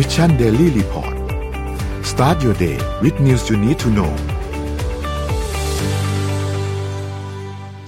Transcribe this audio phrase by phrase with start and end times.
[0.00, 1.14] Mission Daily Report
[2.10, 4.12] start your day with news you need to know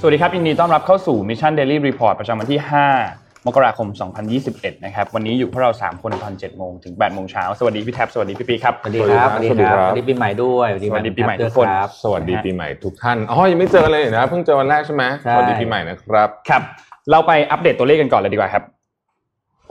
[0.01, 2.61] สวัสดีครับ ยินดีต้อนรับเข้าสู่ Mission Daily Report ประจำวันที่
[3.03, 3.89] 5 มกราคม
[4.37, 13.19] 2021 นะครับ วันนี้อยู่พวกเรา 3 คนตอน 7 โมงถึง 8 โมงเช้า สวัสดีพี่แท็บ สวัสดีพี่ปีครับ สวัสดีครับ สวัสดีครับ สวัสดีปีใหม่ด้วย สวัสดีปีใหม่ทุกคนครับสวัสดีปีใหม่ทุกท่าน
[13.31, 16.63] อ๋อ ยังไม่เจอกันเลยนะ เพิ่งเจอวันแรกใช่ไหมใช่สวัสดีปีใหม่นะครับ ครับ
[17.11, 18.65] เราไปอัปเดตตัวเลขกันก่อนเลยดีกว่าครับ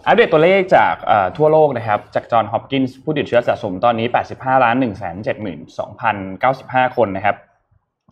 [0.09, 0.93] อัปเดตตัวเลขจาก
[1.37, 5.05] ทั่วโลกนะครับ จากจอห์นฮอปกินส์ผู้ติดเชื้อสะสมตอนนี้ 85ล้าน1 7 2
[6.04, 7.36] 0 9 5 คนนะครับ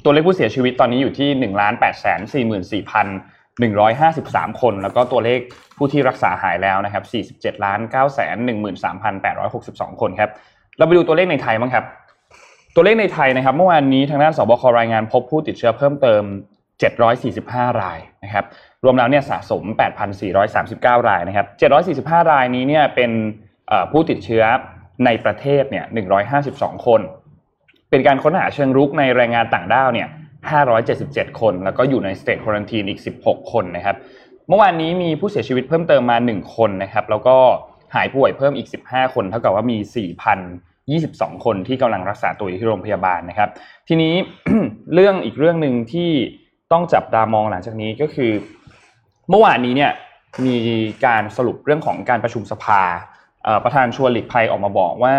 [0.03, 2.43] ตัวเลขผู้เสียชีวิตตอนนี้อยู่ที่1ล้าน8 4 4
[3.59, 5.39] 153 คน แล้วก็ตัวเลข
[5.77, 7.03] ผู้ที่รักษาหายแล้วนะครับ
[7.53, 10.29] 47ล้าน9 1 3 8 6 2 คนครับ
[10.77, 11.85] เราไปดูตัวเลขในไทยบ้างครับ
[12.75, 16.23] ตัวเลขในไทยนะครับ เมื่อวานนี้ทางด้านสบครายงานพบผู้ติดเชื้อเพิ่มเติม
[16.77, 18.45] 745 รายนะครับ
[18.83, 19.63] รวมแล้วเนี่ยสะสม
[20.35, 21.47] 8,439 รายนะครับ
[22.23, 23.11] 745 รายนี้เนี่ยเป็น
[23.91, 24.43] ผู้ติดเชื้อ
[25.05, 25.85] ในประเทศเนี่ย
[26.35, 27.01] 152 คน
[27.89, 30.07] เป็นการค้นหาเชิงรุกในแรงงานต่างด้าวเนี่ย
[30.73, 33.95] 577 คน แล้วก็อยู่ในสเตทควอนตีนอีก 16 คนนะครับ
[34.47, 37.37] เมื่อวานนี้มีผู้เสียชีวิตเพิ่มเติมมา 1 คนนะครับ แล้วก็
[37.95, 39.77] หายป่วยเพิ่มอีก 15 คน เท่ากับว่ามี
[40.99, 43.49] 4,022 คนที่กำลังรักษาตัวอยู่ที่โรงพยาบาลนะครับ
[43.87, 44.13] ทีนี้
[44.93, 46.11] เรื่องอีกเรื่องหนึ่งที่
[46.71, 48.31] ต้องจับตามองหลังจากนี้ก็คือ
[49.29, 49.91] เมื่อวานนี้เนี่ย
[50.45, 50.57] มี
[51.05, 52.81] การสรุปเรื่องของการประชุมสภา
[53.43, 55.15] เอ่อประธานชวนหลีกภัยออกมาบอกว่า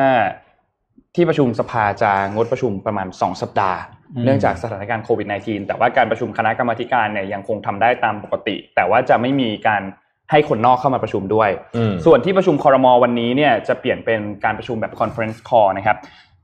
[1.14, 3.80] ที่ประชุมสภาจะงดประชุมประมาณ 2 สัปดาห์
[4.14, 9.82] อืมเนื่องจากสถานการณ์โควิด -19 แต่ว่าการประชุมคณะกรรมาธิการเนี่ยยังคงทำได้ตามปกติ แต่ว่าจะไม่มีการ
[10.30, 15.96] ให้คนนอกเข้ามาประชุมด้วยอืมส่วนที่ประชุมคอรมอวันนี้เนี่ยจะเปลี่ยนเป็นการประชุมแบบ conference call นะครับ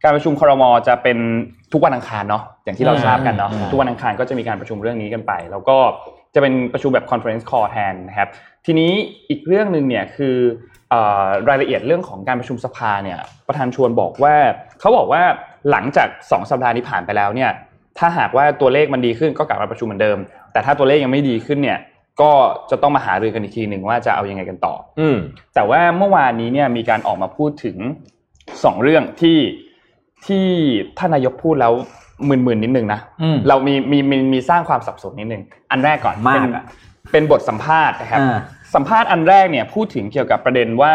[0.05, 1.19] การประชุมคอรมอจะเป็น
[1.73, 5.77] ทุกวันอังคารเนาะอย่างที่เราอืมทราบกันเนาะอืมทุกวันอังคารก็จะมีการประชุมเรื่องนี้กันไป แล้วก็
[6.35, 8.29] จะเป็นประชุมแบบ conference call แทนนะครับ
[8.67, 8.91] ทีนี้
[9.29, 10.37] อีกเรื่องหนึ่งเนี่ยคือ
[10.91, 14.35] เอ่อรายละเอียดเรื่องของการประชุมสภาเนี่ยประธานชวนบอกว่า
[14.81, 15.23] เขาบอกว่า
[15.71, 17.51] หลังจาก 2 สัปดาห์นี้ผ่านไปแล้วเนี่ย
[17.99, 20.19] ถ้าหากว่าตัวเลขมันดีขึ้นก็กลับมาประชุมเหมือนเดิม
[20.53, 21.79] แต่ถ้าตัวเลขยังไม่ดีขึ้นเนี่ย
[22.21, 22.31] ก็
[22.71, 25.17] จะต้องมาหารือกันอีกทีหนึ่งว่าจะเอายังไงกันต่อ อืม
[25.55, 27.77] แต่ว่าเมื่อวานนี้เนี่ยมีการออกมาพูดถึง
[28.65, 29.39] สองเรื่องที่
[30.27, 30.47] ที่
[30.99, 31.73] ท่านนายกพูดแล้ว
[32.29, 36.65] มึนๆนิดนึงนะอืมเรามีมีมีมีสร้างความสับสนนิดนึงอันแรกก่อนมากเป็นอะ
[37.13, 38.39] เป็นบทสัมภาษณ์นะครับอ่า
[38.75, 40.95] สัมภาษณ์อันแรกเนี่ยพูดถึงเกี่ยวกับประเด็นว่า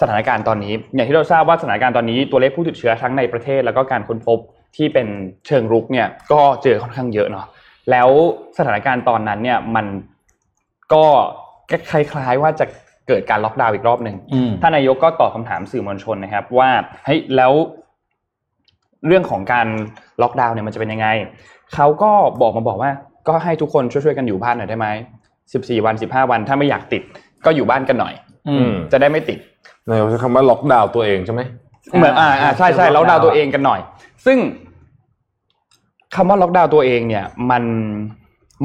[0.00, 4.38] สถานการณ์ตอนนี้ อย่างที่เราทราบว่าสถานการณ์ตอนนี้ตัวเลขผู้ติดเชื้อทั้งในประเทศ แล้วก็การค้นพบ
[4.76, 5.06] ที่เป็น
[5.46, 7.46] เชิงรุกเนี่ยก็เจอค่อนข้างเยอะเนาะ
[7.90, 8.08] แล้ว
[8.58, 9.86] สถานการณ์ตอนนั้นเนี่ยมัน
[10.92, 11.04] ก็
[11.70, 12.66] คล้ายๆว่าจะ
[13.08, 16.70] เกิดการล็อกดาวน์อีกรอบหนึ่งอืมท่านนายกก็ตอบคำถามสื่อมวลชนนะครับ ว่า
[17.06, 17.52] เฮ้ยแล้ว
[19.06, 19.66] เรื่องของการ
[20.22, 21.06] ล็อกดาวน์เนี่ยมันจะเป็นยังไง
[21.74, 22.90] เขาก็บอกมาบอกว่า
[23.28, 24.86] ก็ให้ทุกคนช่วยๆกันอยู่บ้านหน่อยได้ไหม
[25.52, 27.02] สิบสี่วันสิบห้าวัน ถ้าไม่อยากติด
[27.44, 28.14] ก็อยู่บ้านกันหน่อย
[28.48, 29.38] อือืมมจะได้ไม่ติด
[29.88, 31.42] นายกใช้คำว่าล็อกดาวน์ตัวเองใช่ไหม
[31.96, 33.80] เหมือนอ่าอ่าใช่ใช่ล็ล็ออกกดาดาววน์น์ตัวเองกันหน่อย
[34.26, 34.38] ซึ่ง
[36.14, 37.62] คำว่าล็อกดาวน์ตัวเองเนี่ย มัน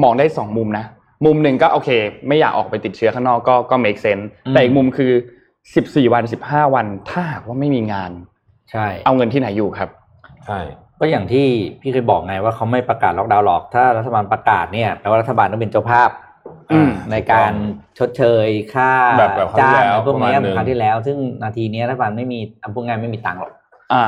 [0.02, 0.84] มองได้สองมุมนะ
[1.24, 1.90] มุมหนึ่งก็โอเค
[2.28, 5.12] ไม่อยากออกไปติดเชื้อข้างนอกก็ก็ make sense แต่อีกมุมคือ
[5.74, 8.10] สิบสี่วันสิบห้าวัน ถ้าหากว่าไม่มีงาน
[8.70, 9.90] ใช่ เอาเงินที่ไหนอยู่ครับ
[10.46, 10.60] ใช่
[11.00, 11.46] ก็อย่างที่
[11.80, 16.10] พี่เคยบอกไงว่าเขาไม่ประกาศล็อกดาวน์หรอก ถ้ารัฐบาลประกาศเนี่ยแปลว่ารัฐบาลต้องเป็นเจ้าภาพ
[16.72, 17.52] อืมในการ
[17.98, 23.52] ชดเชยค่าแบบแบบคราวจ้าที่งแล้วอะไรพวกประมาณเนี้ยหนึ่งครั้งที่แล้ว ซึ่งนาทีเนี้ยรัฐบาลไม่มีอะพูดง่ายไม่มีตังค์หรอก
[23.92, 24.06] อ่า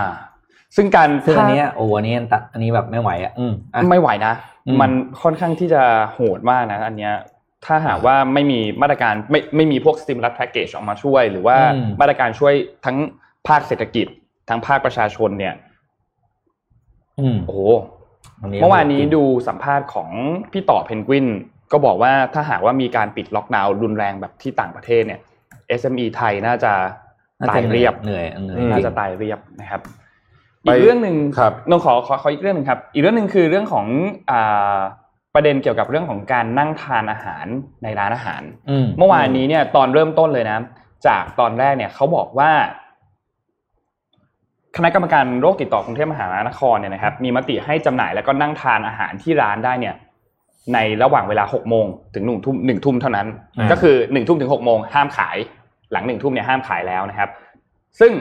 [0.77, 4.33] ซึ่งการซึ่งอันเนี้ยถ้าโอ้อันนี้ตัดอันนี้แบบไม่ไหวอะอืมอะไม่ไหวนะ
[4.67, 4.91] อืมมัน
[5.23, 5.83] ค่อนข้างที่จะ
[6.13, 7.15] โหดมากนะ อันเนี้ย
[7.67, 12.55] ถ้าหากว่าไม่มีมาตรการไม่ไม่มีพวก stimulus package ออกมาช่วย หรือว่าอืมมาตรการช่วย
[12.85, 12.97] ทั้ง
[13.49, 14.07] ภาคเศรษฐกิจ
[14.49, 15.68] ทั้งภาคประชาชนเนี่ยอืม
[17.47, 17.61] โอ้โห
[18.41, 20.11] อันนี้เมื่อวานนี้ดูสัมภาษณ์ของ
[20.53, 21.27] พี่ต่อเพนกวิน
[21.73, 25.21] ก็บอกว่าถ้าหากว่ามีการปิดล็อกดาวน์รุนแรงแบบที่ต่างประเทศเนี่ย
[25.81, 26.73] SME ไทยน่าจะ
[27.41, 29.81] น่ตายเรียบเหนื่อยเหนื่อยอืมน่าจริจะงตายเรียบนะครับ
[30.63, 33.87] ไปอีกเรื่องหนึ่งครับนงขอขอขออีกเรื่องหนึ่งครับ อีกเรื่องหนึ่งคือเรื่องของ
[34.31, 34.77] อ่า
[35.35, 37.47] ประเด็นเกี่ยวกับเรื่องของการนั่งทานอาหาร
[37.83, 40.59] ในร้านอาหารอืมเมื่อวานนี้เนี่ยตอนเริ่มต้นเลยนะ
[41.07, 42.51] จากตอนแรกเนี่ยเขาบอกว่า
[44.79, 49.95] คณะกรรมการโรคติดต่อกรุงเทพมหานครเนี่ยนะครับมีมติให้จำหน่ายแล้วก็นั่งทานอาหารที่ร้านได้เนี่ย
[50.75, 53.27] ในระหว่างเวลาหกโมงถึงหนึ่งทุ่มหนึ่งทุ่มเท่านั้น
[53.59, 55.37] อ่าก็คือหนึ่งทุ่มถึงหกโมงห้ามขาย
[55.93, 57.29] หลังหนึ่งทุ่มเนี่ยห้ามขายแล้วนะครับ
[58.01, 58.13] ซึ่ง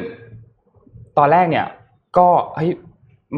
[1.18, 1.65] ตอนแรกเนี่ย
[2.18, 2.69] ก็เฮ้ย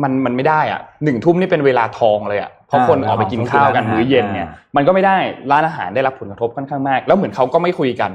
[0.03, 5.17] มันมันไม่ได้อะหนึ่งทุ่มนี่เป็นเวลาทองเลยอะเพราะอ่าคนออกไปกินข้าวกันเวลาของมื้อเย็นเนี่ยอ่ามันก็ไม่ได้
[5.51, 8.11] ร้านอาหารได้รับผลกระทบค่อนข้างมาก แล้วเหมือนเขาก็ไม่คุยกัน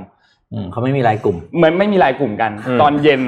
[0.53, 3.21] อืมเขาไม่มีรายกลุ่ม เหมือนไม่มีรายกลุ่มกันอืมตอนเย็น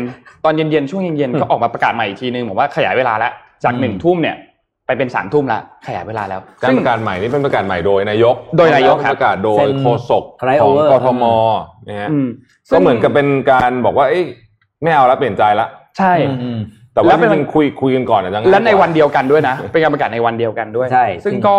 [0.45, 3.33] ตอนเย็นๆช่วงเย็นอืมๆก็ออกมาประกาศใหม่อีกทีนึงบอกว่าขยายเวลาแล้ว
[3.65, 4.37] จากอืมหนึ่งทุ่มเนี่ย
[4.87, 11.25] ไปเป็นสามทุ่มละขยายเวลาแล้ว การซึ่งประกาศใหม่นี่เป็นประกาศใหม่โดยนายก โดยนายกครับประกาศโดเซ็ยนโฆษก Fly ของ over กทม
[11.89, 12.29] นะฮะอืม
[12.73, 14.25] ก็เหมือนกับเป็นการบอกว่าเอ้ย
[14.83, 15.67] ไม่เอาแล้วเปลี่ยนใจละ
[15.99, 16.59] ใช่อืมอืม
[16.93, 21.57] แต่แล้ว่าวเป็นจริงๆคุยคุยกันก่อนนะจังและในวันเดียวกันด้วยนะ เป็นการประกาศในวันเดียวกันด้วยใช่ซึ่งก็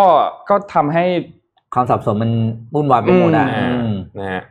[0.49, 1.05] ก็ทำให้
[1.73, 2.31] ความสับสนมัน
[2.73, 4.43] วุ่นวายไปหมดอะอืมอืมนะฮะ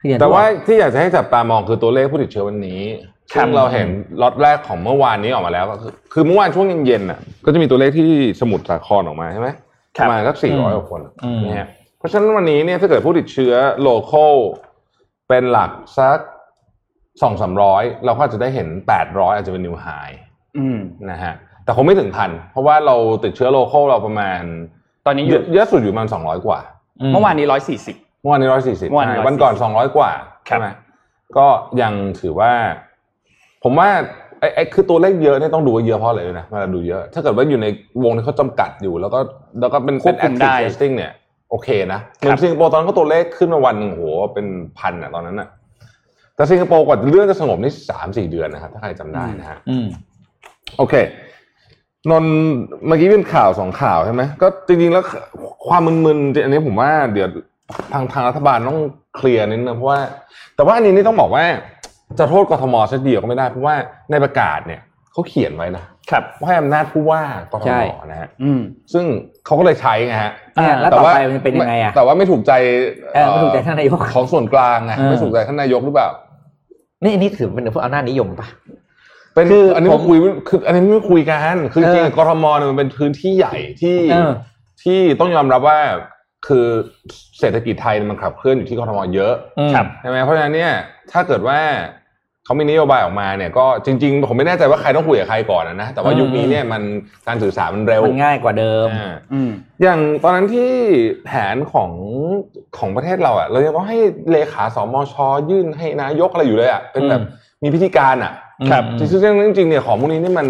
[0.00, 3.88] คืออย่งแต่ที่ว่าบอกที่อยากจะให้จับตามองคือตัวเลขผู้ติดเชื้อวันนี้ครับ ซึ่งเราเห็น
[4.22, 8.08] ล็อตแรกของเมื่อวานนี้ออกมาแล้วก็คือคือเมื่อวานช่วงเย็นๆน่ะ ก็จะมีตัวเลขที่
[8.40, 9.48] สมุทรสาครออกมาใช่ไหม
[9.98, 11.68] ประมาณสักสี่ร้อยกว่าคนอืมนะฮะ
[11.98, 14.34] เพราะฉะนั้นวันนี้เนี่ยถ้าเกิดผู้ติดเชื้อ local
[15.28, 16.18] เป็นหลักสัก
[17.22, 19.86] สองสามร้อยเราก็อาจจะได้เห็นแปดร้อยอาจจะเป็น new high
[20.58, 20.78] อืม
[21.10, 21.34] นะฮะ
[21.64, 24.40] แต่คงไม่ถึงพันเพราะว่าเราติดเชื้อ local เราประมาณ
[25.06, 26.60] ตอนนี้อเยยู่อะเยอะสุดอยู่ประมาณสองร้อยกว่า
[27.12, 30.10] เมื่อวานนี้ร้อยสี่สิบเมื่อวานนี้ร้อยสี่สิบเมื่อวานนี้140วันก่อนสองร้อยกว่า
[30.48, 30.68] ครับใช่ไหม
[31.36, 31.46] ก็
[31.82, 32.52] ยังถือว่า
[33.64, 33.88] ผมว่า
[34.40, 37.66] ไอ้ไอ้คือตัวเลขเยอะเนี่ยต้องดูว่าเยอะเพราะอะไรด้วยนะเวลาดูเยอะ ถ้าเกิดว่าอยู่ใน
[38.04, 39.18] วงที่เขาจำกัดอยู่ แล้วก็
[39.60, 41.12] แล้วก็เป็นควบคุมได้ active testing เนี่ย
[41.50, 44.04] โอเคนะเหมือนสิงคโปร์ตอนนั้นก็ตัวเลขขึ้นมาวันหนึ่งโห
[44.34, 44.46] เป็น
[44.78, 45.48] พันอะตอนนั้นอะ
[46.36, 49.86] แต่สิงคโปร์กว่าเรื่องจะสงบนี่สามสี่เดือนนะครับถ้าใครจำได้นะฮะอืม
[50.78, 50.94] โอเค
[52.10, 52.34] นนท์
[52.86, 55.04] เมื่อกี้เป็นข่าวสองข่าวใช่ไหมก็จริงๆแล้ว
[55.68, 57.28] ความมึนๆอันนี้ผมว่าเดี๋ยว
[57.92, 58.80] ทางทางรัฐบาลต้อง
[59.16, 60.00] เคลียร์นิดนึงเพราะว่า
[60.56, 61.44] แต่ว่าอันนี้นี่ต้องบอกว่า
[62.18, 63.74] จะโทษกทมซะเดียวก็ไม่ได้เพราะว่า
[64.10, 64.80] ในประกาศเนี่ย
[65.12, 67.22] เขาเขียนไว้นะครับว่าให้อำนาจผู้ว่า
[67.52, 68.60] กทใช่มนะฮะอืม
[68.92, 69.04] ซึ่ง
[69.46, 72.52] เขาก็เลยใช้ไงฮะเนี่ยแล้วต่ต่อว่าไปมันเป็นยังไงอะแต่ว่าไม่ถูกใจ
[73.14, 76.08] เออไม่ถูกใจท่านนายกของส่วนกลางไงเออไม่ถูกใจท่านนายกหรือเปล่า
[77.04, 78.48] นี่อันนี้ถือเป็นพวกอำนาจนิยมปะ
[79.34, 80.16] เป็นคืออันนี้ผไม่มคุย
[80.48, 84.30] คืออันนี้ไม่คุยกันคือจริงเออๆกทมเนี่ยมันเป็นพื้นที่ใหญ่ที่เออ
[84.82, 85.78] ที่ต้องยอมรับว่า
[86.46, 86.66] คือ
[87.40, 90.72] เศรษฐกิจไทยมันขับเคลื่อนอยู่ที่กทมเยอะอืมครับใช่ไหมเพราะฉะนั้นเนี่ย
[91.12, 91.58] ถ้าเกิดว่า
[92.50, 96.82] เขามีนโยบายออกมาเนี่ยก็จริง ๆ ผมไม่แน่ใจว่าใครต้องคุยกับใครก่อนนะ แต่ว่าอืมยุคนี้เนี่ยมัน
[97.26, 99.50] การสื่อสารมันเร็วมันง่ายกว่าเดิมอ่าอืม
[99.82, 100.70] อย่างตอนนั้นที่
[101.24, 101.90] แผนของ
[102.78, 103.98] ของประเทศเราอะเรายังต้องให้
[104.30, 105.14] เลขาสมช
[105.50, 108.32] ยื่นให้นายกอะไรอยู่เลยอะเป็นแบบอืมมีพิธีการอะ
[108.70, 109.16] ครับอืมจริ
[109.52, 110.48] งๆจริงๆเนี่ยของพวกนี้นี่มัน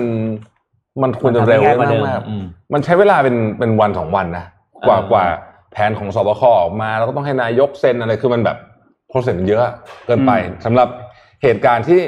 [1.02, 4.46] มันควรจะเร็วมันทำได้ง่ายกว่าเดิมมากอืมๆมันใช้เวลาเป็นเป็นวันสองวันนะ
[4.86, 5.24] กว่าเออกว่า
[5.72, 8.56] แผนของศบคออกมา แล้วก็ต้องให้นายกเซ็นอะไรคือมันแบบ
[9.08, 9.62] process เยอะ
[10.06, 10.88] เกินไปอืมสำหรับ
[11.42, 12.00] เหตุการณ์ที่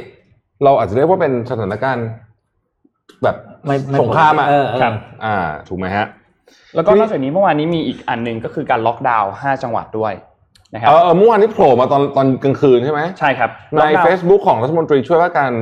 [0.64, 2.06] เราอาจจะเรียกว่าเป็นสถานการณ์
[3.22, 3.36] แบบ
[3.66, 4.92] ไม่ไม่สงครามอะเออเออ ครับ
[5.24, 5.36] อ่า
[5.68, 6.06] ถูกไหมฮะ
[6.74, 10.12] แล้วก็ทีนี้นอกจากนี้เมื่อวานนี้มีอีกอันหนึ่งก็คือการล็อกดาวน์5จังหวัดด้วย
[10.74, 15.52] นะครับเออเออเมื่อวานนี้โผล่มาตอนตอนกลางคืนใช่ไหมใช่ครับใน ล็อกดาวน์ Facebook ของรัฐมนตรีช่วยว่าการ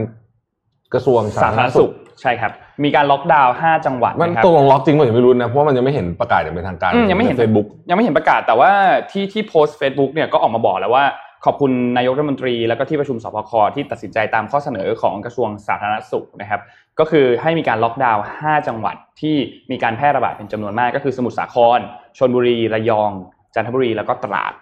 [0.93, 1.91] กระทรวงสาธารณสุข
[2.21, 2.53] ใช่ครับ
[2.85, 8.71] มีการล็อกดาวน์5จังหวัดมันนะครับ ตกลงล็อกจริงป่ะยังไม่รู้นะเพราะว่ามันยังไม่เห็นประกาศอย่างเป็นทางการอืมยังไม่เห็น เฟซบุ๊ก ยังไม่เห็นประกาศแต่ว่า
[9.11, 11.05] ที่ที่โพสต์ Facebook เนี่ยก็ออกมาบอกแล้วว่า
[11.45, 16.61] ขอบคุณนายกรัฐมนตรีแล้วก็ที่ประชุมสภคที่ตัดสินใจตามข้อเสนอของกระทรวงสาธารณสุขนะครับ
[16.99, 19.37] ก็คือให้มีการล็อกดาวน์5จังหวัดที่
[19.71, 21.79] มีการแพร่ระบาดเป็นจำนวนมาก ก็คือสมุทรสาคร
[22.19, 23.11] ชลบุรีระยอง
[23.55, 24.53] จันทบุรีแล้วก็ตราด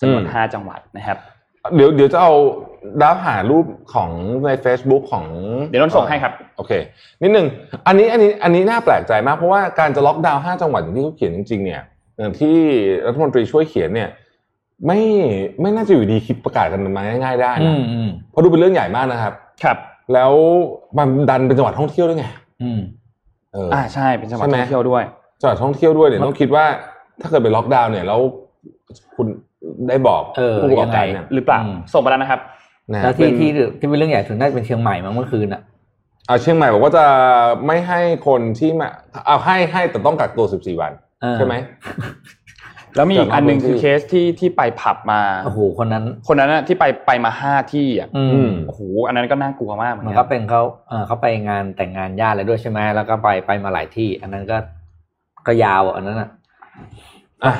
[0.00, 1.18] จำนวน5จังหวัดนะครับ
[1.74, 2.32] เดี๋ยวเดี๋ยวจะเอา
[3.00, 4.10] ดับหารูปของ
[4.44, 5.24] ใน Facebook ของ
[5.68, 6.72] เดี๋ยวนนท์ส่งให้ครับ โอเค
[7.22, 7.46] นิดนึง
[7.86, 11.82] อันนี้อันนี้อันนี้น่าแปลกใจมากเพราะว่าการจะล็อกดาวน์ห้าจังหวัดอย่างที่เขาเขียนจริงๆเนี่ย
[12.18, 12.56] อย่างที่
[13.06, 14.08] รัฐมนตรีช่วยเขียนเนี่ย
[14.86, 15.00] ไม่
[15.60, 19.32] ไม่น่าจะอยู่ดีคิดประกาศกันมาง่ายๆได้อืนะมอืมเพราะดูเป็นเรื่องใหญ่มากนะครับ
[19.62, 19.76] ครับ
[20.14, 20.32] แล้ว
[20.98, 22.26] มันดันเป็นจังหวัดท่องเที่ยวด้วยไง
[22.62, 22.80] อืม
[23.52, 25.02] เอออ่าใช่เป็นจังหวัดใช่ไหมท่องเที่ยวด้วย
[25.40, 26.64] จังหวัดท่องเที่ยวด้วยเนี่ยมันต้องคิดว่า
[27.20, 28.20] ถ้าเกิดไปล็อกดาวน์เนี่ยแล้ว
[29.14, 29.26] คุณ
[29.88, 32.40] ได้บอกเออผู้ประกอบการยังไงเนี่ยหรือเปล่าอืมส่งมาแล้วนะครับ
[32.92, 35.62] นะแล้วที่เป็นที่ที่เป็นเรื่องใหญ่สุดน่าจะเป็นเชียงใหม่มั้งเมื่อคืนอะ
[36.26, 37.04] เอาเชียงใหม่บอกว่าจะ
[37.66, 38.88] ไม่ให้คนที่มา
[39.26, 40.92] เอาให้ให้แต่ต้องกักตัว14วัน
[41.22, 41.54] เออใช่ไหม
[42.96, 54.56] แล้วมีอีกอันหนึ่งจากนอกพื้นที่คือเคสที่ที่ไปผับมาโอ้โหคนนั้น คนนั้นน่ะที่ไปไปมาห้าที่อะอือืมมโอ้โหอันนั้นก็น่ากลัวมากเหมือนมันกัก็นเป็นเขาเออเขาไปงานแต่งงานญาติอะไรด้วยใช่ไหมแล้วก็ไปไปมาหลายที่ อันนั้นก็
[55.46, 56.28] ก็ยาวอะอันนั้นอะ
[57.44, 57.54] อะ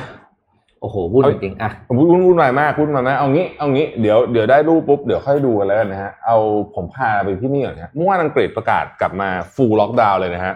[0.80, 6.36] โอ้โหวุ่นเอาจริงๆอะวุ่นวุ่นวุ่นวายมากวุ่นวายมากเอางี้เอางี้เดี๋ยวเดี๋ยวได้รูปปุ๊บเดี๋ยวค่อยดูกันแล้วกันนะฮะเอา
[6.74, 10.54] ผมพาไปที่นี่ก่อนนะฮะเมื่อวานอังกฤษประกาศกลับมา full lockdown เลยนะฮะ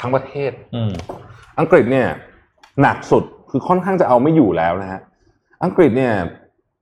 [0.00, 0.92] ทั้งประเทศ อืม
[1.58, 2.06] อังกฤษเนี่ย
[2.82, 3.24] หนักสุด
[3.56, 5.00] คือค่อนข้างจะเอาไม่อยู่แล้วนะฮะ
[5.64, 6.12] อังกฤษเนี่ย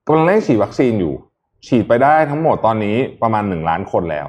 [0.06, 1.14] กำลังเร่งฉีดวัคซีนอยู่
[1.66, 4.28] ฉีดไปได้ทั้งหมดตอนนี้ประมาณหนึ่งล้านคนแล้ว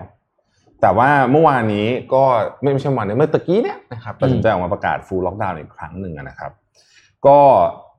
[0.82, 2.24] แต่ว่าเมื่อวานนี้ก็
[2.62, 6.52] ไม่ใช่เมื่อวานนี้เมื่อตะกี้เนี่ยนะครับตัดสินใจออกมาประกาศ full lockdown อีกครั้งหนึ่งอะนะครับ
[7.28, 7.40] ก็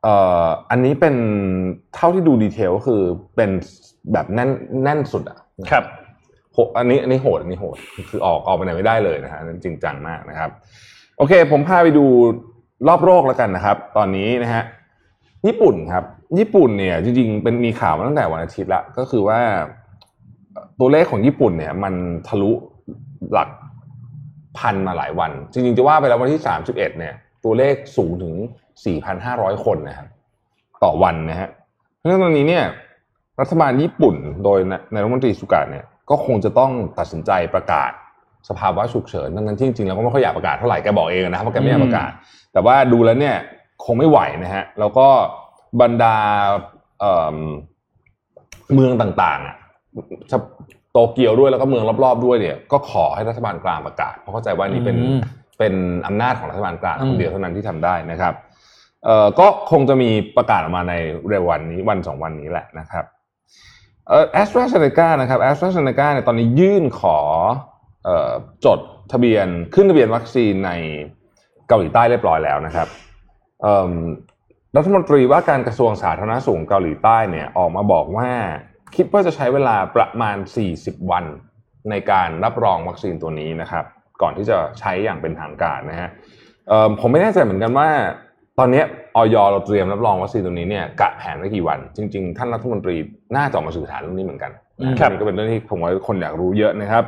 [0.03, 1.15] เอ่ออันนี้เป็น
[1.95, 3.03] เท่าที่ดู detail ก็คือ
[3.37, 3.51] เป็น
[4.13, 4.51] แบบแน่น
[4.85, 5.39] แน่นสุดอะ
[5.71, 5.85] ครับ
[6.53, 7.77] โหอันนี้อันนี้โหดอันนี้โหด
[8.11, 10.51] คือออกออกไปไหนไม่ได้เลยนะฮะอันนั้นจริงจังมากนะครับ
[11.19, 12.07] โอเค ผมพาไปดู
[12.89, 14.65] รอบโลกแล้วกันนะครับ ตอนนี้นะฮะ
[15.47, 16.05] ญี่ปุ่นครับ
[16.39, 19.41] ญี่ปุ่นเนี่ยจริงๆเป็นมีข่าวมาตั้งแต่วันอาทิตย์ละก็คือว่า
[20.81, 21.95] ตัวเลขของญี่ปุ่นเนี่ย มัน
[22.29, 22.53] ทะลุ
[23.33, 23.49] หลัก
[24.59, 27.15] พันมาหลายวัน จริงๆ จะว่าไปแล้ววันที่สามสิบเอ็ดเนี่ย
[27.45, 28.35] ตัวเลขสูงถึง
[28.85, 30.09] สี่พันห้าร้อยคนนะครับ
[30.85, 31.49] ต่อวันนะฮะ
[31.97, 32.65] เพราะฉะนั้นตอนนี้เนี่ย
[33.41, 34.59] รัฐบาลญี่ปุ่นโดย
[34.93, 37.91] นายรัฐมนตรีสุกะเนี่ย ก็คงจะต้องตัดสินใจประกาศ
[38.49, 42.11] สภาวะฉุกเฉินทั้งนั้นที่จริงๆแล้วก็ไม่ค่อยอยากประกาศเท่าไหร่แกบอกเองนะครับเพราะแกไม่อยากประกาศ
[42.55, 43.37] แต่ว่าดูแล้วเนี่ย
[43.85, 45.09] คงไม่ไหวนะฮะแล้วก็
[45.81, 46.17] บรรดา
[47.01, 47.37] เอิ่ม
[48.75, 49.57] เมืองต่างๆอะ
[50.93, 55.21] โตเกียวด้วยแล้วก็เมืองรอบๆด้วยเนี่ย ก็ขอให้รัฐบาลกลางประกาศ เพราะเข้าใจว่านี่เป็นอืม
[55.59, 55.75] เป็น
[56.07, 58.35] อำนาจของรัฐบาลกลางอืมคนเดียวเท่านั้นที่ทำได้นะครับ
[59.05, 60.95] เอ่อก็คงจะมีประกาศออกมาใน
[61.29, 63.05] เร็ววันนี้วันสองวันนี้แหละนะครับ
[64.09, 67.19] เอ่อแอสตราเซเนกานะครับแอสตราเซเนกาเนี่ยตอนนี้ยื่นขอ
[68.05, 68.33] เอ่อ
[68.65, 68.79] จด
[69.13, 70.73] ทะเบียนขึ้นทะเบียนวัคซีนใน
[71.69, 72.89] เกาหลีใต้เรียบร้อยแล้วนะครับ
[73.63, 73.93] เอิ่ม
[74.77, 78.29] รัฐมนตรีว่าการกระทรวงสาธารณสุขเกาหลีใต้เนี่ยออกมาบอกว่า
[78.97, 80.37] คิดว่าจะใช้เวลาประมาณ
[80.75, 81.25] 40 วัน
[81.91, 83.85] ในการรับรองวัคซีนตัวนี้นะครับ
[84.23, 86.11] ก่อนที่จะใช้อย่างเป็นทางการนะฮะ
[86.69, 87.89] เอิ่มผมไม่แน่ใจเหมือนกันว่า
[88.59, 88.83] ตอนนี้
[89.17, 92.97] ออยเราเตรียมรับรองวัคซีนตัวนี้เนี่ยกะแผนไว้กี่วัน จริง ๆ ท่านรัฐมนตรี
[93.37, 97.05] น่าจะออกมาสื่อสารเรื่องนี้เหมือนกันอืมนะนี่ก็เป็นเรื่องที่ผมว่าคนอยากรู้เยอะนะครับ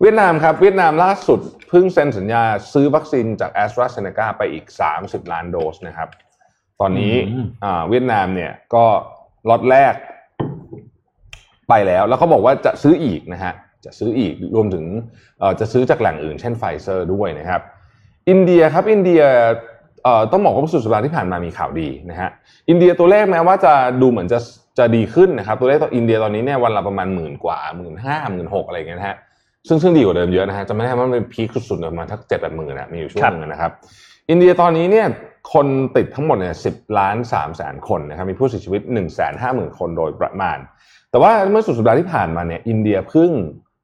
[0.00, 2.42] เวียดนามครับเวียดนามล่าสุดเพิ่งเซ็นสัญญา
[2.72, 4.64] ซื้อวัคซีนจากแอสตราเซเนกาไปอีก
[4.98, 6.08] 30 ล้านโดสนะครับ
[6.80, 8.84] ตอนนี้อืมอ่าเวียดนามเนี่ยก็
[9.48, 9.94] ล็อตแรก
[11.68, 13.52] ไปแล้ว แล้วเขาบอกว่าจะซื้ออีกนะฮะ
[13.84, 14.84] จะซื้ออีกรวมถึง
[15.38, 17.60] เอ่อจะซื้อจากแหล่งอื่นเช่นไฟเซอร์ด้วยนะครับ
[18.30, 19.22] อินเดียครับอินเดีย
[20.04, 22.30] เอ่อต้องบอกว่าสุดสัปดาห์ที่ผ่านมามีข่าวดีนะฮะ
[22.68, 24.38] อินเดียตัวเลขแม้ว่าจะดูเหมือนจะ
[24.78, 29.16] จะดีขึ้นนะครับ ตัวเลขตัวอินเดียตอนนี้เนี่ยวันละประมาณหมื่นกว่าหมื่นห้าหมื่นหกอะไรอย่างเงี้ยนะฮะ
[29.68, 33.70] ซึ่งซึ่งดีกว่าเดิมเยอะนะฮะจะไม่ได้ว่ามันเป็นพีคสุดๆเลยประมาณทักเจ็ดแปดหมื่นนะมีอยู่ช่วงหนึงนะครับ
[34.30, 35.06] อินเดียตอนนี้เนี่ย
[35.52, 40.58] คนติดทั้งหมดเนี่ยสิบล้านสามแสนคนนะครับมีผู้เสียชีวิตหนึ่งแสนห้าหมื่นคนโดยประมาณ
[41.10, 43.30] แต่ว่าเมื่อสุดสัปดาห์ที่ผ่านมาเนี่ยอินเดียเพิ่ง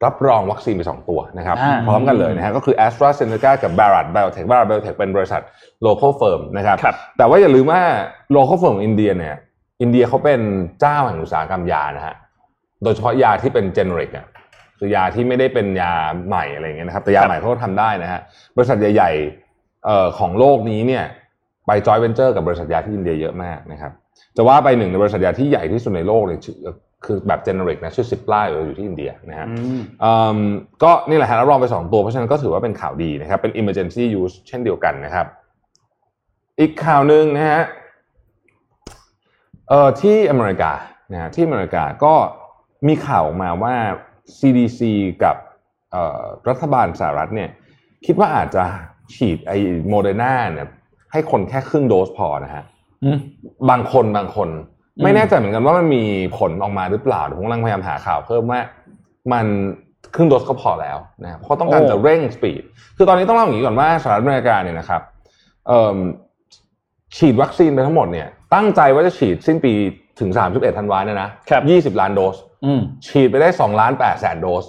[0.04, 4.06] รับรองวัคซีนไป 2 ตัวนะครับอ่าพร้อมกันเลยนะฮะก็คือ a s t r a z เซ e c a กับ Bharat
[4.14, 5.42] Biotech Bharat Biotech เป็นบริษัท
[5.86, 7.82] local firm นะครับครับแต่ว่าอย่าลืมว่า
[8.36, 9.34] local firm ของอินเดียเนี่ย
[9.82, 10.40] อินเดียเขาเป็น
[10.80, 12.14] เจ้าแห่งอุตสาหกรรมยานะฮะ
[12.82, 14.26] โดยเฉพาะยาที่เป็น generic อะ
[14.78, 15.92] คือยาที่ไม่ได้เป็นยา
[16.28, 18.20] ใหม่อะไรอย่างเงี้ยนะครับแต่ยาใหม่เขาก็ทำได้นะฮะ
[18.56, 21.04] บริษัทใหญ่ๆเอ่อของโลกนี้เนี่ย
[21.66, 23.92] ไป joint venture กับบริษัทยาที่อินเดียเยอะมากนะครับ
[24.36, 26.56] จะว่าไปหนึ่งในบริษัทยาที่ใหญ่ที่สุดในโลกเลยชื่อ
[27.06, 28.34] คือแบบเจเนริกนะชื่อซิปไล
[28.66, 30.38] อยู่ที่อินเดียนะฮะอืมอืม
[30.82, 35.26] ก็นี่แหละฮะรับรองไป 2 ตัวเพราะฉะนั้นก็ถือว่าเป็นข่าวดีนะครับเป็น emergency use เช่นเดียวกันนะครับ
[36.60, 37.62] อีกข่าวหนึ่งนะฮะ
[39.68, 40.72] เอ่อที่อเมริกา
[41.12, 42.14] นะฮะที่อเมริกาก็
[42.88, 43.74] มีข่าวออกมาว่า
[44.38, 44.80] CDC
[45.22, 45.36] กับ
[45.90, 47.50] เอ่อรัฐบาลสหรัฐเนี่ย
[48.06, 48.64] คิดว่าอาจจะ
[49.14, 50.68] ฉีดไอ้โมเดอร์นาเนี่ย
[51.12, 52.64] ให้คนแค่ครึ่งโดสพอนะฮะ
[53.04, 53.18] อืม
[53.70, 54.48] บางคนบางคน
[54.96, 56.02] อืมไม่แน่ใจเหมือนกันว่ามันมี
[56.38, 58.60] ผลออกมาหรือเปล่าเดี๋ยวผมกำลังพยายามหาข่าวเพิ่มว่า
[59.32, 59.46] มัน
[60.14, 62.62] ครึ่งโดสก็พอแล้วนะครับเพราะต้องการจะเร่ง speed
[62.96, 65.02] คือตอนนี้ต้องเล่าอย่างนี้ก่อนว่าสหรัฐอเมริกาเนี่ยนะครับ
[65.66, 65.96] เอิ่ม
[67.16, 69.72] ฉีดวัคซีนไปทั้งหมดเนี่ยตั้งใจว่าจะฉีดสิ้นปี
[70.20, 74.64] ถึง 31ธันวาเนี่ยนะครับ20ล้านโดสอืมฉีดไปได้2ล้าน8แสนโดส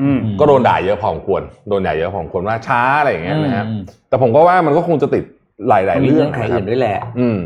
[0.00, 5.24] อืมก็โดนด่าเยอะพอสมควรโดนด่าเยอะพอสมควรว่าช้าอะไรอย่างเงี้ยนะฮะอืมแต่ผมก็ว่ามันก็คงจะติด
[5.68, 7.38] หลายๆมีเรื่องเงื่อนไขนะครัอื่บนด้วยแหละอืม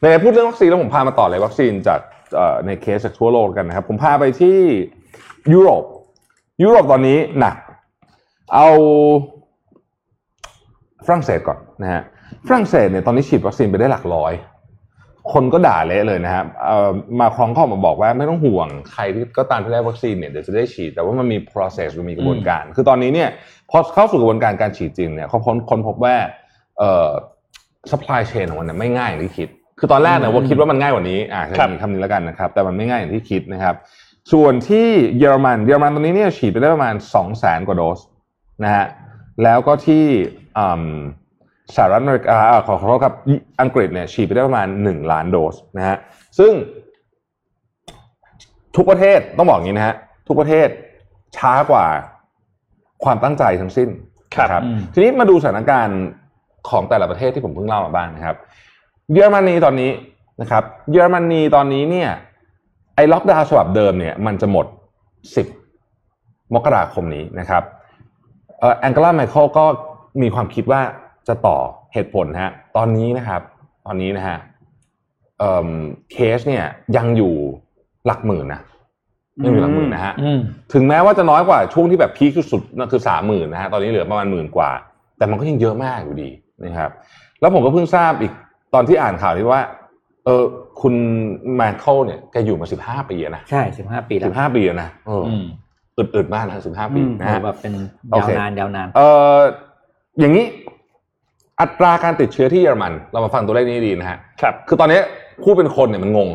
[0.00, 2.00] ในพูดเรื่องวัคซีนแล้วผมพามาต่อเลยวัคซีนจาก
[2.34, 4.58] เอ่อในเคสจากทั่วโลกกันนะครับ ผมพาไปที่
[5.52, 5.84] ยุโรป
[6.62, 7.56] ยุโรปตอนนี้หนัก
[8.54, 8.68] เอา
[11.06, 12.02] ฝรั่งเศสก่อนนะฮะ
[12.48, 14.32] ฝรั่งเศสเนี่ยตอนนี้ฉีดวัคซีนไปได้หลักร้อย
[15.32, 23.28] คนก็ด่าเละเลยนะครับเอ่อมาครองเข้ามาบอกว่าไม่ต้องห่วงใครที่ก็ตามที่ได้วัคซีนเนี่ยเดี๋ยวจะได้ฉีด แต่ว่ามันมี process มันมีกระบวนการ คือตอนนี้เนี่ย
[23.70, 26.14] พอเข้าสู่กระบวนการการฉีดจริงเนี่ยเขาค้นค้นพบว่า
[26.78, 27.10] เอ่อ
[27.90, 29.48] supply chain ของมันเนี่ยไม่ง่ายอย่างที่คิด
[29.78, 33.74] คือตอนแรกเนี่ยอืมว่าคิดว่ามันง่ายกว่านี้อ่าใช้ครับคำนี้แล้วกันนะครับ แต่มันไม่ง่ายอย่างที่คิดนะครับ
[34.32, 34.88] ส่วนที่
[35.18, 37.98] เยอรมันเยอรมันตอนนี้เนี่ยฉีดไปได้ประมาณ2 0 0แสนกว่าโดส
[38.64, 38.86] นะฮะ
[39.42, 40.04] แล้วก็ที่
[40.58, 40.86] อืม
[41.76, 43.14] สหรัฐอเมริกาอ่าขอขอโทษครับ
[43.60, 45.96] อังกฤษเนี่ยฉีดไปได้ประมาณ 1 ล้านโดสนะฮะ
[46.38, 46.52] ซึ่ง
[48.76, 50.68] ทุกประเทศต้องบอกอย่างนี้นะฮะทุกประเทศ
[51.36, 51.86] ช้ากว่า
[53.04, 53.88] ความตั้งใจทั้งสิ้น
[54.34, 56.00] ครับนะอืมทีนี้มาดูสถานการณ์
[56.68, 58.36] ของแต่ละประเทศที่ผมเพิ่งเล่ามาบ้างนะครับ
[59.12, 59.90] เยอรมนีตอนนี้
[60.40, 62.10] นะครับ เยอรมนีตอนนี้เนี่ย
[62.96, 64.66] ไอ้ล็อกดาวน์ฉบับเดิมเนี่ย มันจะหมด
[65.80, 67.62] 10 มกราคมนี้นะครับ
[68.58, 69.64] เอ่อแองเกลาแมร์เคิลก็
[70.22, 70.80] มีความคิดว่า
[71.28, 71.58] จะต่อ
[71.92, 73.40] เหตุผลฮะตอนนี้นะครับ
[73.86, 74.38] ตอนนี้นะฮะ
[75.38, 75.68] เอ่อ
[76.12, 76.64] เคสเนี่ย
[76.96, 77.34] ยังอยู่
[78.06, 78.60] หลักหมื่นนะ
[79.44, 80.40] ยังอยู่หลักหมื่นนะฮะอืม
[80.72, 84.70] ถึงแม้ว่าจะน้อยกว่าช่วงที่แบบ peak สุดๆนั่นคือสามหมื่นนะฮะตอนนี้เหลือประมาณหมื่นกว่า
[85.18, 86.30] แต่มันก็ยังเยอะมากอยู่ดี
[86.64, 86.90] นะครับ
[87.40, 88.32] แล้วผมก็เพิ่งทราบอีก
[88.74, 89.60] ตอนที่อ่านข่าวที่ว่า
[90.24, 90.44] เออ
[90.80, 90.94] คุณ
[91.56, 95.44] แมคเคิลเนี่ยแกอยู่มาสิบห้าปีอะนะใช่สิบห้าปีแล้วสิบห้าปีอะนะเออออืม
[95.96, 97.74] อึดๆมากนะสิบห้าปีอืมนะโหฮะแบบเป็น
[98.10, 99.00] โอยาวเคนานยาวนาน เอ
[99.36, 99.38] อ
[100.20, 100.44] อย่างนี้
[101.60, 105.00] อัตราการติดเชื้อที่เยอรมัน เรามาฟังตัวเลขนี้ดีนะฮะครับคือตอนนี้
[105.42, 106.28] พูดเป็นคนเนี่ยมันงง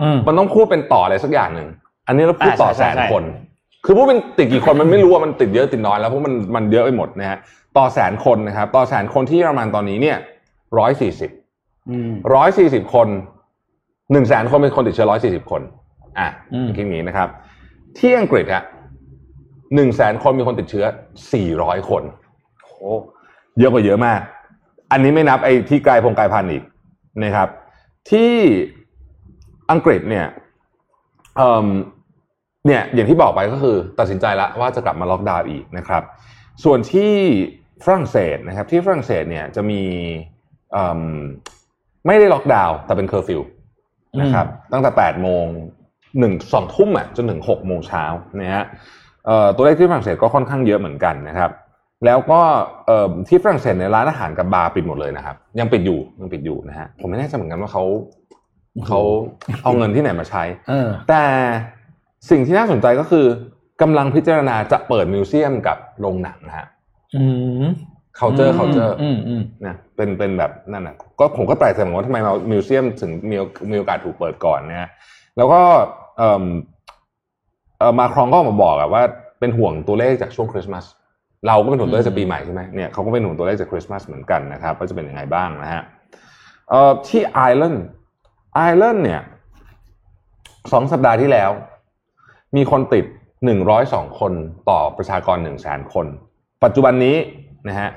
[0.00, 1.68] อืมมันต้องพูดเป็นต่ออะไรสักอย่างหนึ่ง
[2.06, 3.24] อันนี้เราพูดต่ออ่าแสใช่นใช่คน
[3.84, 7.38] คือผู้เป็นติดกี่คนมันไม่รู้ว่ามันติดเยอะติดน้อยแล้วเพราะมันมันเยอะไปหมดนะฮะ
[7.76, 10.16] ต่อแสนคนนะครับ ต่อแสนคนที่เยอรมันตอนนี้เนี่ย
[10.78, 11.30] ร้อยสี่สิบ
[11.90, 13.08] อืมร้อยสี่สิบคน
[14.12, 15.62] หนึ่งแสนคนเป็นคนติดเชื้อร้อยสี่สิบคน
[16.18, 17.28] อะอืมคิดอย่างนี้นะครับ
[17.98, 18.62] ที่อังกฤษฮะ
[19.74, 20.84] หนึ่งแสนคนมีคนติดเชื้อ
[21.32, 22.02] สี่ร้อยคน
[22.62, 22.92] โอ้
[23.58, 24.20] เยอะกว่าเยอะมาก
[24.92, 26.62] อันนี้ไม่นับไอ้ที่กลายพงกลายพันธุ์อีก
[27.24, 27.48] นะครับ
[28.10, 28.32] ที่
[29.70, 30.26] อังกฤษเนี่ย
[31.36, 31.66] เอ่ม
[32.66, 36.02] เนี่ยอย่างที่บอกไปก็คือตัดสินใจแล้วว่าจะกลับมาล็อกดาวน์อีกนะครับ
[36.64, 37.12] ส่วนที่
[37.84, 39.82] ฝรั่งเศสนะครับที่ฝรั่งเศสเนี่ยจะมี
[40.72, 41.00] เอิ่ม
[42.06, 43.40] ไม่ได้ล็อกดาวน์แต่เป็นเคอร์ฟิว
[44.20, 45.44] นะครับตั้งแต่8โมง
[46.18, 48.04] หนึ่งสองทุ่มอะจนถึง6โมงเช้า
[48.40, 48.64] นะฮะ
[49.26, 51.50] เอ่อตัวเลขที่ฝรั่งเศสก็ค่อนข้างเยอะเหมือนกันนะครับ
[52.06, 52.40] แล้วก็
[52.86, 57.84] เอ่อที่ฝรั่งเศสเนี่ยร้านอาหารกับบาร์ปิดหมดเลยนะครับ ยังปิดอยู่ยังปิดอยู่นะฮะผมไม่แน่ใจเหมือนกันว่าเขา
[58.86, 59.00] เขา
[59.62, 61.22] เอาเงินที่ไหนมาใช้เออแต่
[62.30, 63.26] สิ่งที่น่าสนใจก็คือ
[63.82, 66.66] กำลังพิจารณาจะเปิด museum กับโรงหนังนะฮะ
[67.14, 67.22] อื
[67.64, 67.66] ม
[68.18, 73.36] culture culture อืมอืมนะเป็นเป็นแบบนั่นนะก็ผมก็แปลกใจเหมือนกันว่าทำไมเรา museum ถึงมี
[73.70, 74.88] มีโอกาสถูกเปิดก่อนนะฮะ
[75.36, 75.60] แล้วก็
[76.18, 76.44] เอ่อ
[77.78, 79.02] เอ่อมาครองก็ออกมาบอกอะว่า
[79.40, 80.84] เป็นห่วงตัวเลขจากช่วงคริสต์มาส
[81.46, 85.82] เราก็เป็นห่วงตัวเลขจากปีใหม่ใช่ไหมเนี่ยเขาก็เป็นห่วงตัวเลขจากคริสต์มาสเหมือนกันนะครับว่าจะเป็นยังไงบ้างนะฮะ
[86.70, 87.84] เอ่อที่ไอร์แลนด์
[88.54, 89.20] ไอร์แลนด์เนี่ย
[90.72, 91.50] สองสัปดาห์ที่แล้ว
[92.56, 93.04] มีคนติด
[93.44, 94.32] หนึ่งร้อยสองคน
[94.70, 96.06] ต่อประชากรหนึ่งแสนคน
[96.64, 97.16] ปัจจุบันนี้
[97.68, 97.88] นะฮะ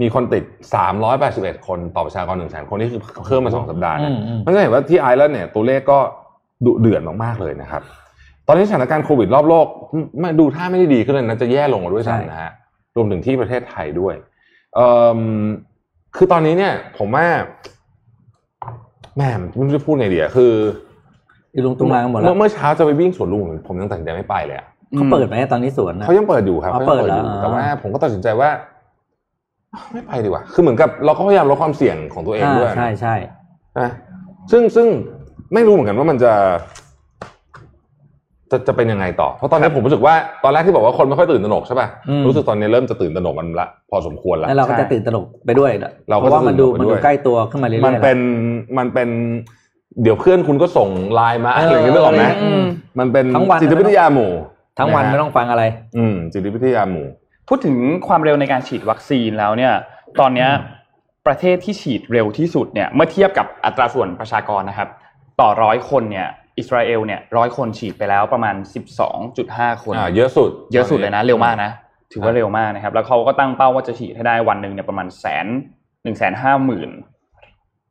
[0.00, 5.98] มีคนติดสามร้อยแปดสิบเอ็ดคนต่อประชากรหนึ่งแสนคนนี่คือเพิ่มมาสองสัปดาห์อืนะมอืมมันจะเห็นว่าที่ไอร์แลนด์เนี่ยตัวเลขก็
[6.66, 7.82] ดุเดือดมากๆเลยนะครับ
[8.46, 9.66] ตอนนี้สถานการณ์โควิดรอบโลก
[10.18, 12.50] ไม่ดูท่าไม่ได้ดีขึ้นเลยนะจะแย่ลงกว่าด้วยใช่ซ้ำนะฮะ
[12.96, 14.14] รวมถึงที่ประเทศไทยด้วย
[14.74, 15.20] เอ่อ
[16.16, 17.26] คือตอนนี้เนี่ย ผมว่า
[19.16, 20.52] แม่ไม่รู้จะพูดไงดีอะคือ
[21.54, 24.66] อีลุงตุงนางกันหมดแล้เมื่วอเมื่อเช้าจะไปวิ่งสวนลุมผมยังตัดสินใจไม่ไปเลยอะ
[24.96, 28.50] เขาเปิดไหมตอนนี้สวนนะเขายังเปิดอยู่ครับอ๋อขายังเปิดอยู่แล้วแต่ว่าผมก็ตัดสินใจว่า
[29.92, 33.14] ไม่ไปดีกว่า คือเหมือนกับเราก็พยายามลดความเสี่ยงของตัวเองอ่าด้วยใช่ใช่
[33.78, 33.90] นะ
[34.50, 34.86] ซึ่งซึ่ง
[35.54, 36.32] ไม่รู้เหมือนกันว่ามันจะ
[38.50, 45.70] จะจะเป็นยังไงต่อ เพราะตอนนี้ผมรู้สึกว่าตอนแรกที่บอกว่าคนไม่ค่อยตื่นตระหนกใช่ป่ะอืมรู้สึกตอนนี้เริ่มจะตื่นตระหนกกันละพอสมควรละแล้วเราก็จะตื่นตระหนกไปด้วย
[46.10, 48.18] เราก็เพราะว่ามันดูจะตื่นตระหนกไปมันด้ดูวยใกล้ตัวขึ้นมาเรื่อยๆมันเป็น
[48.78, 49.08] มันเป็น
[50.02, 52.64] เดี๋ยวเพื่อนคุณก็ส่งไลน์มาอะไรอย่างเงี้ยนึกออกไหมอืม
[52.98, 54.30] มันเป็นทั้งวันจิตวิทยาหมู่
[54.78, 55.62] ทั้งวันะฮะไม่ต้องฟังอะไร
[55.96, 57.06] อืมจิตวิทยาหมู่
[57.48, 57.76] พูดถึง
[58.08, 59.72] ความเร็วในการฉีดวัคซีนแล้วเนี่ย
[60.20, 60.48] ตอนเนี้ย
[61.26, 64.88] ประเทศที่ฉีดเร็วที่สุดเนี่ย เมื่อเทียบกับอัตราส่วนประชากรนะครับ
[65.40, 68.54] ต่อร้อยคนเนี่ย อิสราเอลเนี่ยร้อยคนฉีดไปแล้วประมาณ
[69.18, 71.70] 12.5 คนอ่าเยอะสุด เยอะสุดเลยนะ เร็วมากนะ
[72.12, 75.46] ถือว่าเร็วมากนะครับ แล้วเขาก็ตั้งเป้าว่าจะฉีดให้ได้วันหนึ่งเนี่ยประมาณแสน
[76.02, 76.90] หนึ่งแสนห้าหมื่น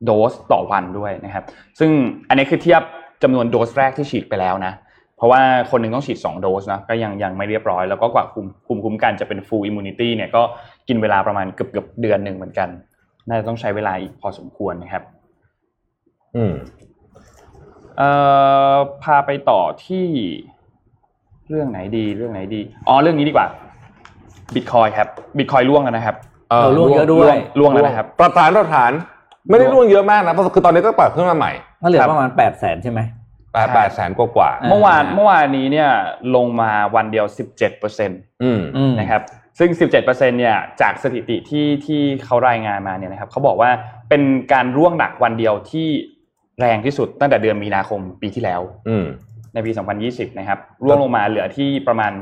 [0.04, 1.44] โดสต่อวันด้วยนะครับ
[1.78, 1.90] ซึ่ง
[2.28, 2.82] อันนี้คือเทียบ
[3.22, 4.72] จำนวนโดสแรกที่ฉีดไปแล้วนะ
[5.16, 10.42] เพราะว่าคนหนึ่งต้องฉีด 2 โดสนะก็ยังยังไม่เรียบร้อย แล้วก็กว่าคุมคุมคุ้มกันจะเป็น full immunity เนี่ยก็
[10.88, 12.68] กินเวลาประมาณเกือบเกือบเดือนหนึ่งเหมือนกัน
[13.28, 15.04] น่าจะต้องใช้เวลาอีกพอสมควรนะครับ
[16.36, 16.79] อืมเอ่อ
[19.02, 20.06] พาไปต่อที่
[21.48, 23.46] เรื่องไหนดีเรื่องไหนดีอ๋อเรื่องนี้ดีกว่า
[24.54, 25.08] บิตคอยครับ
[25.38, 26.16] บิตคอยล่วงแล้วนะครับ
[26.50, 28.92] เออเราล่วงเยอะด้วยล่วงแล้วนะครับปรับฐานปรับฐาน
[29.48, 33.00] ไม่ได้ร่วงเยอะมากนะเพราะคือตอนนี้ก็ปรับขึ้นมาใหม่มันเหลือครับประมาณแปดแสนใช่ไหม
[33.52, 35.90] แปดแปดแสนกว่ากว่าอ่าเมื่อวานเมื่อวานนี้เนี่ย
[36.36, 39.22] ลงมาวันเดียว17เปอร์เซ็นต์อืมอืมนะครับ
[39.58, 43.70] ซึ่ง 17เปอร์เซ็นต์เนี่ย จากสถิติที่ที่เขารายงานมาเนี่ยนะครับเขาบอกว่า
[44.08, 45.88] เป็นการร่วงหนักวันเดียวที่
[46.60, 49.04] แรงที่สุดตั้งแต่เดือนมีนาคมปีที่แล้วอืม
[49.54, 49.70] ในปี
[50.04, 52.12] 2020 นะครับร่วงลงมาเหลือที่ประมาณ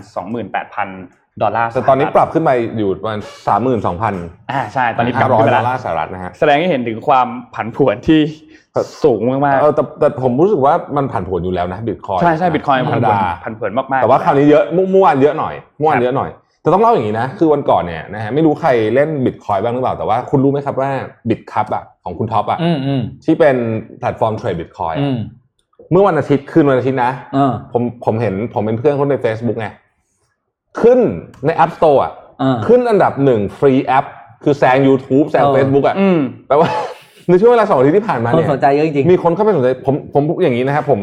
[0.66, 4.14] 28,000 ดอลลาร์แต่ตอนนี้ปรับขึ้นไปอยู่ประมาณสามหมื่นสองพัน
[4.51, 8.20] อ่าใช่ ตอนนี้ปห้ารับร้อยขึ้นไปดอแล้ลวลาร์สหรัฐนะฮะแสดงให้เห็นถึงความผันผวนที่
[9.05, 20.90] สูงมากเออแต่แต่ผมรู้สึกว่ามันผันผวนอยู่แล้วนะบิตคอยๆใช่ใช่บิตคอยธรผัรนมผวนดาผันผวนมากๆแต่ว่าคราวนี้เยอะเมื่อเมื่อวานเยอะหน่อยเมื่อวานครับเยอะหน่อย แต่ต้องเล่าอย่างนี้นะ คือวันก่อนเนี่ยนะฮะไม่รู้ใครเล่นบิตคอยบ้างหรือเปล่าแต่ว่าคุณรู้ไหมครับว่า
[21.29, 23.57] Bitkub อะของคุณท็อปอะอืมอืมที่เป็น
[23.99, 25.18] แพลตฟอร์ม trade บิตคอยน์อืม
[25.90, 29.68] เมื่อวันอาทิตย์คืนวันอาทิตย์นะเออผมผมเห็นผมเป็นเพื่อนคนใน Facebook ไง
[30.81, 30.99] ขึ้น
[31.47, 34.05] ใน App Store อะเออขึ้นอันดับหนึ่ง free app
[34.44, 36.68] คือแซง YouTube แซงเออ Facebook อะอืมแปลว่า
[37.31, 41.01] ในช่วงเวลาสองอาทิตย์ที่ผ่านมาคนเนี่ยสนใจเยอะจริงมีคนเข้าไปสนใจผมผมอย่างนี้นะครับผม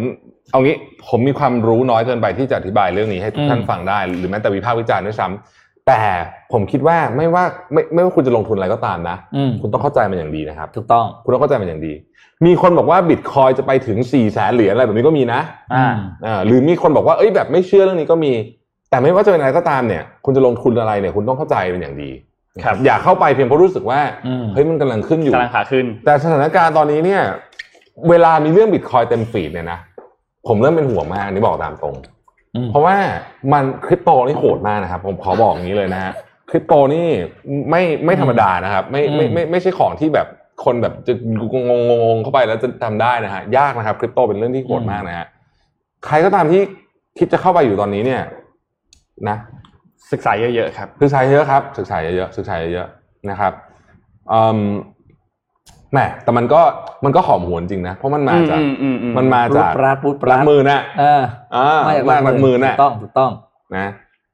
[0.51, 0.75] เอางี้
[1.09, 6.01] ผมมีความรู้น้อยเกินไปที่จะอธิบายเรื่องนี้ให้ทุกท่านฟังได้ หรือแม้แต่วิพากษ์วิจารณ์ด้วยซ้ำแต่
[6.53, 11.93] ผมคิดว่าไม่ว่าไม่ไม่ว่าคุณจะลงทุนอะไรก็ตามนะอืมคุณต้องเข้าใจมันอย่างดีนะครับ ถูกต้องคุณต้องเข้าใจมันอย่างดี
[12.45, 15.41] มีคนบอกว่าบิตคอยจะไปถึง4ี่แสนเหรียญอะไรแบบนี้ก็มีนะ
[15.73, 15.87] อ่า
[16.25, 18.31] อ่าหรือมีคนบอกว่าเอ้ยแบบไม่เชื่อเรื่องนี้ก็มี
[18.89, 22.09] แต่ไม่ว่าจะเป็นอะไรก็ตามเนี่ย คุณจะลงทุนอะไรเนี่ย คุณต้องเข้าใจเป็นอย่างดี
[22.63, 27.21] ครับอย่าเข้าไปเพียงเพราะรู้สึกว่าอืมเฮ้ยมันกำลังขึ้นอยู่กำลังขาขึ้น แต่สถานการณ์ตอนนี้เนี่ย
[28.09, 29.79] เวลามีเรื่องบิตคอยเต็มฟีดเนี่ยนะ
[30.47, 31.95] ผมเริ่มเป็นห่วงมากอันนี่บอกตามตรง
[32.55, 32.95] อืมเพราะว่า
[33.53, 36.13] มันคริปโตนี่โหดมากนะครับ ผมขอบอกอย่างนี้เลยนะฮะ
[36.49, 37.07] คริปโตนี่
[37.69, 40.27] ไม่ไม่ธรรมดานะครับ ไม่ไม่ไม่ไม่ใช่ของที่แบบ
[40.65, 41.13] คนแบบจะ
[41.67, 45.27] งงงงๆเข้าไปแล้วจะทำได้นะฮะยากนะครับคริปโตเป็นเรื่องที่โหดมากนะฮะ
[46.05, 46.61] ใครก็ตามที่
[47.17, 48.21] คิดจะเข้าไปอยู่ตอนนี้เนี่ย
[49.29, 49.37] นะ
[50.11, 53.53] ศึกษาเยอะๆครับศึกษาเยอะครับ ศึกษาเยอะๆศึกษาเยอะๆนะครับ
[54.31, 54.59] อืม
[55.91, 56.61] แหมแต่มันก็
[57.05, 61.21] มันก็หอมหวนจริงนะ เพราะมันมาจากอืมอืมอืมมันมาปรูจาดกปราดปรูดปหลัรากดหมื่นน่ะเออ
[61.55, 63.31] อ่ามาจากมากหลักหมื่นน่ะถูกต้องถูกต้อง
[63.75, 63.87] นะ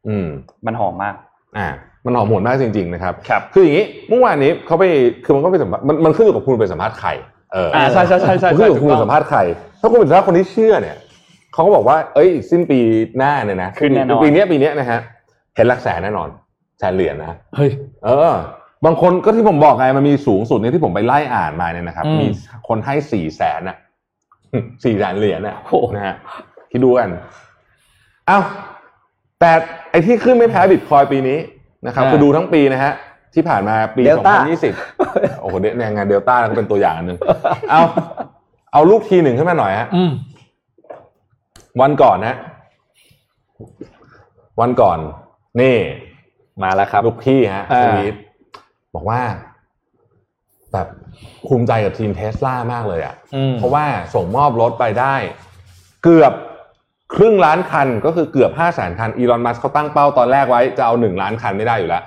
[0.07, 0.27] อืม
[0.65, 1.15] มันหอมมาก
[1.57, 1.67] อ่า
[2.05, 4.83] มันหอมหวนมากจริง ๆ นะครับครับคืออย่างนี้เมื่อวานนี้เขาไป
[5.23, 7.09] คือมันก็ไปสัมภาษณ์มันมันขึ้นอยู่กับคุณไปสัมภาษณ์ใคร
[7.53, 9.39] เอออ่าใช่ใช่ใช่ใช่มันขึ้นอยู่กับคุณไปสัมภาษณ์ใคร
[9.81, 10.97] ถ้าคุณเป็นสัมภาษณ์คนที่เชื่อเนี่ย
[11.53, 12.79] เขาก็บอกว่า เอ้ย สิ้นปี
[13.17, 14.99] หน้าเนี่ยนะขึ้นแน่นอนปีเนี้ยปีเนี้ยนะฮะ
[15.55, 16.29] เห็นหลักแสนแน่นอน
[16.79, 17.69] แสนเหรียญนะเฮ้ย
[18.05, 18.35] เออ
[18.85, 22.27] บางคนก็ที่ผมบอกไงมันมีสูงสุดเนี่ยที่ผมไปไล่อ่านมาเนี่ยนะครับอืมมี
[22.67, 23.77] คนให้สี่แสนน่ะ
[24.83, 26.15] สี่แสนเหรียญน่ะโอ้โหนะฮะ
[26.71, 27.09] คิดดูกัน
[28.27, 28.39] เอ้า
[29.39, 29.51] แต่
[29.91, 31.37] ไอ้ที่ขึ้นไม่แพ้บิตคอยปีนี้
[31.87, 32.93] นะครับคือดูทั้งปีนะฮะ
[33.33, 34.33] ที่ผ่านมาปี Delta
[34.77, 37.17] 2020 โอ้โหเนี่ยงานเดลต้าก็เป็นตัวอย่างอันหนึ่ง
[37.69, 37.81] เอา
[38.73, 40.11] เอาลูกทีหนึ่งขึ้นมาหน่อยฮะอืม
[41.81, 42.35] วันก่อนนะ
[44.61, 44.97] วันก่อน
[45.59, 45.77] นี่
[46.63, 48.15] มาแล้วครับลูกพี่ฮะอ่าสวีท
[48.95, 49.21] บอกว่า
[50.73, 50.87] แบบ
[51.47, 53.85] ภูมิใจกับทีมเทสลามากเลยอะ่ะอืมเพราะว่า
[54.15, 55.15] ส่งมอบรถไปได้
[56.03, 56.33] เกือบ
[57.15, 62.03] ครึ่งล้านคันก็คือเกือบห้าแสนคันอีลอนมัสเขาตั้งเป้าตอนแรกไว้จะเอาหนึ่งล้านคันไม่ได้อยู่แล้ว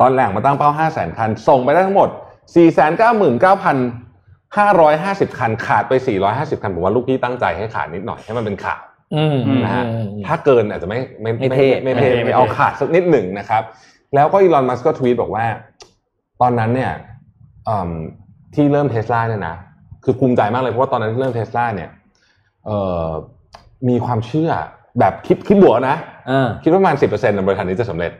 [0.00, 2.08] ตอนแรกมาตั้งเป้าห้าแสนคัน ส่งไปได้ทั้งหมด
[2.54, 3.76] สี่แสนเก้าหมื่นเก้าพัน
[4.58, 8.94] ห้าร้อยห้าสิบคัน ขาดไปสี่ร้อยห้าสิบคันผมว่าลูกพี่ตั้งใจให้ขาดนิดหน่อยให้มันเป็นข่าวอืม
[9.64, 13.62] นะฮะอืมอืมถ้าเกินอาจจะไม่ไม่ไม่เท่ไม่เท่ไม่เท่ไม่เอาขาดสักนิดหนึ่งนะครับ
[14.14, 15.44] แล้วก็อีลอนมัสก์ก็ทวีตบอกว่า
[16.40, 16.92] ตอนนั้นเนี่ย
[17.68, 17.90] อืม
[18.54, 19.56] ที่เริ่มเทสลาเนี่ยนะ
[20.04, 21.90] คือภูมิใจมากเลยเพราะว่าตอนนั้นที่เริ่มเทสลาเนี่ย
[22.66, 23.08] เอ่อ
[23.88, 24.50] มีความเชื่อ
[24.98, 25.96] แบบคิดคิดบวกนะ
[26.30, 28.12] อ่าคิดว่าประมาณสิบเปอร์เซ็นต์บริษัทนี้จะสำเร็จ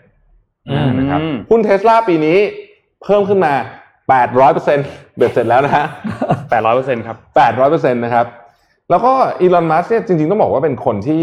[0.71, 2.39] อืมนะครับอืมหุ้นเทสลาปีนี้
[3.03, 3.53] เพิ่มขึ้นมา
[4.09, 5.85] แปดร้อยเปอร์เซ็นต์เบ็ดเสร็จแล้วนะฮะ
[6.51, 8.27] แปดร้อยเปอร์เซ็นต์ครับแปดร้อยเปอร์เซ็นต์นะครับ
[8.91, 11.23] แล้วก็อีลอนมัสก์เนี่ยจริงๆต้องบอกว่าเป็นคนที่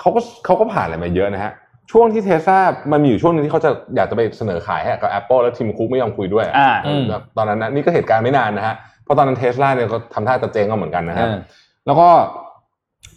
[0.00, 1.52] เขาก็เขาก็ผ่านอะไรมาเยอะนะฮะ
[1.92, 2.58] ช่วงที่เทสลา
[2.92, 11.38] มันมีอยู่ช่วงหนึงที่เขาจะอยากจะไปเสนอขายให้กับ Apple แล้วทีมคุกไม่ยอมคุยด้วยอ่าอืมแล้วตอนนั้นนะนี่ก็เหตุการณ์ไม่นานนะฮะเพราะตอนนั้นเทสลาเนี่ยก็ทำท่าจะเจ๊งก็เหมือนกันนะครับอ่า
[11.86, 12.08] แล้วก็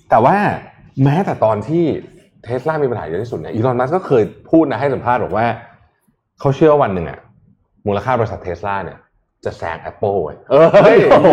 [0.09, 0.35] แต่ว่า
[1.03, 1.83] แม้แต่ตอนที่
[2.43, 5.45] เทสลามีปัญหาเยอะที่สุดเนี่ยอีลอนมัสก็เคยพูดนะให้สัมภาษณ์บอกว่า
[6.39, 7.19] เขาเชื่อว่าวันหนึ่งอะ
[7.87, 8.97] มูลค่าบริษัทเทสลาเนี่ย
[9.45, 11.27] จะแซง Apple เว้ยเออเฮ้ยโอ้โห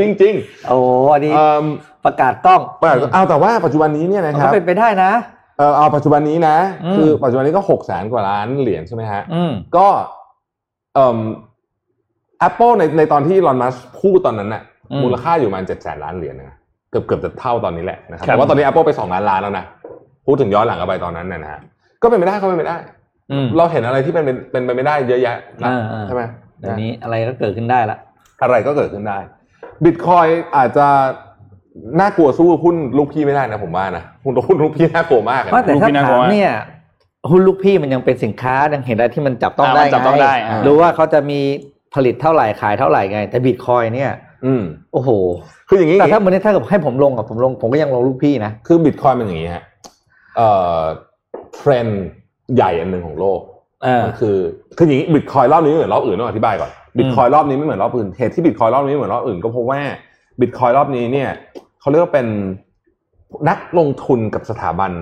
[0.00, 0.34] จริงๆจริง
[0.68, 1.64] โอ้โหอันนี้ๆเอิ่ม
[2.04, 5.10] ประกาศต้องแต่เอาแต่ว่าปัจจุบันนี้เนี่ยนะมันครัก็บเป็นไปได้นะ
[5.58, 9.86] เออเอาปัจจุบันนี้นะอืมคือปัจจุบันนี้ก็หกแสนกว่าล้านเหรียญใช่ไหมฮะอืมก็
[10.94, 11.18] เอ่อ
[12.48, 16.56] Apple ในในตอนที่อีลอนมัสพูดตอนนั้นน่ะอืมมูลค่าอยู่ประมาณเจ็ดแสนล้านเหรียญนะ
[16.90, 19.64] เกือบเกือบจะเท่าตอนนี้แหละนะครับครับแต่ว่าตอนนี้ Apple ไปสองล้านล้านแล้วนะ
[20.26, 21.60] พูดถึงย้อนหลังกลับไปตอนนั้นนะนะฮะ
[22.02, 22.76] ก็เป็นไปได้ก็เป็นไปได้
[23.32, 26.22] อืมเราเห็นอะไรที่เป็นเป็นเป็นไปไม่ได้เยอะแยะนะอ่าอ่าใช่ไหม
[26.60, 27.98] เดี๋ยวนี้อะไรก็เกิดขึ้นได้ละ
[28.42, 29.18] อะไรก็เกิดขึ้นได้
[29.84, 30.86] บิตคอยอาจจะ
[32.00, 36.52] น่ากลัวสู้หุ้นลูกพี่ไม่ได้นะผมว่านะหุ้นหุ้นลูกพี่น่ากลัวมากอะว่าแต่ลูกถ้าพี่น่ากลัถาวมมากเนี่ย
[37.30, 41.40] หุ้นลูกพี่มันยังเป็นสินค้ายังเห็นอะไรที่มันจับต้องอ่าได้มันจับต้องไงได้อ่ารู้ว่าเขาจะมี
[41.94, 44.12] ผลิตเท่าไหร่ขายเท่าไหร่ไง แต่บิตคอยเนี่ย
[44.46, 45.10] อืมโอ้โห
[45.68, 49.64] คืออย่างนี้แต่ถ้ามันนี้ถ้าเกิดให้ผมลงอะผมลงผมก็ยังลงลูกพี่นะคือบิตคอยเป็นอย่างนี้ฮะ
[50.36, 50.80] เอ่อ
[51.54, 52.04] เทรนด์
[52.54, 53.57] ใหญ่อันหนึ่งของโลกเออ
[54.04, 54.36] มันคือ
[54.76, 59.80] คืออย่างนี้บิตคอยน์รอบนี้ไม่เหมือนรอบอื่นต้องอธิบายก่อนบิตคอยน์รอบนี้ไม่เหมือนรอบอื่นเหตุที่บิตคอยน์รอบนี้ไม่เหมือนรอบอื่นก็เพราะว่า
[60.40, 61.30] บิตคอยน์รอบนี้เนี่ย
[61.80, 62.26] เขาเรียกว่าเป็น
[63.48, 64.92] นักลงทุนกับสถาบัน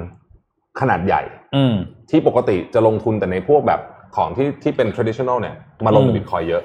[0.81, 1.23] ขนาดใหญ่
[1.57, 1.75] อืม
[2.11, 3.81] ที่ปกติจะลงทุนแต่ในพวกแบบ
[4.17, 6.63] ของที่ที่เป็น traditional เนี่ยมาลงในอืมบิตคอยน์เยอะ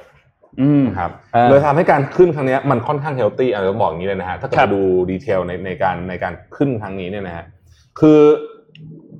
[0.61, 7.45] อืมนะครับอ่าเลยทำให้การขึ้นครั้งเนี้ยมันค่อนข้าง healthy อาจจะบอกอย่างนี้เลยนะฮะถ้าเกิดครับไปดูdetail ในในการในการขึ้นครั้งนี้เนี่ยนะฮะ
[7.99, 8.19] คือ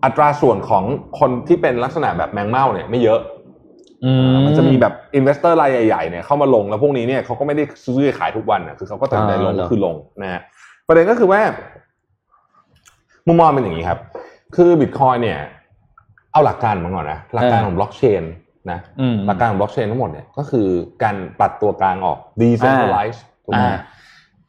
[0.03, 0.83] อัตราส่วนของ
[1.19, 3.19] คนที่เป็นลักษณะแบบแมงเม่าเนี่ยไม่เยอะ
[4.05, 4.11] อื
[4.45, 10.41] มันจะมีแบบ investor รายใหญ่ๆเนี่ยเข้ามาลงแล้วพวกนี้เนี่ยเขาก็ไม่ได้ซื้อขายทุกวันนะคือเขาก็ตัดสินใจลงก็คือลงนะฮะ
[10.87, 11.41] ประเด็นก็คือว่า
[13.27, 13.99] มุมมองเป็นอย่างนี้ครับ
[14.55, 15.39] คือบิตคอยน์เนี่ย
[16.31, 18.23] เอาหลักการมาก่อนนะหลักการของบล็อกเชน
[18.71, 20.67] นะอืมหลักการของบล็อกเชนทั้งหมดเนี่ยก็คือ
[21.03, 23.77] การปัดตัวกลางออก decentralize ถูกไหมอ่า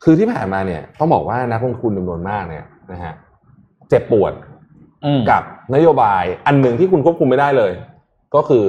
[0.02, 3.14] คือที่ผ่านมาเนี่ย ต้องบอกว่านักลงทุนจำนวนมากเนี่ยนะฮะ
[3.88, 4.51] เจ็บปวดอืม
[5.30, 5.42] กับ
[5.74, 7.72] นโยบายอันหนึ่งที่คุณควบคุมไม่ได้เลย
[8.34, 8.64] ก็คือ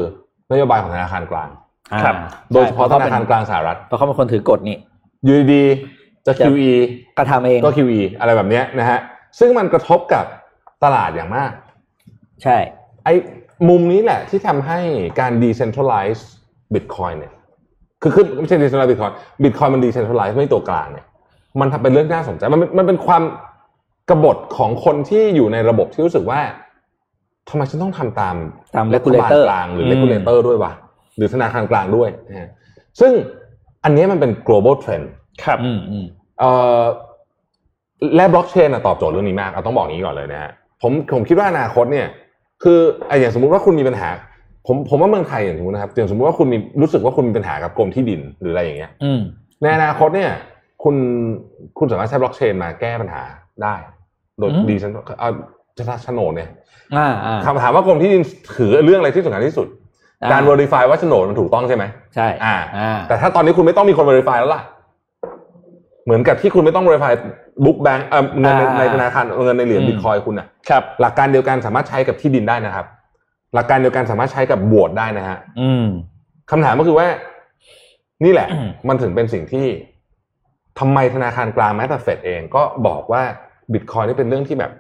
[0.52, 1.50] นโยบายของธนาคารกลาง
[1.94, 2.16] อ่าครับ
[2.54, 4.78] โดยเฉพาะธใช่นาคารกลางสหรัฐเพราะเขาเป็นคนถือกฎนี่
[5.24, 6.74] อยู่ดีๆจะจะ QE
[7.18, 9.00] กระทำเองก็ QE อะไรแบบเนี้ยนะฮะ
[9.40, 10.26] ซึ่งมันกระทบกับ
[10.84, 11.52] ตลาดอย่างมาก
[12.44, 12.58] ใช่
[13.04, 13.14] ไอ้
[13.70, 14.80] มุมนี้แหละที่ทำให้
[15.20, 16.22] การ decentralize
[16.74, 17.34] Bitcoin เนี่ย
[18.02, 21.06] คือคือไม่ใช่ decentralize Bitcoin Bitcoin มัน decentralize ไม่ตัวกลางเนี่ย
[21.60, 23.24] มันทำเป็นเรื่องน่าสนใจ มันมันเป็นความ
[24.10, 26.40] กบฏของคนที่อยู่ในระบบที่รู้สึกว่า
[27.50, 28.36] ทำไมฉันต้องทำตาม
[28.76, 30.72] ตามรัฐบาล regulator กลางหรือม regulator ด้วยวะ
[31.18, 32.50] หรือธนาคารกลางด้วยนะฮะ
[33.00, 33.12] ซึ่ง
[33.84, 35.06] อันนี้มันเป็น global trend
[35.44, 36.06] ครับอืมอืม
[36.40, 36.84] เอ่อ
[38.16, 42.08] และบล็อกเชนตอบโจทย์เรื่องนี้มากเอาต้องบอกอย่างนี้ก่อนเลยนะฮะผมผมคิดว่าอนาคตเนี่ย
[42.64, 44.10] คือไอ้อย่างสมมุติว่าคุณมีปัญหา
[44.68, 49.22] ผมผมว่าเมืองไทยอย่างสมมตินะครับอย่างสมมติว่าคุณมีรู้สึกว่าคุณมีปัญหากับกรมที่ดินหรืออะไรอย่างเงี้ยอืม
[49.62, 50.32] ในอนาคตเนี่ย
[50.84, 50.96] คุณ
[51.78, 53.24] คุณสามารถใช้บล็อกเชนมาแก้ปัญหา
[53.64, 53.76] ได้
[54.40, 55.30] โดยอืมดีฉันเอา
[55.78, 56.50] จะโฉนดเนี่ย
[56.98, 58.24] อ่าอ่าคำถามว่ากรมที่ดิน
[58.56, 59.68] ถือเรื่องอะไรที่สำคัญที่สุด
[60.24, 61.84] อ่าการ verify ว่าโฉนดมันถูกต้องใช่ไหม
[62.16, 64.62] ใช่อ่าอ่า แต่ถ้าตอนนี้คุณไม่ต้องมีคน verify แล้วล่ะ
[66.06, 67.12] เหมือนกับที่คุณไม่ต้อง verify
[67.66, 68.08] บุ๊กแบงก์
[68.40, 72.86] เงินในอ่าในธนาคารเงินในเหรียญอืมบิตคอยคุณอะครับ หลักการเดียวกันสามารถใช้กับที่ดินได้นะครับ
[73.56, 75.86] หลักการเดียวกันสามารถใช้กับบวชได้นะฮะอืม
[76.52, 77.08] คำถามก็คือว่า
[78.26, 79.66] นี่แหละอืมมันถึงเป็นสิ่งที่
[80.80, 83.24] ทำไมธนาคารกลางแม้แต่เฟดเองก็บอกว่า
[83.74, 84.72] บิตคอยนี่เป็นเรื่องที่แบบ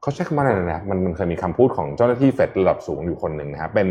[0.00, 3.88] เขาใช้คำว่าอะไรนะมันมันเคยมีคำพูดของเจ้าหน้าที่เฟดระดับสูงอยู่คนหนึ่งนะครับเป็น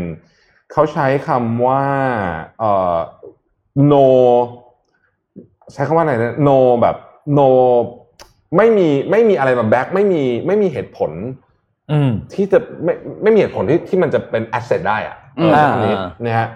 [0.72, 1.82] เขาใช้คำว่า
[2.58, 2.96] เอ่อ
[3.92, 4.06] no
[5.72, 6.96] ใช้คำว่าอะไรนะ no แบบ
[7.38, 7.48] no
[8.56, 11.12] ไม่มีไม่มีอะไรมาแบ็กไม่มีไม่มีเหตุผล
[11.92, 16.48] อืมที่จะไม่ไม่มีเหตุผลที่ที่มันจะเป็น asset ได้อะอืมเออแบบนี้อ่านะฮะ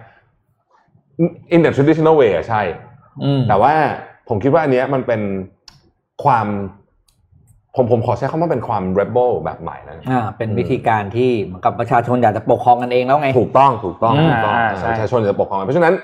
[1.54, 2.62] in the traditional way อะใช่
[3.24, 3.74] อืมแต่ว่า
[4.30, 5.20] ผมคิดว่าอันเนี้ยมันเป็น
[6.24, 6.46] ความ
[7.76, 15.94] ผมผมขอใช้คำว่าเป็นความ rebel แบบใหม่นะอ่าเป็นวิธีการที่เหมือนกับประชาชนอยากจะปกครองกันเองแล้วไง ถูกต้องถูกต้องอืมถูกต้องอ่าใช่ประชาชนจะปกครองเพราะฉะนั้น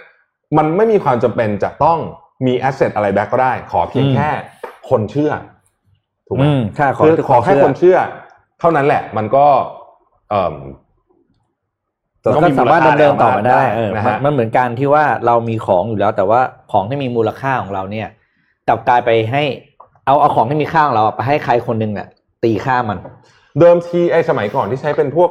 [0.57, 1.99] มันไม่มีความจำเป็นจะต้อง
[2.47, 4.29] มี asset อะไรแบ็กก็ได้ ขอเพียงอืมแค่
[4.91, 5.33] คนเชื่อ
[6.27, 7.99] ถูกไหมอืมใช่ขอคือทุกขอแค่เชื่คนเชื่อ
[8.61, 9.47] เท่านั้นแหละ มันก็
[10.31, 10.55] เอ่อ
[12.25, 16.41] มันต้องก็มีสามารถมูลค่ดำเนินต่อมาได้ได้เออนะมันฮะมันเหมือนการที่ว่าเรามีของอยู่แล้ว แต่ว่า
[16.73, 18.09] ของที่มีมูลค่าของเราเนี่ย
[18.69, 19.43] กลับกลายไปให้
[20.07, 22.09] เอาเอาของที่มีค่าของเราไปให้ใครคนหนึ่งเนี่ย
[22.45, 22.99] ตีค่ามัน
[23.59, 25.31] เดิมทีไอ้สมัยก่อนที่ใช้เป็นพวก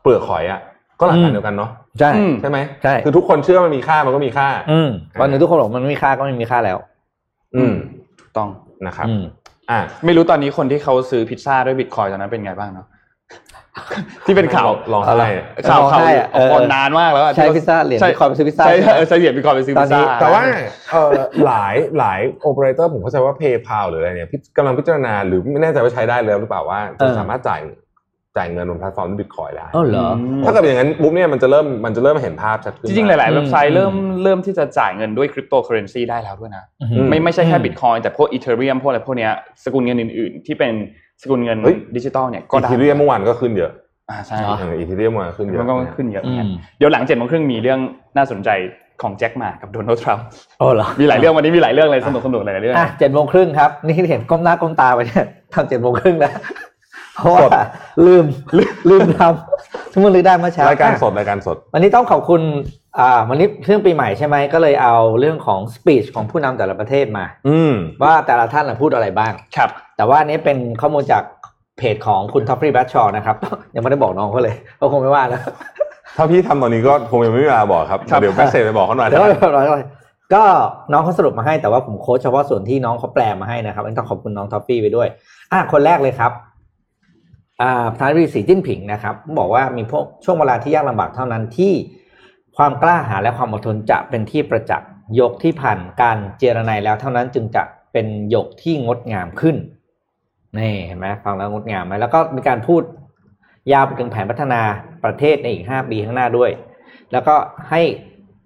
[0.00, 0.60] เปลือกหอยอะ
[1.00, 6.78] ก็หลักการเดียวกันเนาะใช่อืมใช่ไหมใช่คือทุกคนเชื่อมันมีค่ามันก็มีค่า อืมวันหนึ่งทุกคนบอกมันไม่มีค่าก็ไม่มีค่าแล้ว
[7.56, 7.74] อืม
[8.20, 8.48] ถูกต้อง
[8.86, 9.22] นะครับอืม
[9.70, 12.86] อะไม่รู้ตอนนี้คนที่เขาซื้อพิซซ่าด้วยบิตคอยน์ตอนนั้นเป็นไงบ้างเนาะ
[14.26, 20.42] ที่เป็นข่าวลองอะไรให้ข่าวร้องข่าวไห้อะเออออนนานมากแล้วอะใช้พิซซ่าเหรียญใช่ Bitcoin ไปซื้อพิซซ่าใช่ใช่ไหมเออใช้เหรียญบิตคอยน์ไปซื้อพิซซ่าตอนนี้แต่ว่า
[20.90, 21.12] เอ่อ
[21.44, 27.62] หลายหลายโอเปอเรเตอร์ผมเข้าใจว่า PayPal หรืออะไรเนี่ยพิกำลังพิจารณาหรือไม่แน่ใจว่าใช้ได้แล้วหรือเปล่าว่าเอจะอสามารถจ่าย
[28.36, 30.08] จ่ายเงินบนแพลตฟอร์มด้วยบิตคอยน์ได้อ๋อเหรอ
[30.40, 39.32] มถ้าเกิดเป็นอย่างนั้นปุ๊บเนี่ยมันจะเริ่มมันจะเริ่มเห็นภาพชัดขึ้นจริงๆ หลายๆเว็บไซต์อืมเริ่มเริ่มที่จะจ่ายเงินด้วยคริปโตเคอเรนซีได้แล้วด้วยนะอืมไม่ไม่ใช่แค่อืมบิตคอยน์แต่พวก Ethereum พวกอะไรพวกเนี้ย
[39.64, 40.72] สกุลเงินอื่น ๆ ที่เป็น
[41.22, 41.58] สกุลเงิน
[41.96, 43.72] ดิจิตอลเนี่ยก็ได้ Ethereum เมื่อวานก็ขึ้นเยอะ
[44.10, 47.78] อ่าใช่เหรอ Ethereum เมื่อวานขึ้นเยอะมันก็ขึ้นเยอะอืมเดี๋ยวหลังเจ็ดโมงครึ่งมีเรื่อง
[48.16, 48.50] น่าสนใจ
[49.02, 50.24] ของแจ็คหม่ากับโดนัลด์ทรัมป์
[50.58, 56.32] โอ้เหรอมีหลายเรื่องวันนี้มีหลายเรื่องเลยสนุกสนุกหลายเรื่องอะเจ็ดโมงครึ่งครับนี่เห็นก้มหน้าก้มตาไปเนี่ยทำเจ็ดโมงครึ่งแล้ว
[57.18, 57.42] เพราะว่า
[58.06, 58.24] ลืม
[58.56, 62.40] ลืมลืมทำทุกมือลืมได้เมื่อเช้ารายการสดรายการสด วันนี้ต้องขอบคุณ
[62.98, 71.22] อ่าวันนี้เรื่องปีใหม่ใช่ไหมก็เลยเอาเรื่องของ speech ของผู้นำแต่ละประเทศมา อืมว่าแต่ละท่านน่ะพูดอะไรบ้างครับ แต่ว่าอันนี้เป็นข้อมูลจาก
[71.78, 73.36] เพจของคุณท็อฟฟี่แบรดชอว์ะครับ
[73.74, 75.40] ยังไม่ได้บอกน้องเขาเลยก็คงไม่ว่านะ
[76.16, 79.84] ถ้าพี่ทำตอนนี้ก็คงยังไม่มีเวลาบอกครับครับเดี๋ยว message ไปบอกเขาหน่อยเดี๋ยวก็ร้อยเลย
[80.34, 80.42] ก็
[80.92, 85.08] น้องเขาสรุปมาให้แต่ว่าผมโค้ชเฉพาะส่วนที่น้องเขาแปลมาให้นะครับอันนี้ต้องขอบคุณน้องท็อฟฟี่ไปด้วย
[85.52, 86.46] อะคนแรกเลยครับอ่า
[87.60, 91.72] ประธานาธิบดีสีจิ้นผิงนะครับบอกว่ามีพวกช่วงเวลาที่ยากลำบากเท่านั้นที่
[92.56, 94.88] ความกล้าหาญและความอดทนจะเป็นที่ประจักษ์
[95.20, 99.56] ยกที่ผ่านการเจรไนแล้วเท่านั้นจึงจะเป็นยกที่งดงามขึ้น
[100.58, 102.82] นี่เห็นไหมฟังแล้วงดงามไหมแล้วก็มีการพูด
[103.72, 104.60] ยาวไปถึงแผนพัฒนา
[105.04, 106.50] ประเทศในอีกห้าปีข้างหน้าด้วย
[107.12, 107.34] แล้วก็
[107.70, 107.82] ให้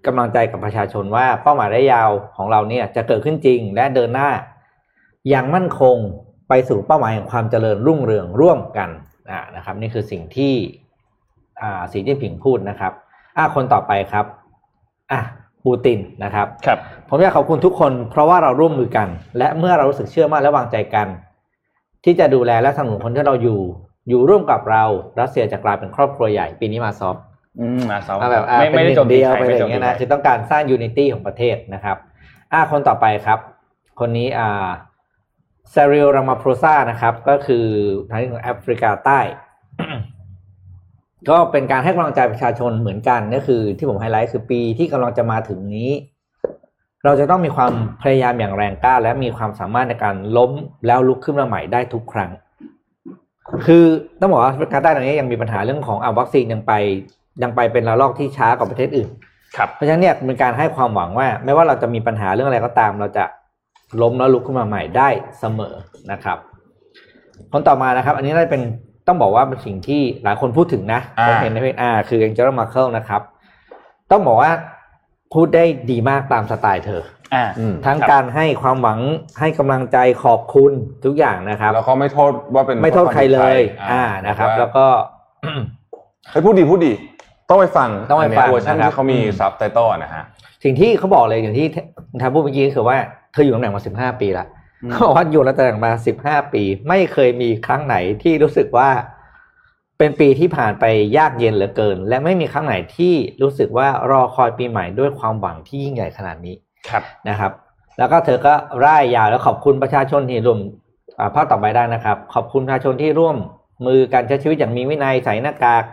[0.05, 4.29] กำลังใจกับประชาชนว่าเป้าหมายระยะยาวของเราเนี่ยจะเกิดขึ้นจริงและเดินหน้า
[5.29, 5.97] อย่างมั่นคง
[6.49, 8.89] ไปสู่เป้าหมายแห่งความเจริญรุ่งเรืองร่วมกัน
[9.29, 10.53] อ่านะครับนี่คือสิ่งที่
[11.61, 12.93] อ่าสีจิ้นผิงพูดนะครับ
[13.37, 14.25] อ่าคนต่อไปครับ
[15.11, 15.21] อะ
[15.65, 16.77] ปูตินนะครับครับ
[17.09, 21.07] ผมอยากขอบคุณทุกคนเพราะว่าเราร่วมมือกัน และเมื่อเรารู้สึกเชื่อมั่นและวางใจกัน
[22.03, 23.61] ที่จะดูแลและสนับสนุนคนที่เราอยู่
[24.09, 24.83] อยู่ร่วมกับเรา
[25.19, 27.23] รัสเซียจะกลายเป็นครอบครัวใหญ่ปีนี้มาซอฟต์
[27.59, 31.97] อืมมาเซาอะแบบอะไม่เป็นไม่หได้นึ่โจมงตีเดียวใครไปอะไรไม่อโจย่ามงตีเงี้ยใครนะคือต้องการสร้างยูนิตี้ของประเทศนะครับ
[32.53, 33.39] อะคนต่อไปครับ
[33.99, 34.67] คนนี้อ่า
[35.73, 37.65] ซาริลรามาโพรซานะครับ ก็คือ
[38.09, 39.19] ทางของแอฟริกาใต้
[41.29, 45.91] ก็เป็นการให้กำลังใจประชาชนเหมือนกันก็คือ ที่ผมไฮไลท์คือปีที่กำลังจะมาถึงนี้
[47.05, 50.51] เราจะต้องมีความพยายามอย่างแรงกล้า และมีความสามารถในการล้ม
[50.87, 52.31] แล้วลุกขึ้นมาใหม่ได้ทุกครั้ง
[53.65, 53.85] คือ
[54.19, 56.73] ต้องบอกว่าแอฟริกาใต้ตอนนี้ยังมีปัญหาเรื่องของอาวัคซีนยังไป
[57.43, 59.09] ยังไปเป็นระลอกที่ช้ากว่าประเทศอื่น
[59.57, 63.23] ครับ เพราะฉะนั้นเนี่ยเป็นการให้ความหวังว่า ไม่ว่าเราจะมีปัญหาเรื่องอะไรก็ตาม เราจะ
[64.01, 65.73] ล้มแล้วลุกขึ้นมาใหม่ได้เสมอ
[66.11, 66.37] นะครับ
[67.51, 68.63] คนต่อมานะครับ อันนี้น่าจะเป็น
[69.07, 73.21] ต้องบอกว่าเป็นสิ่งที่หลายคนพูดถึงนะอ่าผมเห็นในเพจอ่าคือแองเจล่ามาเคิลนะครับ
[74.11, 74.51] ต้องบอกว่า
[75.33, 77.01] พูดได้ดีมากตามสไตล์เธอ
[77.33, 78.99] อ่าอืมทั้งครับการให้ความหวัง
[79.39, 80.71] ให้กำลังใจขอบคุณ
[81.05, 84.85] ทุกอย่างนะครับ แล้วเขาไม่โทษว่าเป็นไม่โทษใครเลย อ่าอ่านะครับว่าแล้วก็
[86.31, 86.93] เฮ้ยพูดดีพูดดี
[87.53, 90.23] ต้องไปฟังต้องไปฟังนเนี้ยเวอร์ชันนะครับที่เขามีอืมซับไตเติลนะฮะ
[90.63, 91.67] สิ่งที่เขาบอกเลยอย่างที่
[92.21, 92.97] ทางพูดเมื่อกี้ก็คือว่า
[93.33, 94.45] เธออยู่ตำแหน่งมาสิบห้าปีละ
[94.83, 98.89] อืมเขาบอกว่าอยู่ตำแหน่งมาสิบห้าปี ไม่เคยมีครั้งไหนที่รู้สึกว่า
[99.97, 100.85] เป็นปีที่ผ่านไป
[101.17, 106.55] ยากเย็นเหลือเกิน และไม่มีครั้งไหนที่รู้สึกว่ารอคอยปีใหม่ด้วยความหวังที่ยิ่งใหญ่ขนาดนี้
[106.89, 107.51] ครับนะครับ
[107.97, 108.53] แล้วก็เธอก็
[108.85, 110.59] ร่ายยาวแล้วขอบคุณประชาชนที่ร่วม
[111.19, 113.35] อ่าภาพต่อไปได้นะครับ ขอบคุณประชาชนที่ร่วม
[113.85, 115.83] มือการใช้ชีวิตอย่างมีวินัยใส่หน้ากาก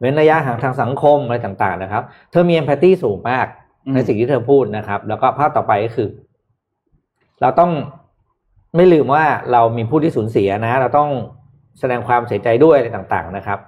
[0.00, 3.46] เว้นระยะห่างทางสังคมอะไรต่างๆนะครับ เธอมีเอมพัตตีสูงมาก
[3.86, 6.08] อืมในสิ่งที่เธอพูดนะครับ แล้วก็ภาพต่อไปก็คือ
[7.40, 7.70] เราต้อง
[8.76, 11.10] ไม่ลืมว่าเรามีผู้ที่สูญเสียนะ เราต้อง
[11.80, 13.58] แสดงความเสียใจด้วยอะไรต่าง ๆนะครับ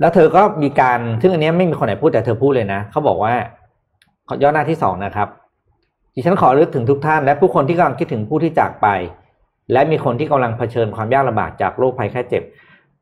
[0.00, 3.34] แล้วเธอก็มีการซึ่งอันเนี้ยไม่มีคนไหนพูดแต่เธอพูดเลยนะเขาบอกว่า
[4.28, 5.28] ขอย่อหน้าที่สองนะครับ
[6.14, 8.88] ดิฉันขอรึกถึงทุกท่าน และผู้คนที่กำลังคิดถึงผู้ที่จากไป
[9.72, 12.42] และมีคนที่กำลังเผชิญความยากลำบากจากโรคภัยแค่เจ็บ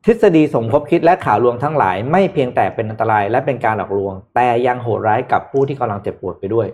[0.04, 6.66] ทฤษฎีสมคบคิดและข่าวลวงทั้งหลาย ไม่เพียงแต่เป็นอันตรายและเป็นการหลอกลวง แต่ยังโหดร้ายกับผู้ที่กำลังเจ็บปวดไปด้วย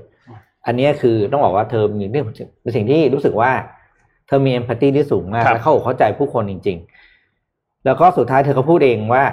[0.66, 2.24] อันนี้คือต้องบอกว่าเธอมีเรื่อง
[2.62, 3.50] เป็นสิ่งที่รู้สึกว่า
[4.26, 6.78] เธอมีเอมพัตตีที่สูงมากครับและเข้าอกเข้าใจผู้คนจริง
[7.30, 9.24] ๆ แล้วก็สุดท้ายเธอก็พูดเองว่า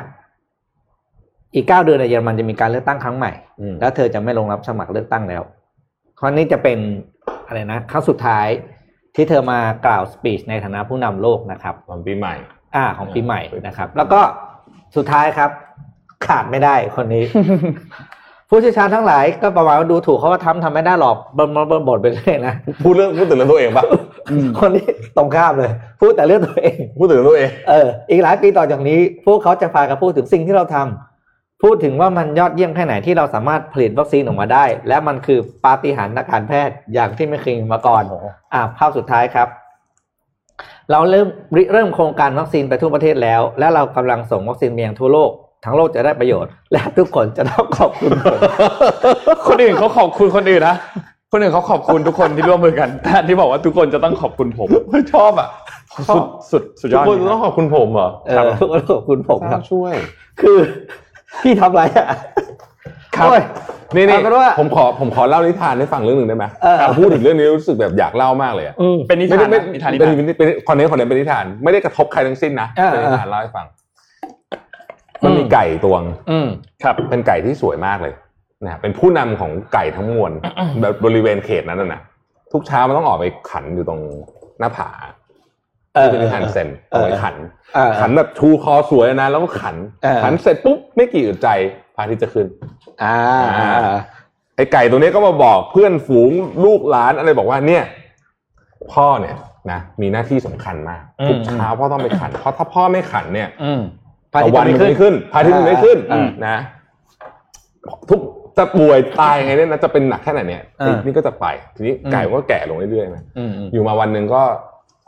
[1.56, 5.44] อีกเก้าเดือนในเยอรมันจะมีการเลือกตั้งครั้งใหม่อืมแล้วเธอจะไม่ลงรับสมัครเลือกตั้งแล้ว
[6.20, 6.78] ครั้งนี้จะเป็น
[7.48, 8.48] อะไรนะครั้งสุดท้าย
[9.16, 12.36] ที่เธอมากล่าวสปีชในฐานะผู้นำโลกนะครับตอนปีใหม่
[12.76, 14.20] อ่าของปีใหม่นะครับ แล้วก็
[14.96, 15.50] สุดท้ายครับ
[16.26, 17.24] ขาดไม่ได้คนนี้
[18.50, 23.86] ผู้เชี่ยวชาญทั้งหลายก็ประมาณว่าดูถูกเขาว่าทำทำไม่ได้หรอกบนบนบนบทไปเลยนะพูดเรื่องพูดถึงเรื่องตัวเองปะ
[24.60, 24.86] คนนี้
[25.18, 38.04] ตรงข้ามเลย พูดแต่เรื่องตัวเอง พูดถึงเรื่องตัวเองเอออีกหลายปีต่อจากนี้ พวกเขาจะพากันพูดถึงสิ่งที่เราทำพูดถึงว่ามันยอดเยี่ยมแค่ไหนที่เราสามารถผลิตวัคซีนออกมาได้ และมันคือปาฏิหาริย์ทางการแพทย์อย่างที่ไม่เคยมีมาก่อน
[38.54, 39.48] อ่าภาพสุดท้ายครับ
[40.92, 45.32] เราเริ่มริเริ่มโครงการวัคซีนไปทั่วประเทศแล้ว และเรากำลังส่งวัคซีนไปยังทั่วโลก
[45.66, 48.38] ทั้งโลกจะได้ประโยชน์ และทุกคนจะต้องขอบคุณผม
[49.48, 50.76] คนอื่นเขาขอบคุณคนอื่นนะ
[51.32, 54.68] คนอื่นเขาขอบคุณทุกคนที่ร่วมมือกันแต่ที่บอกว่าทุกคนจะต้องขอบคุณผม
[55.14, 55.50] ชอบอะ
[56.16, 59.94] สุดสุดสุดยทุอกดคนจริงต้องขอบคุณผมเหรอเออทุกคนขอบคุณผมครับช่วย
[60.42, 60.58] คือ
[61.42, 62.08] พี่ทำอะไรอะ
[63.16, 63.42] ครับโอ้ย
[63.96, 73.66] นี่นี่เอาเป็นว่าผมขอผมขอเล่านิทานให้ฟังเรื่องหนึ่งได้ไหมเออพูดถึงเรื่องนี้รู้สึกแบบอยากเล่ามากเลยอะอืมเป็นนิไม่ทาได้นไม่นะนิทานนิเป็นทานเป็นเป็นคนนี้คนนี้เป็นนิทาน ไม่ได้กระทบใครทั้งสิ้นนะเออเป็นนิทานเล่าให้ฟัง
[75.24, 76.48] อืมมันมีไก่ตัวงอืม
[76.84, 78.14] ครับ เป็นไก่ที่สวยมากเลย
[78.66, 80.32] นะเป็นผู้นำของไก่ทั้งมวล
[80.82, 82.02] แบบบริเวณเขตนั้นน่ะนะ
[82.52, 84.02] ทุกเช้ามันต้องออกไปขันอยู่ตรง
[84.60, 84.90] หน้าผา
[85.96, 87.36] เออที่เป็นนิทานเซนเอเอาอไปขัน
[87.76, 91.50] เออขันแบบชูคอสวยนะแล้วก็ขันเออขันเสร็จปุ๊บไม่กี่อึดใจ
[91.96, 92.48] พระอาทิตย์จะขึ้น
[93.04, 93.18] อ่า
[94.56, 96.32] ไอ้ไก่ตัวนี้ก็มาบอกเพื่อนฝูง
[96.66, 97.84] ลูกหลานอะไรบอกว่าเนี่ย
[98.94, 99.36] พ่อเนี่ย
[99.72, 103.82] นะมีหน้าที่สำคัญมากอืมทุกเช้าพ่อต้องไปขัน เพราะถ้าพ่อไม่ขันเนี่ยอืม
[104.34, 106.58] ตะวันมันไม่ขึ้นพระอาทิตย์มันไม่ขึ้นอ่านะ
[108.10, 108.20] ทุก
[108.58, 114.42] จะป่วยตายไงเนี่ยนะจะเป็นหนักแค่ไหนเนี่ยอ่านี่ก็จะไปทีนี้อืมไก่มันก็แก่ลงเรื่อยๆนะอืมอืมอยู่มาวันหนึ่งก็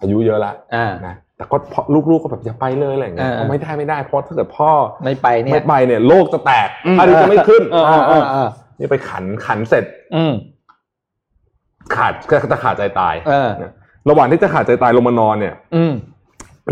[0.02, 4.72] อายุเยอะละอ่านะ แต่ก็พ่อลูกๆก็แบบอย่าไปเลยอะไรอย่างเงี้ยอ่าเพราะไม่ได้ไม่ได้เพราะถ้าเกิดพ่อ
[5.04, 8.48] ไม่ไปเนี่ยไม่ไปเนี่ย โลกจะแตกอืมพระอาทิตย์จะไม่ขึ้นเอออ่าอ่าอ่า
[8.80, 9.84] นี่ไปขันขันเสร็จ
[10.16, 10.34] อืม
[11.96, 13.50] ขาดก็จะขาดใจตายเออ
[14.10, 15.94] ระหว่างที่จะขาดใจตายลงมานอนเนี่ย อืม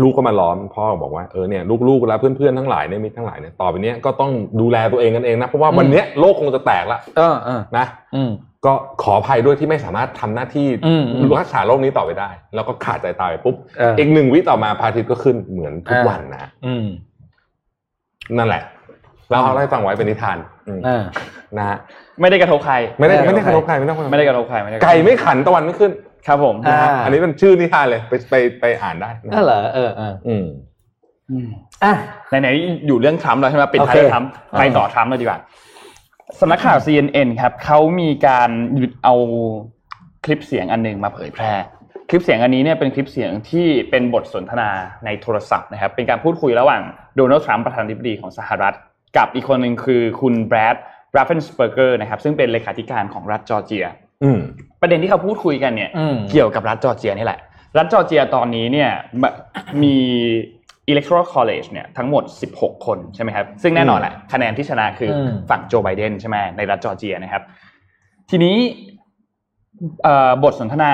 [0.02, 8.30] ลูกก็มาล้อมพ่อบอกว่าเออเนี่ยลูกๆแล้วเพื่อนๆทั้งหลายเนี่ยมิตรทั้งหลายเนี่ยต่อไปเนี้ยก็ต้องดูแลตัวเองกันเองนะเพราะว่าวันเนี้ยโลกคงจะแตกละเออเออนะอืม
[8.64, 8.72] ก็
[9.02, 16.86] ขออภัยด้วยที่ไม่สามารถทำหน้าที่อืมอืมรักษาโรคนี้ต่อไปได้ แล้วก็ขาดใจตายไปปุ๊บเอออีกหนึ่งวิต่อมาพระอาทิตย์ก็ขึ้นเหมือนทุกอ่าวันนะอืม
[18.38, 18.62] นั่นแหละ
[19.30, 21.02] เราเอาให้ฟังไว้เป็นนิทานอืมอ่า
[21.58, 21.78] นะฮะ
[22.20, 25.92] ไม่ได้กระทบใคร ไม่ได้ไม่ไม่ได้ได้กระทบใครไม่ต้องไม่ได้กระทบใครไม่ได้กระทบไก่ไม่ขันตะวันไม่ขึ้น
[26.26, 30.44] ครับผมอ่าอันนี้เป็นชื่อนิทานเลย ไปไปไปอ่านได้นะนั่นเหรอเออเอออืม
[31.30, 31.48] อืม
[31.84, 31.92] อะ
[32.28, 35.38] ไหนๆอยู่เรื่องทรัมป์แล้วใช่ไหมปิดท้ายโอเคเรื่องทรัมป์ไปต่อทรัมป์เลยดีกว่า
[36.40, 39.14] สำนักข่าว CNN ครับเขามีการหยุดเอา
[40.24, 41.52] คลิปเสียงอันหนึ่งมาเผยแพร่
[42.10, 44.70] คลิปเสียงอันนี้เนี่ยเป็นคลิปเสียงที่เป็นบทสนทนา
[45.04, 46.82] ในโทรศัพท์นะครับ เป็นการพูดคุยระหว่าง
[47.16, 48.74] โดนัลด์ทรัมป์ประธานาธิบดีของสหรัฐ
[49.16, 50.76] กับอีกคนหนึ่งคือคุณแบรด
[51.16, 53.86] ราฟเฟนสเปอร์เกอร์นะครับซึ่งเป็นเลขาธิการของรัฐจอร์เจีย
[54.24, 54.40] อืม
[54.80, 57.40] ประเด็นที่เขาพูดคุยกันเนี่ยอืมเกี่ยวกับรัฐจอร์เจียนี่แหละ
[57.78, 58.90] รัฐจอร์เจียตอนนี้เนี่ย
[59.22, 59.24] ม
[59.82, 59.96] มี
[60.90, 62.24] electoral college เนี่ยทั้งหมด
[62.56, 67.42] 16 คนใช่ไหมครับ ซึ่งแน่นอนแหละคะแนนที่ชนะคืออมฝั่งโจไบเดนใช่ไหมในรัฐจอร์เจียนะครับ
[68.30, 68.56] ทีนี้
[70.02, 70.90] เอ่อบทสนทนา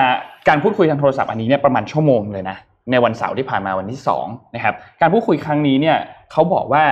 [0.47, 2.57] การพูดคุยทางโทรศัพท์อันนี้เนี่ยประมาณชั่วโมงเลยนะ
[2.91, 5.97] ในวันเสาร์ที่ผ่านมาวันที่2นะครับ การพูดคุยครั้งนี้เนี่ย
[6.31, 6.83] เขาบอกว่า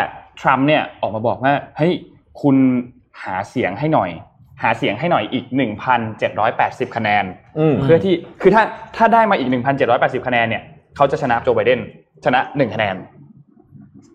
[0.41, 1.93] ทรัมป์เนี่ยออกมาบอกว่าเฮ้ย
[2.41, 2.55] คุณ
[3.23, 4.09] หาเสียงให้หน่อย
[4.63, 5.45] หาเสียงให้หน่อยอีก
[6.21, 7.25] 1,780 คะแนน
[7.59, 8.63] อืมเพื่อที่คือถ้า
[8.97, 9.49] ถ้าได้มาอีก
[9.87, 10.63] 1,780 คะแนนเนี่ย
[10.95, 11.79] เขาจะชนะโจไบเดน
[12.25, 12.95] ชนะ1คะแนน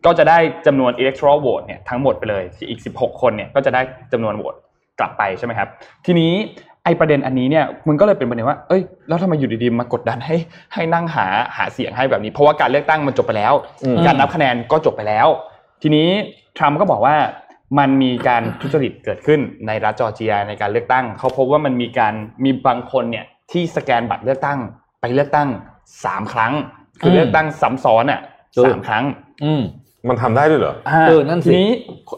[0.05, 3.81] ก็จะได้จำนวน electoral vote เนี่ยทั้งหมดไปเลยอีก 16 คนเนี่ยก็จะได้
[4.13, 4.55] จำนวนโหวต
[4.99, 5.69] กลับไปใช่ไหมครับ
[6.07, 6.33] ทีนี้
[6.85, 10.37] ไอประเด็นอันนี้เนี่ยมันก็เลยเป็นประเด็นว่า เอ้ย แล้วทำไมอยู่ดีๆมากดดันให้
[10.75, 11.27] ให้นั่งหา
[11.57, 15.29] หาเสียงให้แบบนี้ เพราะว่าการเลือกตั้งมันจบไปแล้วอืมการนับคะแนนก็จบไปแล้ว
[15.83, 16.09] ทีนี้
[16.57, 17.17] ทรัมป์ก็บอกว่า
[17.79, 24.59] มันมีการทุจริตเกิดขึ้นในรัฐจอร์เจียในการเลือกตั้ง เขาพบว่ามันมีการมีบางคนเนี่ยที่สแกนบัตรเลือกตั้ง
[25.01, 25.49] ไปเลือกตั้ง
[26.05, 26.53] สามครั้ง
[27.01, 28.21] คือเลือกตั้งซ้ำซ้อนอะ
[28.65, 29.05] สามครั้ง
[29.45, 29.63] อืม
[30.09, 31.71] มันทำได้ด้วยเหรอาเออนั่นสิทีนี้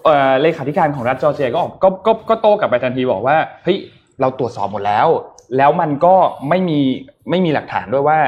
[0.04, 3.78] เอ่อเลขาธิการของรัฐจอร์เจียก็ออกก็ก็ก็โต้กลับไปทันทีบอกว่าเฮ้ย
[4.20, 5.06] เราตรวจสอบหมดแล้ว
[5.56, 6.14] แล้วมันก็
[6.48, 6.80] ไม่มี
[7.30, 8.18] ไม่มีหลักฐานด้วยว่า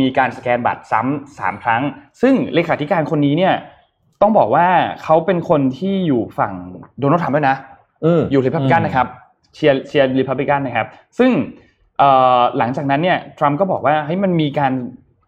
[0.00, 1.82] มีการสแกนบัตรซ้ำสามครั้ง
[2.22, 3.54] ซึ่งเลขาธิการคนนี้เนี่ย
[4.22, 4.66] ต้องบอกว่า
[5.02, 6.52] เขาเป็นคนที่อยู่ฝั่ง
[7.00, 7.56] โดนัลด์ทรัมป์ด้วยนะ
[8.04, 9.06] อืมอยู่ริพับลิกันนะครับ
[9.54, 10.86] เชียร์เชียร์ริพับลิกันนะครับ
[11.18, 11.30] ซึ่ง
[11.98, 14.72] เอ่อหลังจากนั้นเนี่ยทรัมป์ก็บอกว่าเฮ้ยมันมีการ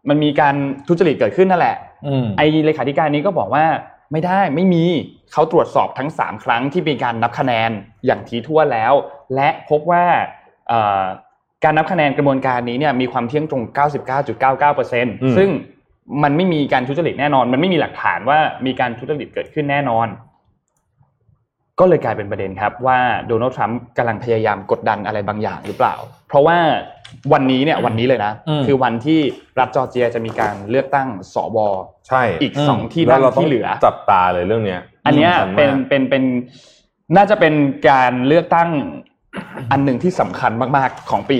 [0.08, 0.54] มันมีการ
[0.88, 1.76] ทุจริตเกิดขึ้นนั่นแหละ
[2.06, 3.64] อืมไอเลขาธิการนี้ก็บอกว่า
[4.12, 4.84] ไม่ได้ไม่มี
[5.32, 7.70] เขาตรวจสอบทั้ง 3 ครั้งที่มีการนับคะแนน
[8.06, 8.92] อย่างทีทั่วนแล้ว
[9.34, 10.04] และพบว่า
[10.68, 11.04] เอ่อ
[11.64, 13.62] การนับคะแนนกระบวนการนี้เนี่ยมีความเที่ยงตรง
[14.30, 15.48] 99.99%ซึ่ง
[16.22, 20.06] มันไม่มีการทุจริตแน่นอน มันไม่มีหลักฐานว่ามีการทุจริตเกิดขึ้นแน่นอน
[21.80, 25.94] ก็เลยกลายเป็นประเด็นครับว่าโดนัลด์ทรัมป์กำลังพยายามกดดันอะไรบางอย่างหรือเปล่า
[26.28, 26.58] เพราะว่า
[27.32, 29.20] วันนี้เนี่ยวันนี้เลยนะอืมคือวันที่
[29.58, 31.58] รัฐจอร์เจียจะมีการเลือกตั้งสว
[32.08, 36.24] ใช่อีกอืมสองที่แล้วนั่งเราต้องที่เหลือจับตาเลยเรื่องเนี้ย อันเนี้ยสำคัญมากเป็นเป็นเป็น
[37.16, 37.54] น่าจะเป็น
[37.90, 38.70] การเลือกตั้ง
[39.72, 41.36] อันหนึ่งที่สำคัญมากๆของปี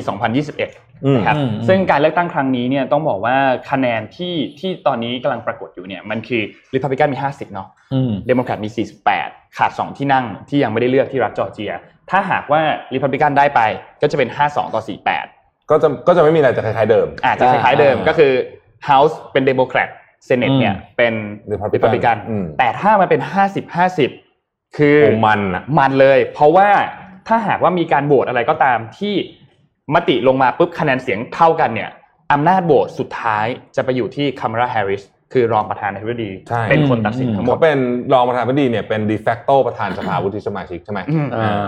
[0.51, 3.37] 2021อืมนะครับอืมซึ่งการเลือกตั้งครั้งนี้เนี่ยต้องบอกว่า
[3.71, 6.43] คะแนนที่ที่ตอนนี้กำลังปรากฏอยู่เนี่ยมันคือ
[6.75, 8.71] ริพับลิกันมี 50 เนาะอืมเดโมแครตมี
[9.15, 11.73] 48 ขาด 2 ที่นั่งที่ยังไม่ได้เลือกที่รัฐจอร์เจีย
[12.11, 12.61] ถ้าหากว่า
[12.95, 13.61] ริพับลิกันได้ไป
[14.03, 14.83] ก็จะเป็น 52 ต่อ
[15.27, 18.33] 48 ก็จะก็จะไม่มีอะไรจะคล้ายๆเดิมอาจจะคล้ายๆเดิมก็คือ
[18.89, 19.89] House เป็นเดโมแครต
[20.27, 21.15] Senate เนี่ยเป็น
[21.53, 23.21] Republican ริพับลิกันอืมแต่ถ้ามันเป็น
[23.55, 23.77] 50
[24.17, 26.69] 50 คือโอ้มันอะมันเลย เพราะว่า
[27.29, 29.15] ถ้าหากว่ามีการโหวตอะไรก็ตามที่
[29.95, 31.91] มติลงมาปุ๊บคะแนนเสียงเท่ากันเนี่ย
[32.33, 33.47] อำนาจโหวตสุดท้าย
[33.77, 35.03] จะไปอยู่ที่คามาลาแฮร์ริส
[35.33, 37.79] คือรองประธานาธิบดีใช่เป็นคนตัดสินทั้งหมดเขาเป็น
[38.13, 41.67] รองประธานาธิบดีเนี่ยเป็น de facto ประธานสภาวุฒิสมาชิกใช่ไหมอืมอ่า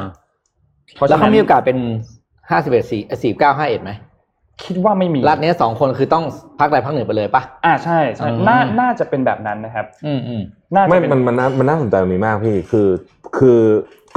[0.95, 1.79] เพราะแล้วฉะเขานั้นมีโอกาสเป็น
[2.51, 3.93] ห้าสิบเอ็ดสี่สี่เก้าห้าเอ็ดไหม
[4.65, 6.25] คิดว่าไม่มีรัฐเนี้ยสองคนคือต้อง
[6.59, 10.43] พักใดพักหนึ่งไปเลยปะอ่าใช่ใช่อืมน่าน่าจะเป็นแบบนั้นนะครับ อืมอืม
[10.75, 12.89] น่าจะไม่เป็นมันมันน่ามันน่าสนใจตรงนี้มากพี่คือ
[13.39, 13.59] คือ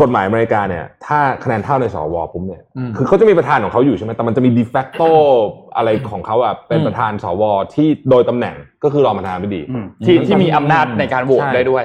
[0.01, 5.03] กฎหมายอเมริกาเนี่ย ถ้าคะแนนเท่าในสวปุ๊บเนี่ยอืมคือเขาจะมีประธานของเขาอยู่ใช่ไหมแต่มันจะมีดีแฟกโต
[5.75, 11.83] อะไรของเขาอะเป็นอืมประธานสวที่โดยตำแหน่งก็คือรองประธานาธิบดีอืมที่ที่มีอำนาจในการโหวตใช่ได้ด้วย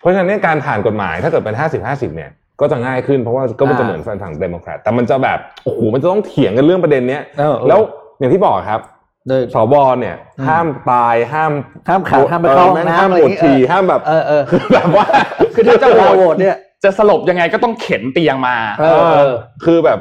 [0.00, 2.30] เพราะฉะนั้นเนี่ยการผ่านกฎหมายถ้าเกิดเป็นห้าสิบห้าสิบเนี่ย
[2.60, 7.80] ก็จะง่ายขึ้นเพราะว่าก็มันจะเหมือนฝั่งเดโมแครตแต่มันจะแบบโอ้โหมันจะต้องเถียงกันเรื่องประเด็นเนี้ยเออเออแล้ว
[8.18, 8.80] อย่างที่บอกครับ
[9.28, 11.52] โดยสวเนี่ยอืมห้ามตายห้าม
[11.88, 15.06] ห้ามขาดห้ามไปเข้าห้องแม่งน้ำห้ามอะไรปอวดย่างงี้ฉี่เออห้ามแบบเออเออคือแบบว่า
[15.54, 19.34] คือถ้าจะโหวตโหวตเนี่ย จะสลบยังไงก็ต้องเข็นเตียงมา เออเออ
[19.64, 19.98] คือแบบ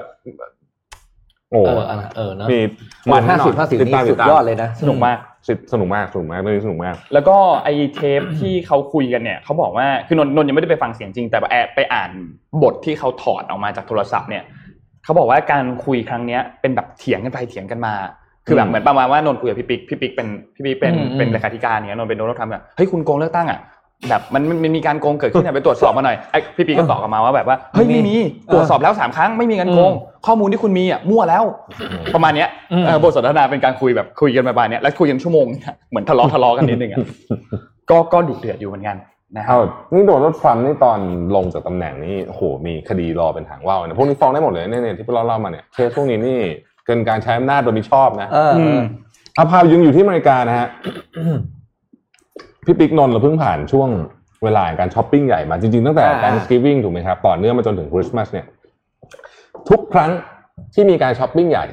[1.53, 2.59] โอ้เออเออเออเนอะมี
[3.11, 5.17] มันแน่ห้านอสิบห้าสิบติดนี่ตามสุติดดตามยอดเลยนะ สนุกมาก
[5.73, 12.09] สนุกมากสนุกมากเรื่องนี้สนุกมาก แล้วก็ไอเทปที่เขาคุยกันเนี่ยเขาบอกว่าคือนนท์นนท์ยังไม่ได้ไปฟังเสียงจริง แต่แอบไปอ่าน
[12.63, 14.43] บทที่เขาถอดออกมาจากโทรศัพท์เนี่ย
[15.03, 17.93] เขาบอกว่าการคุยครั้งเนี้ยเป็นแบบเถียงกันไปเถียงกันมา
[18.47, 23.59] คือแบบเหมือนประมาณว่านนท์คุยกับพี่ปิ๊กพี่ปิ๊กเป็นพี่ปิ๊กเป็นอืมอืมเป็นเลขาธิการเนี่ยนนท์เป็นโดนัลด์ทรัมป์แบบเฮ้ยคุณโกงเลือกตั้งอะ
[24.09, 28.15] แบบมันมันมันมีการโกงเกิดขึ้นอะไปตรวจสอบมาหน่อยไอ้พี่ปิ๊กก็ตอบกลับมาว่าแบบว่าเฮ้ยไม่มี
[28.53, 29.91] ตรวจสอบแล้วสามครั้งไม่มีการโกง
[30.25, 31.43] ข้อมูลที่คุณมีอะมั่วแล้ว
[32.13, 36.99] ประมาณเนี้ยอืมเออบทสนทนาเป็นการคุยแบบคุยกันประมาณเนี้ยแล้วคุยกันชั่วโมงเนี่ยเหมือนทะเลาะทะเลาะกันนิดนึงอะ
[37.89, 38.97] ก็ก็ดุเดือดอยู่เหมือนกัน
[39.37, 40.99] นะครัเอาบนี่โดนรถทรัมป์นี่ตอน
[41.35, 46.39] ลงจากตำแหน่งนี่โอ้โหมีคดีรอเป็นหางว่าวนะพวกนี้ฟ้องได้หมดเลยเนี่ยเนี่ยที่เราเล่ามาเนี่ยเคสพวกนี้นี่
[46.85, 48.79] เกินการใช้อำนาจโดยมิชอบนะเออเออ
[49.35, 50.67] เอาพายังอยู่ที่อเมริกานะฮะ
[52.65, 53.89] พี่ปิ๊กนนท์เราเพิ่งผ่านช่วง
[54.43, 58.45] เวลาแห่งการช้อปปิ้งใหญ่มาจริงๆตั้งแต่อ่า Thanksgiving ถูกไหมครับต่อเนื่องมาจนถึงคริสต์มาสเนี่ย
[59.69, 60.11] ทุกครั้ง
[60.73, 61.65] ที่มีการช้อปปิ้งใหญ่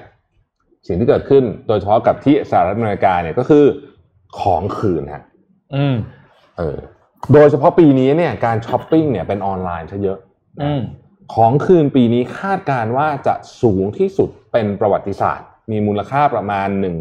[0.86, 3.64] สิ่งที่เกิดขึ้นโดยเฉพาะกับที่สหรัฐอเมริกาเนี่ยก็คือ
[4.41, 5.24] ของคืนฮะ
[5.74, 5.97] อืม
[6.59, 6.76] เออ
[7.32, 10.18] โดยเฉพาะปีนี้เนี่ยการช้อปปิ้งเนี่ยเป็นออนไลน์ซะเยอะ
[10.61, 10.82] นะอืม
[11.34, 16.97] ของคืนปีนี้คาดการณ์ว่าจะสูงที่สุดเป็นประวัติศาสตร์ มีมูลค่าประมาณ 1 1 5 0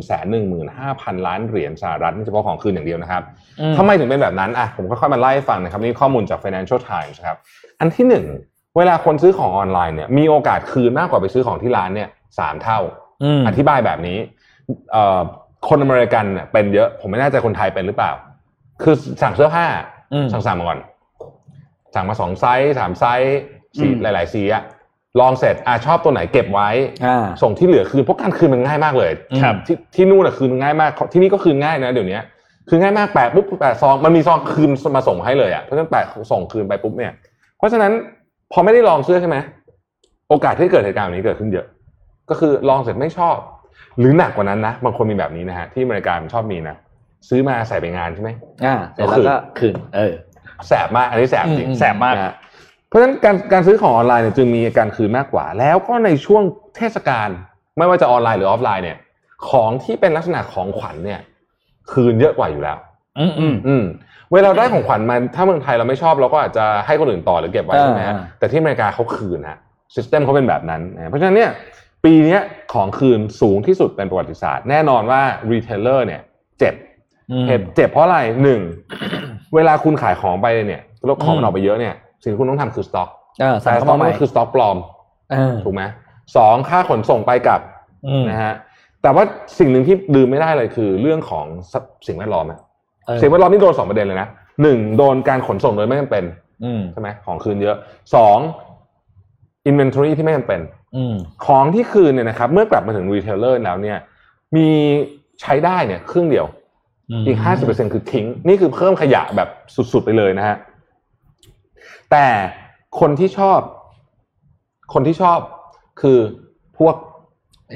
[0.54, 3.24] 0 0 ล้านเหรียญสหรัฐนี่เฉพาะของคืนอย่างเดียวนะครับ
[3.60, 7.38] อืมทำไมถึงเป็นแบบนั้นอะผมค่อยๆมาไล่ให้ฟังนะครับนี่ข้อมูลจาก Financial Times ครับ
[7.80, 8.26] อันที่หนึ่ง
[8.78, 12.10] เวลาคนซื้อของออนไลน์เนี่ยมีโอกาสคืนมากกว่าไปซื้อของที่ร้านเนี่ย
[12.40, 12.80] สามเท่า
[13.24, 14.18] อืมอธิบายแบบนี้
[14.92, 15.20] เอ่อ
[15.70, 18.12] คนอเมริกันเนี่ยเป็นเยอะผมไม่แน่ใจคนไทยเป็นหรือเปล่า
[18.84, 19.66] คือสั่งเสื้อผ้า
[20.14, 20.80] อืมสั่งสั่งมาก่อน
[21.96, 23.38] สั่งมาสองไซส์สามไซส์
[23.80, 24.64] สีอืมหลาย ๆ สีอะ
[25.20, 26.70] ลองเสร็จอะชอบตัวไหนเก็บไว้
[27.06, 32.20] อ่าส่งที่เหลือคืนเพราะการคืนมันง่ายมากเลยครับที่ที่นู่นอะคืนง่ายมากที่นี่ก็คืนง่ายนะเดี๋ยวนี้
[32.70, 37.14] คือง่ายมากแปะปุ๊บแปะซองมันมีซองคืนมาส่งให้เลยอะเพราะฉะนั้นแปะส่งคืนไปปุ๊บเนี่ย
[37.58, 37.92] เพราะฉะนั้น
[38.52, 39.38] พอไม่ได้ลองเสื้อใช่ไหม
[40.30, 41.66] โอกาสที่เกิดเหตุการณ์แบบนี้เกิดขึ้นเยอะ
[42.30, 43.38] ก็คือลองเสร็จไม่ชอบ
[44.00, 46.76] หรือหนักกว่านั้นนะบางคนมีแบบนี้นะฮะที่อเมริกามันชอบมีนะ
[47.30, 48.30] ซื้อมาใส่ไปงานใช่ไหม
[48.66, 50.14] อ่าเสร็จแล้วก็คืนเออ
[50.68, 52.34] แสบมากอันนี้แสบจริงอืมแสบมากนะฮะ
[52.90, 56.44] เพราะฉะนั้นการการซื้อของออนไลน์เนี่ยจึงมีการคืนมากกว่า แล้วก็ในช่วง
[56.76, 57.30] เทศกาล
[57.78, 58.98] ไม่ว่าจะออนไลน์หรือออฟไลน์เนี่ย
[59.50, 61.22] ของที่เป็นลักษณะของขวัญเนี่ย
[61.92, 62.78] คืนเยอะกว่าอยู่แล้ว
[63.20, 63.84] อืมอืมอืม
[64.34, 69.60] เวลาได้ของขวัญมาถ้าเมืองไทยเราไม่ชอบเราก็อาจจะให้คนอื่นต่อหรือเก็บไว้ใช่ไหมฮะอ่าแต่ที่อเมริกาเขาคืนฮะ
[69.96, 71.52] system เขาเป็นแบบนั้นนะเพราะฉะนั้นเนี่ย
[72.06, 72.42] ปีเนี้ย
[72.74, 75.22] ของคืนสูงที่สุดเป็นประวัติศาสตร์ แน่นอนว่า
[75.52, 76.22] retailer เนี่ย
[76.60, 76.74] เจ็บ
[77.32, 78.62] อืมเจ็บเจ็บเพราะอะไรหนึ่ง
[79.56, 83.10] เวลาคุณขายของไปเนี่ยแล้วของมันอืมออกไปเยอะเนี่ย สิ่งที่คุณต้องทำคือสต็อก
[83.42, 84.78] เออสั่งแต่สเข้าสต็อกมาใหม่นั่นคือสต็อกปลอม
[85.32, 85.84] เออถูกไหม
[86.38, 87.62] สองค่าขนส่งไปกลับ
[88.08, 88.54] อืมนะฮะ
[89.02, 89.24] แต่ว่า
[89.60, 91.46] สิ่งหนึ่งที่ลืมไม่ได้เลยคือเรื่องของ
[92.08, 92.60] สิ่งแวดล้อมอะ
[93.06, 94.28] เออสิ่งแวดล้อมนี่โดนสองประเด็นเลยนะ
[94.62, 96.24] หนึ่งโดนการขนส่งโดยไม่จำเป็น
[96.64, 97.76] อืมใช่ไหมของคืนเยอะ
[98.16, 98.38] สอง
[99.66, 100.62] inventory ที่ไม่จำเป็น
[100.96, 101.16] อืม
[101.46, 103.98] ของที่คืนเนี่ยนะครับ เมื่อกลับมาถึง retailer แล้วเนี่ย
[104.56, 104.68] มี
[105.42, 106.46] ใช้ได้เนี่ยครึ่งเดียว
[107.28, 109.50] อีกห้าสิบเปอร์เซ็นต์คือทิ้ง นี่คือเพิ่มขยะแบบ
[109.94, 110.58] สุดๆไปเลยนะฮะ
[112.12, 112.28] แต่
[113.00, 113.60] คนที่ชอบ
[114.94, 115.40] คนที่ชอบ
[116.02, 116.20] คือ
[116.78, 116.96] พวก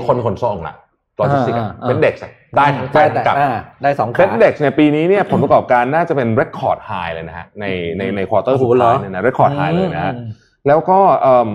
[0.07, 0.75] คนขนส่งอะ
[1.17, 2.15] โลจิสติกส์อ่าอ่า FedEx
[2.55, 3.51] ได้ทั้งไปได้ทั้งกลับอ่า
[3.83, 7.65] ได้สองขา FedEx เนี่ยปีนี้เนี่ยผลประกอบการน่าจะเป็น record high เลยนะฮะใน
[7.97, 10.27] ในใน quarter สุดท้ายโอ้โหเหรอเนี่ยนะ record high เลยนะฮะอืม
[10.67, 11.49] แล้วก็เอิ่ม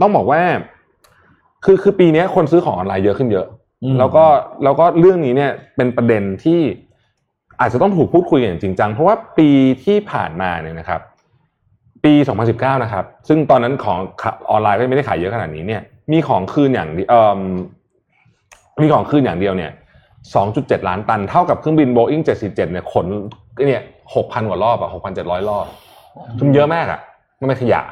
[0.00, 0.40] ต้องบอกว่า
[1.64, 3.46] คือคือปีนี้คนซื้อของออนไลน์เยอะขึ้นเยอะ
[3.84, 4.24] อืมแล้วก็
[4.64, 6.60] แล้วก็เรื่องนี้เนี่ยเป็นประเด็นที่
[7.60, 9.48] อาจจะต้องถูกพูดคุยกันอย่างจริงจัง เพราะว่าปี
[9.84, 11.00] ที่ผ่านมาเนี่ยนะครับ
[12.06, 12.14] ปี
[12.48, 13.98] 2019 นะครับ ซึ่งตอนนั้นของ
[14.50, 15.82] ออนไลน์ก็ไม่ได้ขายเยอะขนาดนี้เนี่ย
[16.12, 17.40] มีของคืนอย่างเดียวเอิ่ม
[18.82, 19.70] มีของคืนอย่างเดียวเนี่ย
[20.28, 23.06] 2.7 ล้านตัน เท่ากับเครื่องบิน Boeing 747 เนี่ยขน
[23.66, 23.82] เนี่ย
[24.14, 25.66] 6,000 กว่ารอบอะ6,700 รอบ
[26.36, 27.00] คือมันเยอะมากอะ
[27.40, 27.82] มันเป็นขยะ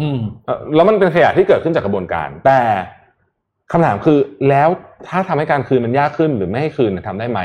[0.00, 2.60] อืมเอ่อแล้วมันเป็นขยะที่เกิดขึ้นจากกระบวนการ แต่
[3.72, 4.18] คำถามคือ
[4.48, 4.68] แล้ว
[5.08, 7.40] ถ้าทำให้การคืนมันยากขึ้นหรือไม่ให้คืนเนี่ยทำได้ไหม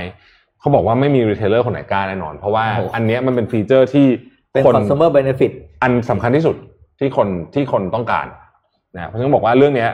[0.59, 4.05] เขาบอกว่าไม่มี retailer คนไหนกล้าแน่นอน เพราะว่าโอ้อันเนี้ยมันเป็น feature ที่
[4.53, 5.51] เป็นคน consumer benefit
[5.86, 6.55] อันสำคัญที่สุด
[6.99, 8.27] ที่คนที่คนต้องการ
[8.95, 9.89] นะเพราะฉะนั้นบอกว่าเรื่องเนี้ย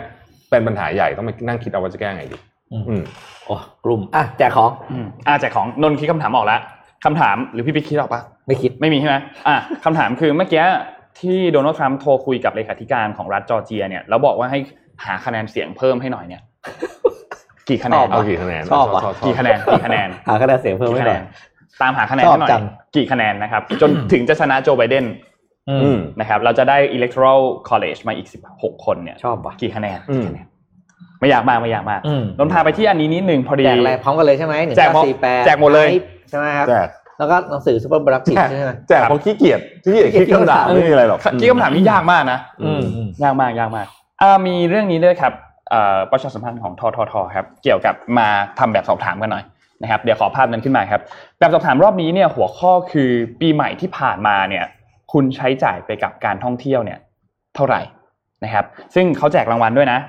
[0.49, 2.37] เป็นปัญหาใหญ่ต้องไปนั่งคิดเอาว่าจะแก้ไงดี
[2.71, 3.01] อืมอืม
[3.45, 6.59] โอ้กลุ่มอะแจกของอืมอ่าแจกของนนท์คิดคำถามออกแล้ว
[7.05, 9.15] คำถามหรือพี่ปิ๊กคิดออกปะไม่คิดไม่มีใช่ไหม
[9.47, 10.63] อะคำถามคือเมื่อกี้
[11.19, 14.59] ที่โดนัลด์ทรัมป์โทรคุยกับเลขาธิการของรัฐจอร์เจียเนี่ยแล้วบอกว่าให้
[15.05, 16.41] หาคะแนนเสียงเพิ่มให้หน่อยเนี่ย
[17.69, 21.23] กี่คะแนชนอบเอากี่คะแนนชอบว่ะกี่คะแนนกี่คะแนนหากระดาษเสียงเพิ่มกี่ไม่คะหแนน่อยน
[21.81, 22.63] ตามหาคะแนนชอบให้หน่อยจัง
[22.95, 25.30] กี่คะแนนนะครับ จนถึงจะชนะโจไบเดนอือืมม
[26.19, 27.39] นะครับ เราจะได้ electoral
[27.69, 30.47] college มาอีก 16 คนเนี่ยชอบว่ะกี่คะแนนอืมกี่คะแนน
[31.19, 35.87] ไม่อยากมากไม่อยากมากอืมนนท์พาไปที่อันนี้นิดนึงพอดีแจกอะไรพร้อมกันเลยใช่ไหมหนึ่งแจกหมดเก้าสี่แปดแจกหมดเลย
[36.29, 36.87] ใช่ไหมครับแจก
[37.19, 43.87] แล้วก็หนังสือ super productive แจกใช่ไหมแจกเพราะขี้เกียจขี้เกียจคิดคำถามไม่มีอะไรหรอกที่คำถามนี้ยากมากนะอืมอืมยากมากยากมาก
[44.21, 45.33] อ่ามีเรื่องนี้ด้วยครับ
[45.69, 48.27] เอ่อประชาสัมพันธ์ของทททครับ เกี่ยวกับมา
[48.59, 49.43] ทำแบบสอบถามกันหน่อย
[49.81, 51.01] นะครับ เดี๋ยวขอภาพนั้นขึ้นมาครับ
[51.39, 54.65] แบบสอบถามรอบนี้เนี่ยหัวข้อคือปีใหม่ที่ผ่านมาเนี่ย
[55.11, 56.99] คุณใช้จ่ายไปกับการท่องเที่ยวเนี่ย
[57.55, 57.81] เท่าไหร่
[58.43, 59.99] นะครับ ซึ่งเขาแจกรางวัลด้วยนะ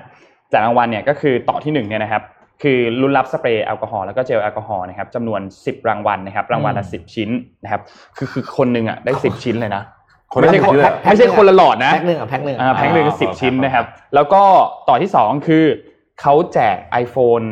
[0.49, 2.23] แจกรางวัลเนี่ยก็คือต่อที่หนึ่งเนี่ยนะครับ
[2.61, 7.29] คือลุ้นรับสเปรย์แอลกอฮอล์แล้วก็เจลแอลกอฮอล์นะครับจำนวน 10 รางวัลนะครับ รางวัลละ 10 ชิ้น
[7.63, 7.81] นะครับ
[8.17, 9.83] คือคือคนหนึ่งอะได้ 10 ชิ้นเลยนะ
[10.31, 13.85] คนไม่ใช่ละคนชิ้นเลยไม่ใช่คนละหลอดนะแพ็คหนึ่งอะแพ็คหนึ่งอ่าแพ็คหนึ่งอ่าสิบครับชิ้นครับนะครับ
[14.15, 14.43] แล้วก็
[14.89, 15.65] ต่อที่สองคือ
[16.21, 17.45] เขาแจก iPhone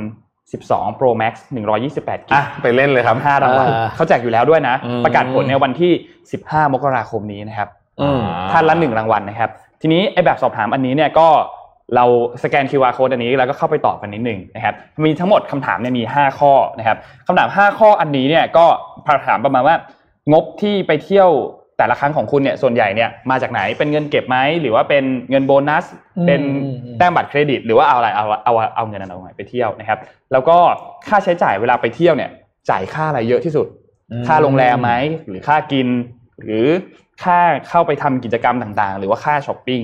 [0.59, 1.33] 12 Pro Max
[1.81, 5.91] 128กิอะกไปเล่นเลยครับห้ารางวัลเขาแจกอยู่แล้วด้วยนะอืมประกาศผลในวันที่
[6.33, 7.69] 15 มกราคมนี้นะครับ
[8.01, 8.21] อืม
[8.51, 9.49] ท่านละหนึ่งรางวัลนะครับ
[9.81, 11.27] ทีนี้ไอ้แบบสอบถามอันนี้เนี่ยก็
[11.95, 12.05] เรา
[12.43, 14.73] สแกน QR code อันนี้แล้วก็เข้าไปตอบกันนิดหนึ่งนะครับ
[15.05, 16.97] มีทั้งหมดคำถามเนี่ยมี 5 ข้อนะครับ
[17.27, 18.65] คำถาม 5 ข้ออันนี้เนี่ยก็
[19.27, 19.75] ถามประมาณว่า
[20.31, 21.29] งบที่ไปเที่ยว
[21.81, 25.85] แต่ละครั้งของคุณเนี่ยส่วนใหญ่เนี่ยมาจากไหนเป็นเงินเก็บไหมหรือว่าเป็นเงินโบนัส
[26.17, 29.99] อืมเป็นอืมอืมแต้มบัตรเครดิต หรือว่าเอาอะไรเอาเอาเอาเอาเงินนั้นเอาไหนไปเที่ยวนะครับ
[30.31, 30.57] แล้วก็
[31.07, 32.29] ค่าใช้จ่ายเวลาไปเที่ยวเนี่ย
[32.69, 33.67] จ่ายค่าอะไรเยอะที่สุด
[34.27, 34.91] ค่าโรงแรมไหม
[35.27, 35.87] หรือค่ากิน
[36.43, 36.65] หรือ
[37.23, 39.81] ค่าเข้าไปทำกิจกรรมต่างๆ หรือว่าค่าช้อปปิ้ง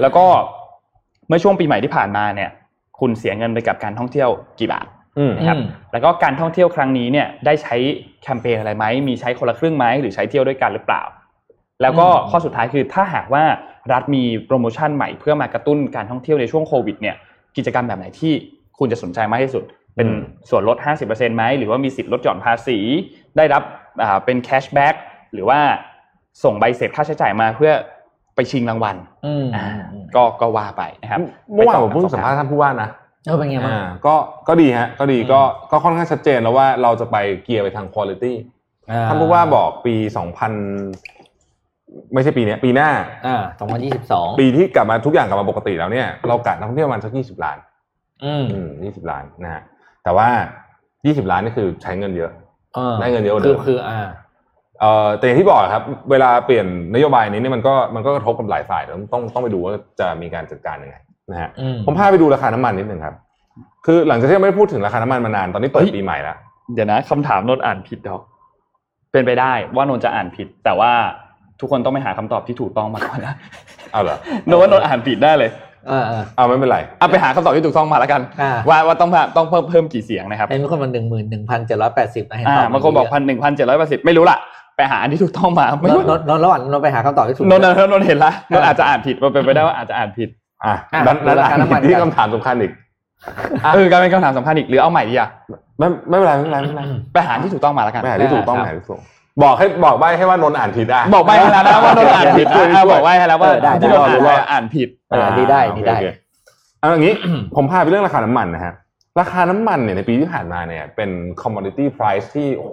[0.00, 0.24] แล้วก็
[1.28, 2.50] เมื่อช่วงปีใหม่ที่ผ่านมาเนี่ย
[3.00, 4.28] คุณเสียเงินไปกับการท่องเที่ยว
[4.58, 4.86] กี่บาท
[5.18, 7.76] อืมนะครับอืมแล้วก็การท่องเที่ยวครั้งนี้เนี่ยได้ใช้
[8.22, 11.02] แคมเปญอะไรไหมมีใช้คนละครึ่งไหมหรือใช้เที่ยวด้วยกันหรือเปล่า
[11.82, 13.44] แล้วก็อืมข้อสุดท้ายคือถ้าหากว่า
[13.92, 17.16] รัฐมีโปรโมชั่นใหม่เพื่อมากระตุ้นการท่องเที่ยวในช่วงโควิดเนี่ย
[17.56, 18.32] กิจกรรมแบบไหนที่
[18.78, 19.64] คุณจะสนใจมากที่สุด
[19.94, 20.20] เป็นอืม
[20.50, 22.78] ส่วนลด 50%ไหมหรือว่ามีสิทธิ์ลดหย่อนภาษี
[23.36, 23.62] ได้รับ
[24.02, 24.94] อ่าเป็น cashback
[25.32, 25.58] หรือว่า
[26.44, 27.72] ส่งใบเสร็จค่าใช้จ่ายมาเพื่อ
[28.34, 28.96] ไปชิงรางวัล
[29.26, 29.66] อืมอ่า
[30.16, 31.20] ก็ก็ว่าไปนะครับ
[31.54, 32.88] เมื่อวานไปผมเพิ่งสัมภาษณ์ท่านผู้ว่านะ
[33.26, 34.14] เออเป็นไงบ้างอ่าก็
[34.48, 38.24] ก็ดีฮะก็ดีอืมก็ก็ค่อนข้างชัดเจนแล้วว่าเราจะไปเกียร์ไปทางคุณภาพ
[39.08, 40.52] ท่านผู้ว่าบอกปีสองพัน
[42.14, 42.90] ไม่ใช่ปีเนี้ยปีหน้า
[43.26, 47.58] อ่าสองพันยี่สิบสองปีที่กลับมาทุกอย่างกลับมาปกติแล้วเนี่ยเรากะนักท่องเที่ยวประมาณสักยี่สิบล้าน
[48.24, 49.62] อืมอืมยี่สิบล้านนะฮะ
[50.04, 50.28] แต่ว่า
[51.06, 52.30] ยี่สิบล้านนี่คือใช้เงินเยอะ
[52.76, 54.08] ออได้เงินเยอะกว่าคืเดิอมคืออ่า
[54.80, 60.96] เอ่อแต่อย่างที่บอกครับ เวลาเปลี่ยนนโยบายนี้เนี่ยมันก็มันก็กระทบกับหลายฝ่ายต้องต้องต้องไปดูว่าจะมีการจัดการยังไง
[61.30, 63.14] นะฮะอืมผมพาไปดูราคาน้ำมันนิดหนึ่งครับ
[63.86, 66.36] คือหลังจากที่เราไม่ได้พูดถึงราคาน้ำมันมานานตอนนี้เปิดเฮ้ยปีใหม่แล้ว
[66.74, 68.22] เดี๋ยวนะคำถามนนท์อ่านผิดดอก
[69.12, 70.92] เป็นไปได้ว่านนท์จะอ่านผิด แต่ว่า
[71.60, 73.34] ทุกคนต้องไปหาคำตอบที่ถูกต้องมาก่อนนะ
[73.92, 74.16] เอาเหรอ
[74.48, 75.50] นนท์ว่านนท์อ่านผิดได้เลย
[75.88, 84.38] เออเออเอาไม่เป็นไรเอาไปหาคำตอบที่ถูกต้องมาแล้วกันอ่าว่าว่าต้องต้องเพิ่มเพิ่มกี่เสียงนะครับเห็นมีคนมาหนึ่งหมื่นหนึ่งพันเจ็ดร้อยแปดสิบนะเห็นอ่าตอบบางคนบอกพันหนึ่งพันเจ็ดร้อยแปดสิบไม่รู้ล่ะ
[84.76, 90.28] ไปหาอันที่ถูกต้องมาไม่นรู้นนนระหว่างนนไปหาคำตอบที่ถูกนนท์นนท์นนท์เห็นละนนท์อาจจะอ่านผิดมันเป็นไปได้ว่าอาจจะอ่านผิด
[90.64, 92.72] อะอะนั้นนั้นราคาน้ำมันที่กันคำถามสำคัญอีก
[93.64, 95.28] อะเออการเป็นคำถามสำคัญอีกหรือเอาใหม่ดีอะ
[95.78, 96.82] ไม่ไม่เป็นไรไม่เป็นไรไม่เป็นไร
[97.12, 99.00] ไปหาที่ถูกต้องมาแล้วกันไม่หาที่ถูกต้องครับไม่หาที่ถูก
[99.42, 106.06] บอกให้บอกใบให้ว่านนท์อ่านผิดได้บอกใบให้แล้วนะว่านนท์อ่านผิดช่วยช่วยอะบอกใบให้แล้วว่าเออได้ที่นนท์อ่านได้ไปอ่านผิดเออดีได้โอดีเคได้โอเค
[106.80, 107.14] เอาอย่างนี้
[107.56, 108.72] ผมพาไปเรื่องราคาน้ำมันนะฮะ
[109.20, 111.10] ราคาน้ำมันเนี่ยในปีที่ผ่านมาเนี่ยเป็น
[111.42, 112.72] commodity price ที่โอ้โห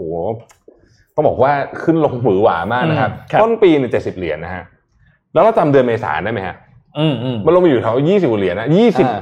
[1.15, 1.51] ต้องบอกว่า
[1.83, 4.63] ขึ้นลงหวือหวามากนะครับครับ ต้นปีเนี่ยเจ็ดสิบเหรียญนะฮะ
[5.33, 6.55] แล้วเราจำเดือนเมษายนได้ไหมฮะ
[6.99, 9.21] อืมอืมมันลงมาอยู่แถวยี่สิบเหรียญนะยี่สิบอ่า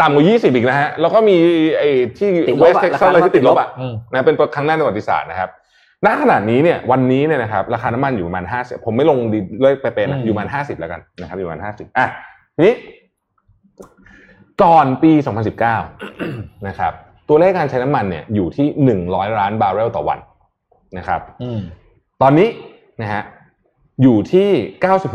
[0.00, 1.36] ต่ำกว่ายี่สิบอีกนะฮะแล้วก็มี
[1.78, 5.50] ไอ้ที่ติดลเวบสอะเท็กซัสราคาเลยที่ติดลบอะอืมนะเป็นครั้งแรกในประวัติศาสตร์นะครับ
[6.06, 12.06] ณขณะนี้เนี่ยวันนี้เนี่ยนะครับราคาน้ำมันอยู่ประมาณห้าสิบผมไม่ลงดีเลยไปเป็นๆนะอืมอยู่ประมาณห้าสิบแล้วกันนะครับ อยู่ประมาณห้าสิบอะ
[12.54, 12.74] ทีนี้
[14.62, 15.12] ก่อนปี
[15.90, 16.92] 2019 นะครับ
[17.28, 18.66] ตัวเลขการใช้น้ำมันเนี่ยอยู่ที่
[19.02, 20.18] 100 ล้านบาร์เรลต่อวัน
[20.98, 21.60] นะครับอืม
[22.22, 22.48] ตอนนี้
[23.02, 23.22] นะฮะ
[24.02, 24.48] อยู่ที่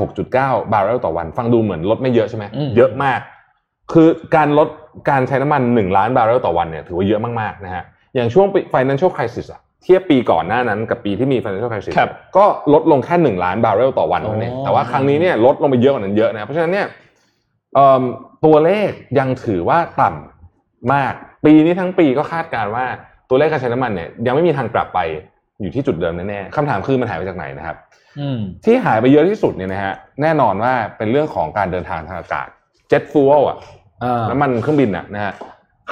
[0.07, 3.19] 96.9 บาร์เรลต่อวัน ฟังดูเหมือนลดไม่เยอะใช่ไหมอืมเยอะมาก
[3.93, 4.67] คือการลด
[5.09, 7.83] การใช้น้ำมัน 1 ล้านบาร์เรลต่อวันเนี่ยถือว่าเยอะมากๆนะฮะ
[8.15, 16.88] อย่างช่วงปี financial crisis อะ เทียบปีก่อนหน้านั้นกับปีที่มี financial crisis ครับก็ลดลงแค่1ล้านบาร์เรลต่อวันเท่านั้นเองอ๋อแต่ว่าครั้งนี้เนี่ยลดลงไปเยอะกว่านั้นเยอะนะเพราะฉะนั้นเนี่ย
[17.75, 18.03] เอิ่ม
[18.45, 21.13] ตัวเลขยังถือว่าต่ำมาก
[21.45, 22.86] ปีนี้ทั้งปีก็คาดการณ์ว่า
[23.30, 24.99] ตัวเลขการใช้น้ำมันเนี่ยยังไม่มีทางกลับไป
[25.61, 27.78] อยู่ที่จุดเดิมแน่ๆคำถามคือมันหายไปจากไหนนะครับ
[28.19, 32.47] อืมที่หายไปเยอะที่สุดเนี่ยนะฮะแน่นอนว่าเป็นเรื่องของการเดินทางทางอากาศ
[32.88, 33.57] jet fuel อะ
[34.03, 35.34] อ่าน้ำมันเครื่องบินอะนะฮะ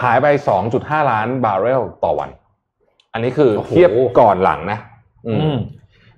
[0.01, 0.27] หายไป
[0.67, 2.29] 2.5 ล้านบาร์เรลต่อวัน
[3.15, 3.89] อันนี้คือโอ้โหเทียบ
[4.19, 4.79] ก่อนหลังนะ
[5.27, 5.57] อืมอืม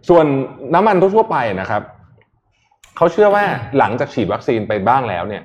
[0.10, 0.26] ส่วน
[0.74, 1.82] น้ำมันทั่วๆไปนะครับ
[2.98, 3.44] เขาเชื่อว่า
[3.78, 5.44] หลังจากฉีดวัคซีนไปบ้างแล้วเนี่ย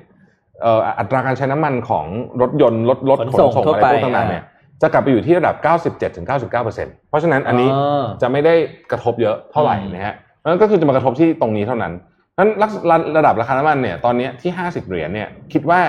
[0.62, 2.06] เอ่ออัตราการใช้น้ำมันของ
[2.42, 4.44] รถยนต์รถรถขนขนส่งส่งทั่วอะไรไปพวกต่างๆเนี่ย
[4.82, 5.54] จะกลับไปอยู่ที่ระดับ
[6.22, 8.54] 97-99%เพราะฉะนั้นอันนี้าจะไม่ได้
[8.90, 11.92] กระทบเยอะเท่าไหร่อืมนะฮะนั่นก็คือจะมากระทบที่ตรงนี้เท่านั้น
[12.38, 15.80] นั้นระระระดับราคาน้ำมันเนี่ยตอนนี้ที่ห้าสิบเหรียญเนี่ยคิดว่า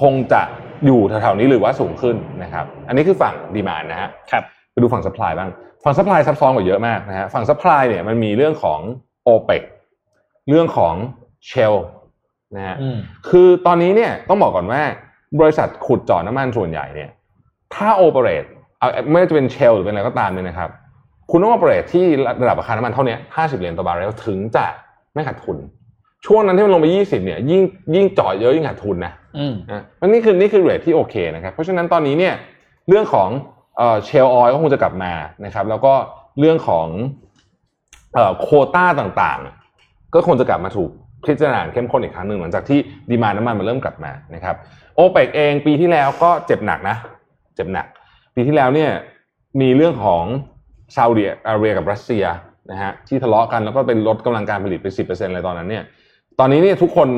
[0.00, 0.42] คงจะ
[0.85, 5.49] อยู่แถวๆนี้หรือว่าสูงขึ้นนะครับ อันนี้คือฝั่งดีมานนะฮะ ครับ ไปดูฝั่งสป라이บ้าง
[5.83, 8.79] ฝั่งสป라이ซับซ้อนกว่าเยอะมากนะฮะ ฝั่งสป라이เนี่ยมันมีเรื่องของ
[9.27, 9.63] o p e c
[10.49, 10.93] เรื่องของ
[11.49, 11.75] Shell
[12.55, 12.97] นะฮะ อืม
[13.29, 14.81] คือตอนนี้เนี่ยต้องบอกก่อนว่า
[15.39, 17.09] บริษัทขุดเจาะน้ำมันส่วนใหญ่เนี่ย
[17.75, 18.43] ถ้าโอเปเรต
[18.79, 20.69] เอาไม่ว่าจะเป็นเชลหรือเป็นอะไรก็ตามเนี่ยนะครับ
[21.31, 22.05] คุณต้องโอเปเรตที่
[22.41, 24.65] ระดับราคาน้ำมันเท่านี้50 เหรียญต่อบาร์เรลถึงจะ
[25.13, 25.57] ไม่ขาดทุน
[26.26, 27.62] ช่วงนั้นที่มันลงไป 20 เนี่ย ยิ่ง
[27.94, 32.34] ยิ่งเจาะเยอะยิ่งขาดทุนนะอืมนะมันนี่คือนี่คือ rate ที่โอเคนะครับ เพราะฉะนั้นตอนนี้เนี่ย
[32.88, 33.28] เรื่องของ
[33.78, 35.12] เอ่อเชลออยก็คงจะกลับมา
[35.44, 35.94] นะครับ แล้วก็
[36.40, 36.86] เรื่องของ
[38.14, 40.90] เอ่อโควต้าต่างๆ ก็คงจะกลับมาถูก
[41.24, 42.78] พิจารณาเข้มข้นอีกครั้งหนึ่งหลังจากที่
[43.10, 44.56] ดีมาน้ำมันมันเริ่มกลับมานะครับ
[44.94, 46.96] โอเปกเองปีที่แล้วก็เจ็บหนักนะ
[47.54, 47.86] เจ็บหนัก
[48.34, 48.90] ปีที่แล้วเนี่ย
[49.60, 50.24] มีเรื่องของ
[50.96, 52.24] ซาอุดิอาระเบียกับรัสเซีย
[52.70, 55.84] นะฮะที่ทะเลาะกันแล้วก็เป็นลดกำลังการผลิตไปสิบเปอร์เซ็นต์เลยตอนนั้นเนี่ย
[56.38, 57.08] ตอนนี้เนี่ยทุกคน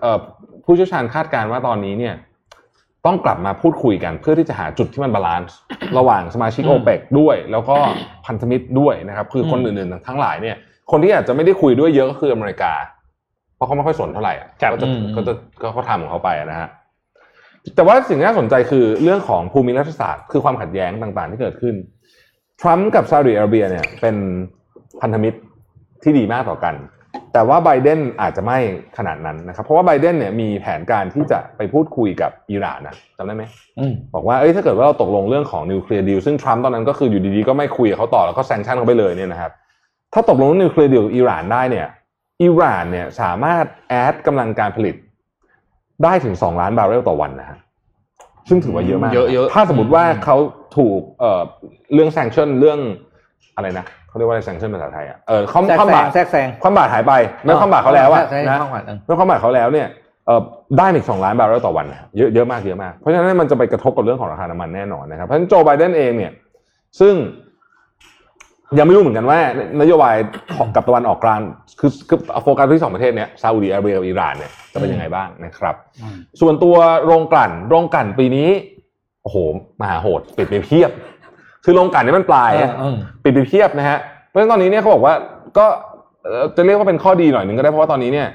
[0.00, 0.20] เอ่อ
[0.64, 2.14] ผู้เชี่ยวชาญคาดการณ์ว่าตอนนี้เนี่ย
[3.06, 5.58] ต้องกลับมาพูดคุยกัน เพื่อที่จะหาจุดที่มัน balance
[5.98, 7.76] ระหว่างสมาชิกอืมโอเปกด้วย แล้วก็
[8.26, 10.56] พันธมิตรด้วยนะครับ คือคนอืมอื่นๆ ทั้งหลายเนี่ย
[10.90, 12.72] คนที่อาจจะไม่ได้คุยด้วยเยอะก็คืออเมริกา
[13.56, 16.68] เพราะเขาไม่ค่อยสนเท่าไหร่อะครับก็จะอืมก็จะก็เขาทำของเขาไปอะนะฮะ
[17.74, 21.74] แต่ว่าสิ่งที่น่าสนใจคือเรื่องของภูมิรัฐศาสตร์ คือความขัดแย้งต่างๆ ที่เกิดขึ้น
[22.60, 24.16] ทรัมป์กับซาอุดิอาระเบียเนี่ยเป็น
[25.00, 25.38] พันธมิตร
[26.02, 26.74] ที่ดีมากต่อกัน
[27.32, 28.58] แต่ว่าไบเดนอาจจะไม่
[28.98, 33.44] ขนาดนั้นนะครับ เพราะว่าไบเดนเนี่ยมีแผนการที่จะไปพูดคุยกับอิหร่านนะจำได้ไหม
[33.78, 39.52] อืมบอกว่าเอ้ยถ้าเกิดว่าเราตกลงเรื่องของ nuclear deal ซึ่งทรัมป์ตอนนั้นก็คืออยู่ดีๆก็ไม่คุยกับเขาต่อแล้วก็ sanction เขาไปเลยเนี่ยนะครับ
[40.14, 41.86] ถ้าตกลงเรื่อง nuclear deal กับอิหร่านได้เนี่ย
[42.42, 44.94] อิหร่านเนี่ยสามารถ add กำลังการผลิต
[46.04, 47.58] ได้ถึง2ล้านบาร์เรลต่อวันนะฮะ
[48.48, 50.36] ซึ่งถือว่าเยอะมากเยอะเยอะถ้าสมมติว่าเขา
[50.76, 51.42] ถูกเอ่อ
[51.94, 52.80] เรื่อง sanction เรื่อง
[53.56, 57.12] อะไรนะเขาเรียกว่าอะไร sanction ภาษาไทยอะเออความแทรกความแซบางดแทรกแซงคว่ำบาตรหายไป
[57.44, 59.88] ไม่คว่ำบาตรเขาแล้วอะใช่นะคว่ำบาตรเออไม่คว่ำบาตรเขาแล้วเนี่ย
[60.26, 60.40] เออ
[60.78, 66.32] ได้อีกสองล้านบาร์เรลต่อวันนะเยอะเยอะมากเยอะมากเพราะฉะนั้นมันจะไปกระทบกับเรื่องของราคาน้ำมันแน่นอนนะครับเพราะฉะนั้นโจไบเดนเองเนี่ย
[67.00, 67.14] ซึ่ง
[68.78, 69.38] ยังไม่รู้เหมือนกันว่า
[69.80, 70.16] นโยบาย
[70.56, 71.40] ของกับตะวันออกกลาง
[71.80, 75.74] คือคือโฟกัสที่สองประเทศเนี้ยซาอุดิอาระเบียกับอิหร่านเนี่ยจะเป็นยังไงบ้างนะครับ
[76.40, 78.48] ส่วนตัวโรงกลั่นโรงกลั่นปีนี้
[79.22, 79.36] โอ้โห
[79.80, 80.90] มหาโหดปิดไปเพียบ
[81.64, 83.98] คือโรงกลั่นนี่มันปลายอะอืมปิดไปเพียบนะฮะ
[84.28, 85.14] เพราะฉะนั้นตอนนี้เนี่ยเขาบอกว่า
[85.58, 85.66] ก็
[86.24, 88.28] เอ่อจะเรียกว่าเป็นข้อดีหน่อยหนึ่งก็ได้เพราะว่าตอนนี้เนี่ย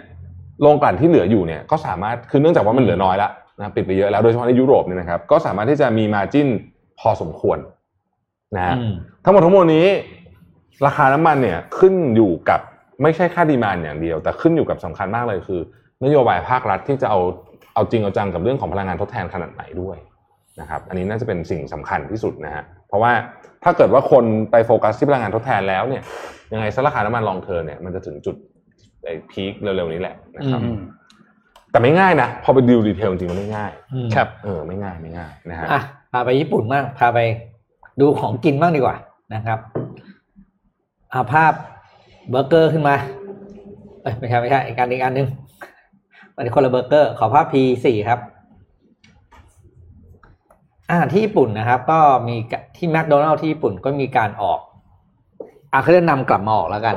[0.61, 6.47] โรงกลั่นที่เหลืออยู่เนี่ยก็สามารถคือเนื่องจากว่ามันเหลือน้อยแล้วนะปิดไปเยอะแล้วโดยเฉพาะในยุโรปเนี่ยนะครับก็สามารถที่จะมีมาจิ้น
[6.99, 7.57] พอสมควร
[8.55, 8.93] นะฮะอืม
[9.23, 9.87] ทั้งหมดทั้งมวลนี้
[10.85, 12.59] ราคาน้ำมันเนี่ยขึ้นอยู่กับ
[13.01, 15.61] ไม่ใช่ค่าดีมานอย่างเดียว แต่ขึ้นอยู่กับสำคัญมากเลยคือ
[16.05, 17.19] นโยบายภาครัฐที่จะเอา
[17.75, 19.97] เอาจริงเอาจังกับเรื่องของพลังงานทดแทนขนาดไหนด้วย
[20.59, 22.63] นะครับ อันนี้น่าจะเป็นสิ่งสำคัญที่สุดนะฮะ
[22.93, 23.13] เพราะว่า
[23.63, 26.03] ถ้าเกิดว่าคนไปโฟกัสที่พลังงานทดแทนแล้วเนี่ย
[26.53, 28.35] ยังไงซะราคาน้ำมันลองเทอมเนี่ยมันจะถึงจุด
[29.03, 30.79] ไอ้พีคเร็วๆนี้แหละนะครับอืม
[31.71, 35.81] แต่ไม่ง่ายนะ พอไปดูดีเทลจริงๆมันไม่ง่ายอืมครับ เออไม่ง่ายไม่ง่ายนะฮะอะ
[36.11, 37.19] พาไปญี่ปุ่นบ้างพาไป
[38.01, 38.95] ดูของกินบ้างดีกว่า
[39.33, 39.59] นะครับ
[41.11, 41.53] เอาภาพ
[42.29, 42.95] เบอร์เกอร์ขึ้นมา
[44.03, 45.27] เอ้ยไม่ใช่ไม่ใช่อีกอันอีกอันหนึ่ง
[46.35, 48.19] มันคนละเบอร์เกอร์ ขอภาพ P สี่ครับ
[50.91, 54.59] อ่าที่ญี่ปุ่นนะครับ ก็มีกะที่แมคโดนัลด์ที่ญี่ปุ่นก็มีการออก
[55.73, 56.95] อะเขาเรียกนำกลับมาออกแล้วกัน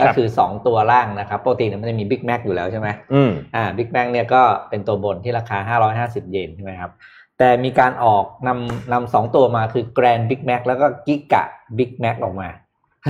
[0.00, 6.90] ก็คือสองตัวล่างนะครับปกติเนี่ยมันจะมีบิ๊กแม ค อยู่แล้วใช่ไหมอืมอ่าบิ๊กแมคเนี่ยก็เป็นตัวบนที่ราคา550เยนใช่ไหมครับ
[7.38, 11.44] แต่มีการออกนำนำสองตัวมาคือ Grand Big Mac แล้วก็ Giga
[11.78, 12.48] Big Mac ออกมา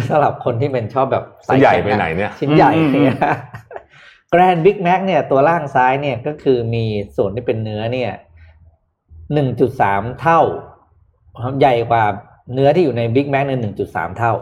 [0.08, 3.18] สำหรับคนที่เป็นชอบแบบจะใหญ่แข็งไปไหนเนี่ยชิ้นใหญ่อืมอืมเนี่ย
[4.32, 6.84] Grand Big Mac เนี่ยตัวล่างซ้ายเนี่ยก็คือมี
[7.16, 8.10] ส่วนที่เป็นเนื้อเนี่ย
[9.34, 10.40] 1.3เท่า
[11.60, 12.04] ใหญ่กว่า
[12.54, 14.32] เนื้อที่อยู่ใน Big Mac เนี่ย1.3เท่า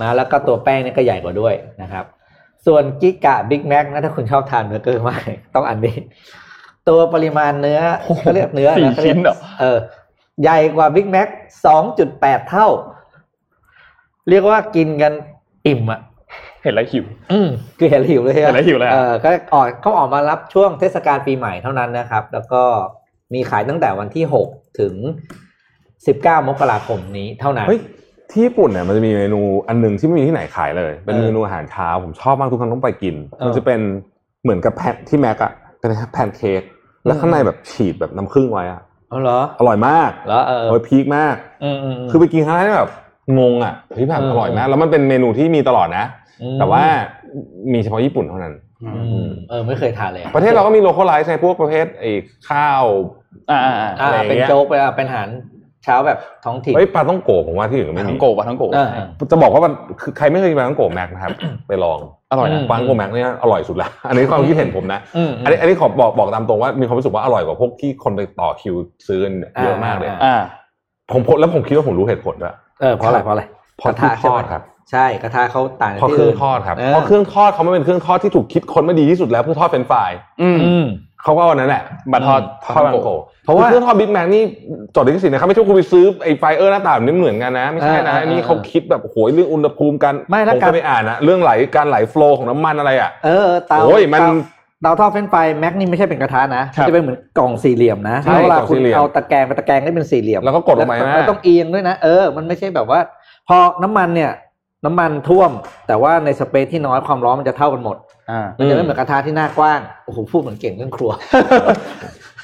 [0.00, 2.04] นะแล้วก็ตัวแป้งเนี่ยก็ใหญ่กว่าด้วยนะครับ
[2.66, 5.22] ส่วนกิกะบิ๊กแม็กนะถ้าคุณชอบทานเบอร์เกอร์มาก
[5.54, 5.96] ต้องอันนี้
[6.88, 7.80] ตัวปริมาณเนื้อ
[8.18, 9.78] เขาเรียกเนื้อสี่นะขารียกชิ้นเหรอเออ
[10.42, 11.28] ใหญ่กว่าบิ๊กแม็ก
[11.66, 12.68] สองจุดแปดเท่า
[14.28, 15.12] เรียกว่ากินกัน
[15.66, 16.00] อิ่มอะ
[16.62, 22.62] เห็นแล้วหิว อืมคือเห็นแล้วหิวเลยเห็นแล้วหิวเลยอะเออก็ออกเขาออกมารับช่วงเทศกาลปีใหม่เท่านั้นนะครับ แล้วก็
[23.34, 24.48] มีขายตั้งแต่วันที่หก
[24.80, 24.94] ถึง
[26.06, 27.80] สิบเก้ามกราคมนี้เท่านั้นเฮ้ย
[28.30, 33.80] ที่ญี่ปุ่นเนี่ยมันจะมีเมนูอันหนึ่งที่ไม่มีที่ไหนขายเลย เป็นเออเมนูอาหารเช้าผมชอบมากทุกครั้งต้องไปกินเออมันจะเป็น
[34.42, 36.62] เหมือนกับแพนที่แม็กอะเป็นแพนเค้ก
[37.04, 42.92] แล้วข้างในแบบฉีดแบบน้ำผึ้งไว้อะเอาเหรออร่อยมากเหรอเออโอ้ย peak มากอืมอืมคือไปกินครั้งแรกแบบ
[43.38, 46.04] งงอะเฮ้ยแบบเอออร่อยมากแล้วมันเป็นเมนูที่มีตลอดนะ
[46.42, 46.82] อืมแต่ว่า
[47.72, 48.65] มีเฉพาะญี่ปุ่นเท่านั้นอืม
[49.48, 52.12] เออไม่เคยทานเลยอประเทศเราก็มี localize ในพวกประเภทไอ้
[52.50, 52.84] ข้าว
[53.50, 55.28] อ่าอ่าอ่าอ่าอะไรอย่างเงี้เป็นยโจ๊กไปอะเป็นอาหาร
[55.84, 58.88] เช้าแบบท้องถิ่นเฮ้ยปลาต้องโกะผมว่าที่อื่นก็ไม่ทั้มีงโกะปะทั้งโกะเออ
[59.30, 59.72] จะบอกว่ามัน
[60.02, 61.32] คือใครไม่เคยกินปลาต้องโกะแม็กนะครับ
[61.68, 61.98] ไปลอง
[62.30, 68.74] อร่อยอืนะมปลาต้องโกะแม็กเนี่ยอร่อยสุดละอันนี้ความคิดเห็นผมนะอืมอันนี้อันนี้ขอบอกบอกตามตรงว่ามีความรู้สึกว่าอร่อยกว่าพวกที่คนไปต่อคิว
[69.06, 70.36] ซื้อกันเยอะมากเลยอ่าอ่า
[71.12, 73.44] ผมผมแล้วผมคิดว่าผมรู้เหตุผลด้วยเออเพราะอะไรเพราะอะไร
[73.78, 80.10] เพราะกระเครื่ทะองทใช่ไหมครับ เครื่องทอด ใช่กระทะเขาต่างจากที่อื่น เพราะเครื่องทอดครับเออ เพราะเครื่องทอดเขาไม่เป็นเครื่องทอดที่ถูกคิดค้นมาดีที่สุดแล้วเพื่อทอดเฟรนช์ฟราย
[80.42, 80.86] อืม อืม
[81.22, 81.82] เขาก็เอาอันนั้นแหละ
[82.12, 84.42] บัตรทอดทอดปลาต้องโกะเพราะว่าคือเครื่องทอดบิ๊กแม็กนี่
[84.94, 94.30] จดลิขสิทธิ์นะครับไม่ใช่ว่าคุณไปซื้อไอ้ fryer หน้าต่างนี่เหมือนกันนะไม่ใช่นะเออเอออันนี้เขาคิดแบบโอ้โหเรื่องอุณหภูมิการไม่ผแล้วมการ ก็ไปอ่านนะเรื่องไหลการไหล flow ของน้ำมันอะไรอะ เออเตาโอ้ยมันเตา
[94.82, 103.00] เตาทอดเฟรนช์ฟรายแม็กนี่ไม่ใช่เป็นกระทะนะครัมันบจะเป็นเหมือนกล่องสี่เหลี่ยมนะใช่แล้วเวลากล่องคุณสี่เหลี่ยม เอาตะแกรงไปตะแกรงได้เป็นสี่เหลี่ยมแล้วก็กดลงไปแล้วนะ แล้วต้องเอียงด้วยนะ เออ มันไม่ใช่แบบว่า
[103.48, 104.30] พอน้ำมันเนี่ย
[104.86, 105.50] น้ำมันท่วม
[105.88, 107.96] แต่ว่าในสเปซที่น้อยความร้อนมันจะเท่ากันหมด
[108.30, 111.10] อ่ามันจะไม่เหมือนกระทะที่หน้ากว้างโอ้โหพูดเหมือนเก่งเรื่องครัว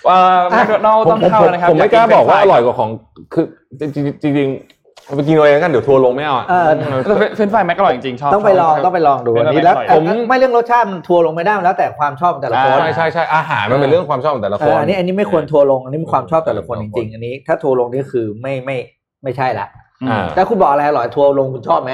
[0.08, 0.18] ว่า
[0.50, 2.90] แมคโดนัลผมต้องผมเข้าผมนะครับผมไม่กล้าบอกว่าอร่อยกกว่าของ
[3.34, 3.44] คือ
[3.80, 6.70] จริงๆจริงๆเอาไปกินเอาเองกันเดี๋ยวทัวร์ลงไม่เอาอะเออ
[7.34, 18.76] เฟรนช์ฟรายแมคอร่อยจริงๆชอบต้องไปลองชอบต้องไปลองดูไม่อันนี้ไม่แล้วอร่อยผมไม่เรื่องรสชาติมันทัวร์ลงไม่ได้มันแล้วแต่ความชอบของแต่ละคนอ่าใช่ใช่ใช่อาหารมันเป็นเรื่องความชอบของแต่ละคนเอออันนี้อันนี้ไม่ควรทัวร์ลงอันนี้มันความชอบแต่ละคนเออจริงๆอันนี้ ถ้าทัวร์ลงนี่คือไม่ไม่
[19.22, 19.66] ไม่ใช่ละ
[20.02, 21.92] อืมแต่คุณบอกอะไรอร่อยทัวร์ลงคุณชอบไหม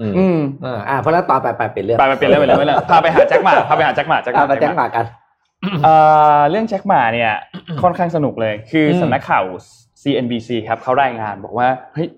[0.00, 5.04] อืมอืมเอออ่าเพราะแล้วต่อไปไปเปลี่ยนเรื่องไปไปเปลี่ยนเรื่องไปเรื่องไปเรื่องพาไปหาแจ็คหมาพาไปหาแจ็คหมาแจ็คหอ่ามามาแจ้งหมากกัน
[5.84, 5.94] เอ่
[6.38, 7.32] อเรื่องแจ็คหม่าเนี่ย
[7.82, 9.44] ค่อนข้างสนุกเลย คืออืมสำนักข่าว
[10.02, 12.08] CNBC ครับเขารายงานบอกว่าเฮ้ย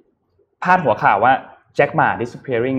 [0.62, 1.33] พาดหัวข่าวว่า
[1.76, 2.79] แจ็คหมา disappearing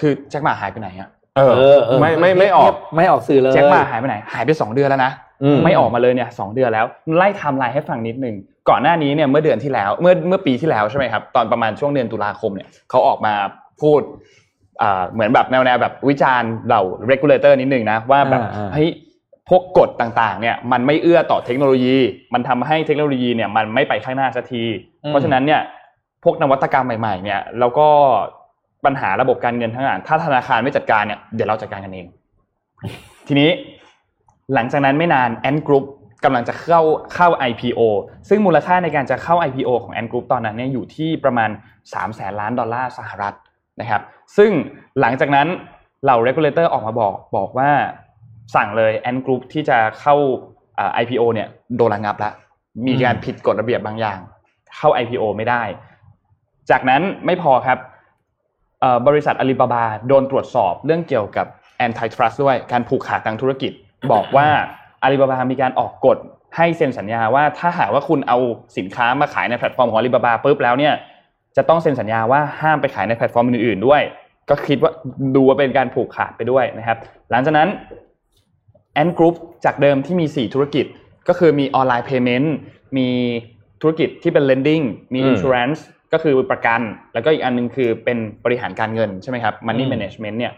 [0.00, 5.12] คือแจ็คหม่าหายไปไหนอะเออไม่ไม่ไม่ออกไม่ออกสื่อเลยแจ็คหม่าหายไปไหน หายไปสองเดือนแล้วนะ
[5.42, 8.36] อืมไม่ออกมาเลยเนี่ยสองเดือนแล้วไล่ไทม์ไลน์ให้ฟังนิดนึง
[8.68, 13.34] ก่อนหน้านี้เนี่ยเมื่อเดือนที่แล้วเมื่อเมื่อปีที่แล้วใช่ไหมครับตอนประมาณช่วงเดือนตุลาคมเนี่ยเขาออกมา
[13.80, 14.00] พูด
[14.82, 18.90] อ่าเหมือนแบบแนวแนวแบบวิจารณ์เหล่า regulator นิดนึงนะว่าแบบอ่าอ่าเฮ้ย
[19.48, 21.96] พวกกฎต่างๆเนี่ยมันไม่เอื้อต่อเทคโนโลยี
[22.34, 24.64] มันทำให้เทคโนโลยีเนี่ยมันไม่ไปข้างหน้าสักที
[25.04, 25.60] อืมเพราะฉะนั้นเนี่ย
[26.24, 27.88] พวกนวัตกรรมใหม่ๆเนี่ยแล้วก็
[28.84, 32.06] ปัญหาระบบการเงินทั้งหลายถ้าธนาคารไม่จัดการเนี่ยเดี๋ยวเราจัดการกันเอง
[33.28, 33.50] ทีนี้
[34.54, 35.84] หลังจากนั้นไม่นาน Ant Group
[36.24, 36.82] กำลังจะเข้า
[37.14, 37.80] เข้า IPO
[38.28, 41.50] ซึ่งมูลค่าในการจะเข้า IPO ของ Ant Group ตอนนั้นเนี่ยอยู่ที่ประมาณ
[41.82, 43.34] 3แสนล้านดอลลาร์สหรัฐ
[43.80, 44.02] นะครับ
[44.36, 44.50] ซึ่ง
[45.00, 45.48] หลังจากนั้น
[46.04, 47.70] เหล่า regulator ออกมาบอกบอกว่า
[48.54, 50.14] สั่งเลย Ant Group ที่จะเข้า
[50.78, 52.32] อ่า IPO เนี่ยโดนระงับแล้ว
[52.86, 54.18] มีการผิดกฎระเบียบบางอย่าง
[54.76, 55.62] เข้า IPO ไม่ได้
[56.70, 57.78] จากนั้นไม่พอครับ
[58.80, 61.46] เอ่อบริษัทอาลีบาบาโดนตรวจสอบเรื่องเกี่ยวกับ
[61.86, 63.72] antitrust ด้วยการผูกขาดทางธุรกิจ
[64.12, 64.46] บอกว่า
[65.02, 66.18] อาลีบาบามีการออกกฎ
[66.56, 68.38] ให้เซ็นสัญญาว่าถ้าหากว่าคุณเอา
[68.76, 70.94] สินค้ามาขายในแพลตฟอร์มของอาลีบาบาปุ๊บแล้วเนี่ย
[71.56, 74.02] จะต้องเซ็นสัญญาว่าห้ามไปขายในแพลตฟอร์มอื่นๆด้วย
[74.50, 74.92] ก็คิดว่า
[75.36, 76.98] ดูว่าเป็นการผูกขาดไปด้วยนะครับ
[77.30, 77.68] หลังจากนั้น
[78.94, 79.34] Ant Group
[79.64, 80.86] จากเดิมที่มี 4 ธุรกิจ
[81.28, 82.54] ก็คือมี online payment
[82.96, 83.08] มี
[83.80, 84.84] ธุรกิจที่เป็น lending
[85.14, 85.80] มีอืม insurance
[86.12, 86.80] ก็คือประกัน
[87.14, 90.52] แล้วก็อีกอันหนึ่งคือเป็นบริหารการเงินใช่ไหมครับ money อืม management เนี่ย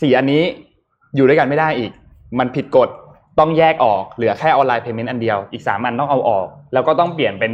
[0.00, 0.42] สี่อันนี้
[1.16, 1.92] อยู่ด้วยกันไม่ได้อีก
[2.38, 2.88] มันผิดกฎ
[3.38, 7.52] ต้องแยกออกเหลือแค่ online payment อันเดียว อีก3อันต้องเอาออก แล้วก็ต้องเปลี่ยนเป็น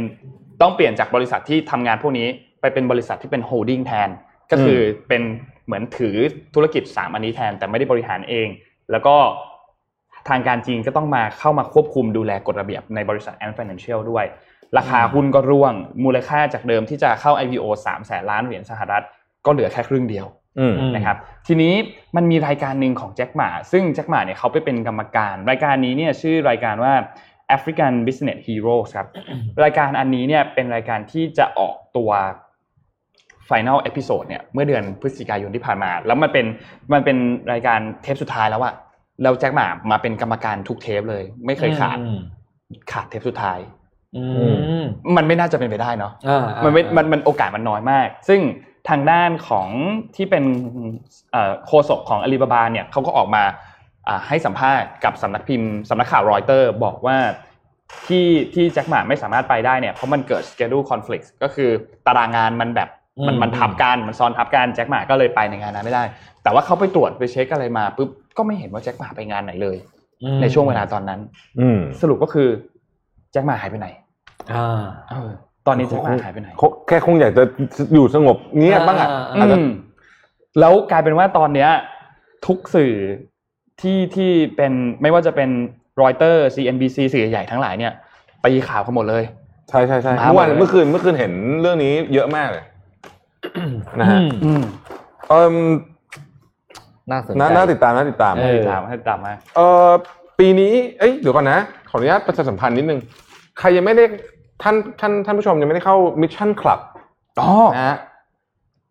[0.61, 2.27] ต้องเปลี่ยนจากบริษัทที่ทำงานพวกนี้
[2.65, 4.09] ไปเป็นบริษัทที่เป็น holding แทน
[4.51, 5.21] ก็คือเป็น
[5.65, 6.15] เหมือนถือ
[6.55, 8.47] ธุรกิจ3อันนี้แทน แต่ไม่ได้บริหารเอง
[8.91, 9.15] แล้วก็
[10.29, 14.25] ทางการจีนก็ต้องมาเข้ามาควบคุมดูแลกฎระเบียบในบริษัท Ant Financial ด้วย
[14.77, 19.03] ราคาหุ้นก็ร่วง มูลค่าจากเดิมที่จะเข้า IPO 3แสนล้านเหรียญสหรัฐ
[19.45, 20.25] ก็เหลือแค่ครึ่งเดียว
[20.59, 21.73] อืมอืมนะครับทีนี้
[22.15, 26.93] มันมีรายการหนึ่งของแจ็คหมาซึ่งแจ็คหมาเนี่ยเขาไปเป็นกรรมการ รายการนี้เนี่ยชื่อรายการว่า
[27.55, 29.07] African Business Heroes ครับ
[29.63, 32.11] รายการอันนี้เนี่ยเป็นรายการที่จะออกตัว
[33.49, 36.45] Final Episode เนี่ยเมื่อเดือนพฤศจิกายนที่ผ่านมา แล้วมันเป็น
[36.93, 37.17] มันเป็น
[37.51, 38.73] รายการเทปสุดท้ายแล้วอะ
[39.23, 42.19] แล้วแจ็คหมามาเป็นกรรมการทุกเทปเลย ไม่เคยขาดอืม
[42.91, 43.59] ขาดเทปสุดท้าย
[44.15, 44.23] อื
[44.81, 44.83] ม
[45.17, 48.41] มันไม่น่าจะเป็นไปได้เนาะอ่ามันไม่มันมันโอกาสมันน้อยมาก ซึ่ง
[48.89, 49.67] ทางด้านของ
[50.15, 50.43] ที่เป็น
[51.31, 53.43] เอ่อโฆษกของอาลีบาบาเนี่ยเขาก็ออกมา
[54.07, 57.17] อ่าให้สัมภาษณ์กับสำนักพิมพ์สำนักข่าวรอยเตอร์ บอกว่า
[58.07, 61.69] ที่ที่แจ็คหมาไม่สามารถไปได้เนี่ยเพราะมันเกิด schedule conflict ก็คือ
[62.07, 62.89] ตารางงานมันแบบ
[63.27, 66.03] มันมันทับกันมันซ้อนทับกันแจ็คหมาก็เลยไปในงานนั้นไม่ได้
[66.43, 69.77] แต่ว่าเขาไปตรวจไปเช็คอะไรมาปุ๊บก็ไม่เห็นว่าแจ็คหมาไปงานไหนเลย
[70.23, 71.19] อืมในช่วงเวลาตอนนั้น
[71.59, 72.47] อืมสรุปก็คือ
[73.31, 73.87] แจ็คหมาหายไปไหน
[74.53, 75.29] อ่าเออ
[75.67, 77.43] ตอนนี้แจ็คหมาหายไปไหนเขาแค่คงอยากจะ
[77.93, 79.69] อยู่สงบเงียบบ้างอะอ่าอาจจะอืม
[80.59, 81.69] แล้วกลายเป็นว่าตอนเนี้ย
[82.45, 82.93] ทุกสื่อ
[83.81, 85.49] ที่ที่เป็นไม่ว่าจะเป็น
[86.01, 87.93] รอยเตอร์ CNBC สื่อใหญ่ๆทั้งหลายเนี่ย
[88.43, 89.23] ตีข่าวกันหมดเลย
[89.69, 92.63] ใช่ใช่ใช่มาเมื่อวานหมดเลยเมื่อคืนเมื่อคืนเห็นเรื่องนี้เยอะมากเลย
[93.99, 94.61] นะฮะอืมอืม
[95.29, 95.47] เออ
[97.11, 99.89] น่าสนใจน่าน่าติดตามน่าติดตามเอให้อตามให้ตามมาเออ
[100.39, 102.99] ปีนี้เอ้ยเดี๋ยวก่อนนะ ขออนุญาตประชาสัมพันธ์นิดนึง
[103.59, 104.03] ใครยังไม่ได้
[104.61, 106.79] ท่านท่านท่านผู้ชมยังไม่ได้เข้ามิชชั่นคลับ
[107.41, 107.97] อ๋อนะฮะ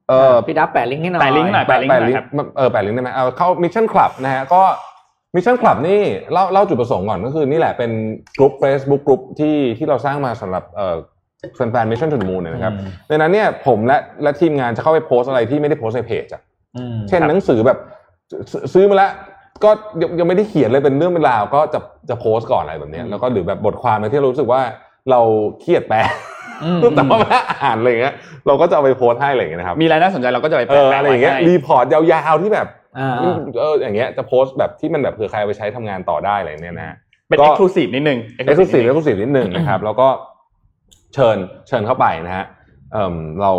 [0.09, 2.19] เอเอออพี่ดับแปะลิงก์ให้หน่อยแปะลิงก์หน่อยแปะแปะลิงก์
[2.57, 4.63] เออแปะลิงก์ได้ไหมเอาเข้า Mission Club นะฮะก็
[5.35, 6.01] Mission Club นี่
[6.33, 7.91] เล่าเล่าจุดประสงค์ก่อนก็คือนี่แหละเป็น
[8.39, 10.97] กลุ่ม Facebook กลุ่มที่ที่เราสร้างมาสำหรับเอ่อ
[11.55, 16.43] แฟนๆ Mission To The Moon นะครับอืมในนั้นเนี่ยผมและและทีมงานจะเข้าไปโพสต์อะไรที่ไม่ได้โพสต์ในเพจอะ
[16.77, 17.79] อืมเช่นหนังสือแบบ
[18.51, 19.13] ซซื้อมาแล้ว
[19.65, 19.71] ก็
[20.01, 21.79] ยังยังไม่ได้เขียนเลยเป็นเรื่องเป็นราว ก็จะ
[22.09, 24.61] จะโพสต์ก่อนอะไรแบบเนี้ยแล้วก็หรือแบบบทความอะไรที่เรารู้สึกว่า
[25.11, 25.21] เราขี้
[25.61, 25.99] เกียจแปล
[26.65, 28.15] อืมแต่ว่าไม่อ่านอะไรอย่างเงี้ย
[28.47, 32.67] เราก็จะเอาไปโพสต์ให้อะไรอย่างเงี้ยนะครับมีอะไรน่าสนใจเราก็จะไปเออแปะอะไรอย่างเงี้ยไว้ให้ report ยาวๆที่แบบ
[32.99, 33.15] อ่า
[33.61, 36.97] เอออย่างเงี้ยจะโพสต์แบบที่มันแบบเผื่อใครเอาไปใช้ทำงานต่อได้อะไรเนี่ยนะฮะ
[37.29, 40.09] เป็นก็ exclusive นิดนึง exclusive นิเอ็ดกนึซ์ง exclusive นิดหนึ่งนะครับแล้วก็
[41.15, 41.37] เชิญ
[41.69, 42.47] เชิญเข้าไปนะฮะ
[42.93, 43.53] เอ่มเรา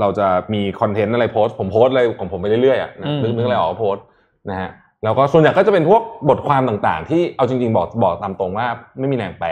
[0.00, 4.04] เราจะมีคอนเทนต์อะไรโพสต์ผมโพสต์อะไรของผมไปเรื่อยๆอะนะอืมนึกนึกอะไรออกก็โพสต์
[4.50, 4.70] นะฮะ
[5.04, 8.66] แล้วก็ส่วนใหญ่ก็จะเป็นพวกบทความต่างๆ ที่เอาจริง ๆ บอกบอกตามตรงว่า
[8.98, 9.48] ไม่มีแรงแปล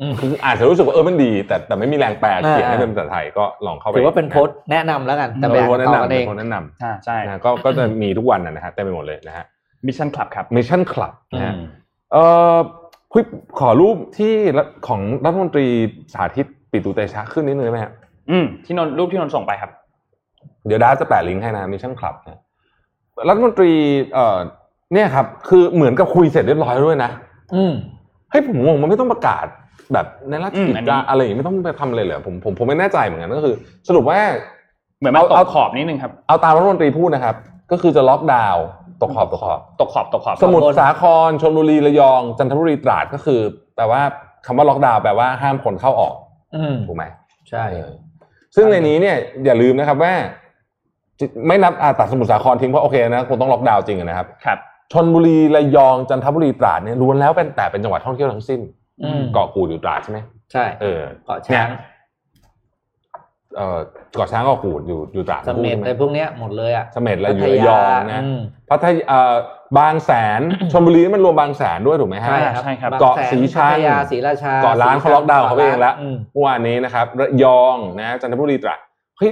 [0.00, 9.44] อืมคืออาจจะรู้สึกว่าเออมันดี แต่แต่ไม่มีแรงแปลอ่าเขียนให้เป็นภาษาไทยก็ลองเข้าไปถือว่าเป็นโพสต์แนะนำแล้วกันแต่แต่แบเป็นบต่อกันเอเป็นโพสต์แนะนำ เป็นโพสต์แนะนำนะ อ่าใช่ก็ก็จะมีทุกวันนะนะฮะเต็มไปหมดเลยนะฮะ
[9.86, 11.66] Mission Club ครับ Mission Club นะฮะอืม
[12.12, 12.24] เอ่
[12.54, 12.56] อ
[13.12, 13.22] คุย
[13.60, 15.66] ขอรูปที่รัฐของรัฐมนตรี
[16.14, 17.92] สาธิต ปิตุเตชะขึ้นนิดนึงได้ไหมฮะ
[18.30, 19.70] อืมที่นนท์รูปที่นนท์ส่งไปครับ
[20.66, 22.40] เดี๋ยวดาจะแปะลิงก์ให้นะ Mission Club นะ
[23.28, 23.72] รัฐมนตรี
[24.14, 24.38] เอ่อ
[24.92, 27.10] เนี่ยครับ คือเหมือนกับคุยเสร็จเรียบร้อยแล้วด้วยนะ
[27.54, 27.72] อืม
[28.30, 29.46] เฮ้ยผมงงมันไม่ต้องประกาศ
[29.92, 33.54] แบบในราชกิจอืมอันนี้จาอะไรอย่างงี้ไม่ต้องไปทำอะไรเลยเหรอผมผมผมไม่แน่ใจเหมือนกันก็คือ
[33.88, 34.18] สรุปว่า
[34.98, 37.36] เหมือนมาเอาตเอากขอบนิดนึงครับ เอาตามรัฐมนตรีพูดนะครับ
[37.70, 38.64] ก็คือจะล็อกดาวน์
[39.02, 43.40] ตกขอบตกขอบ ตกขอบตกขอบ สมุทรสาครชลบุรีระยอง จันทบุรีตราดก็คือ
[43.76, 44.00] แปลว่า
[44.46, 46.26] คำว่าล็อกดาวน์แปลว่าห้ามคนเข้าออกอืม
[46.88, 47.04] ถูกไหม
[47.50, 47.64] ใช่
[48.54, 50.14] ซึ่งในนี้เนี่ยอย่าลืมนะครับว่า
[51.46, 54.58] ไม่นับอ่าตัดสมุทรสาครทิ้งเพราะโอเคนะคงต้องล็อกดาวน์จริงอะนะครับครับ
[54.92, 58.60] ชนบุรีระยองจันทบุรีตราดเนี่ยล้วนแล้วเป็นแต่เป็นจังหวัดท่องเที่ยวทั้งสิ้น
[59.02, 60.18] อืมเกาะกูดอยู่ตราดใช่ไหม
[60.52, 61.82] ใช่เออเกาะช้างเนี่ย
[63.56, 63.78] เออ
[64.14, 69.34] เกาะช้างเกาะกูดอยู่อยู่ตราดเสทั้งคู่ม็ดใช่ไหมอะไรพวกเนี้ยหมดเลยอะเสม็ดและอยู่ระยองนะอืมพัทยาเอ่อ
[69.78, 70.40] บางแสน
[70.72, 78.78] ชลบุรีนี่มันรวมบางแสนด้วยถูกไหมฮะใช่ครับใช่ครับางเกาะแสนสีชันพัทยาศรีราชาเกาะล้านเขาล็อกดาวน์เขาไปเองแล้วอืมเมื่อวานนี้นะครับระยองนะจันทบุรีตราด
[79.18, 79.30] เฮ้ย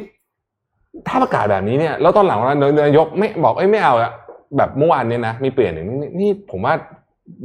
[1.09, 2.41] ถ้าประกาศแบบนี้เนี่ยแล้วตอนหลัง
[2.83, 4.13] นายกไม่บอกเอ้ยไม่เอาอะ
[4.57, 6.75] แบบเมื่อวานเนี้นะมีเปลี่ยนหนึ่งนี่นี่ผมว่า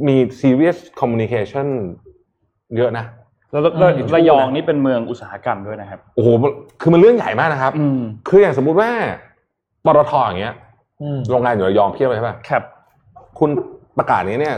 [0.08, 1.66] มี serious communication
[2.76, 3.04] เยอะนะ
[3.50, 6.28] แล้วแล้วแล้วระยองนี่เป็นเมืองอุตสาหกรรมด้วยนะครับโอ้โห
[6.80, 8.90] คือมันเรื่องใหญ่มากนะครับอืมคืออย่างสมมุติว่า
[9.84, 10.54] ปตทอย่างเงี้ย
[11.02, 12.62] อืมโรงงานอยู่ระยองเพียบเลยใช่ป่ะครับ
[13.38, 13.50] คุณ
[13.98, 14.54] ประกาศนี้เนี่ย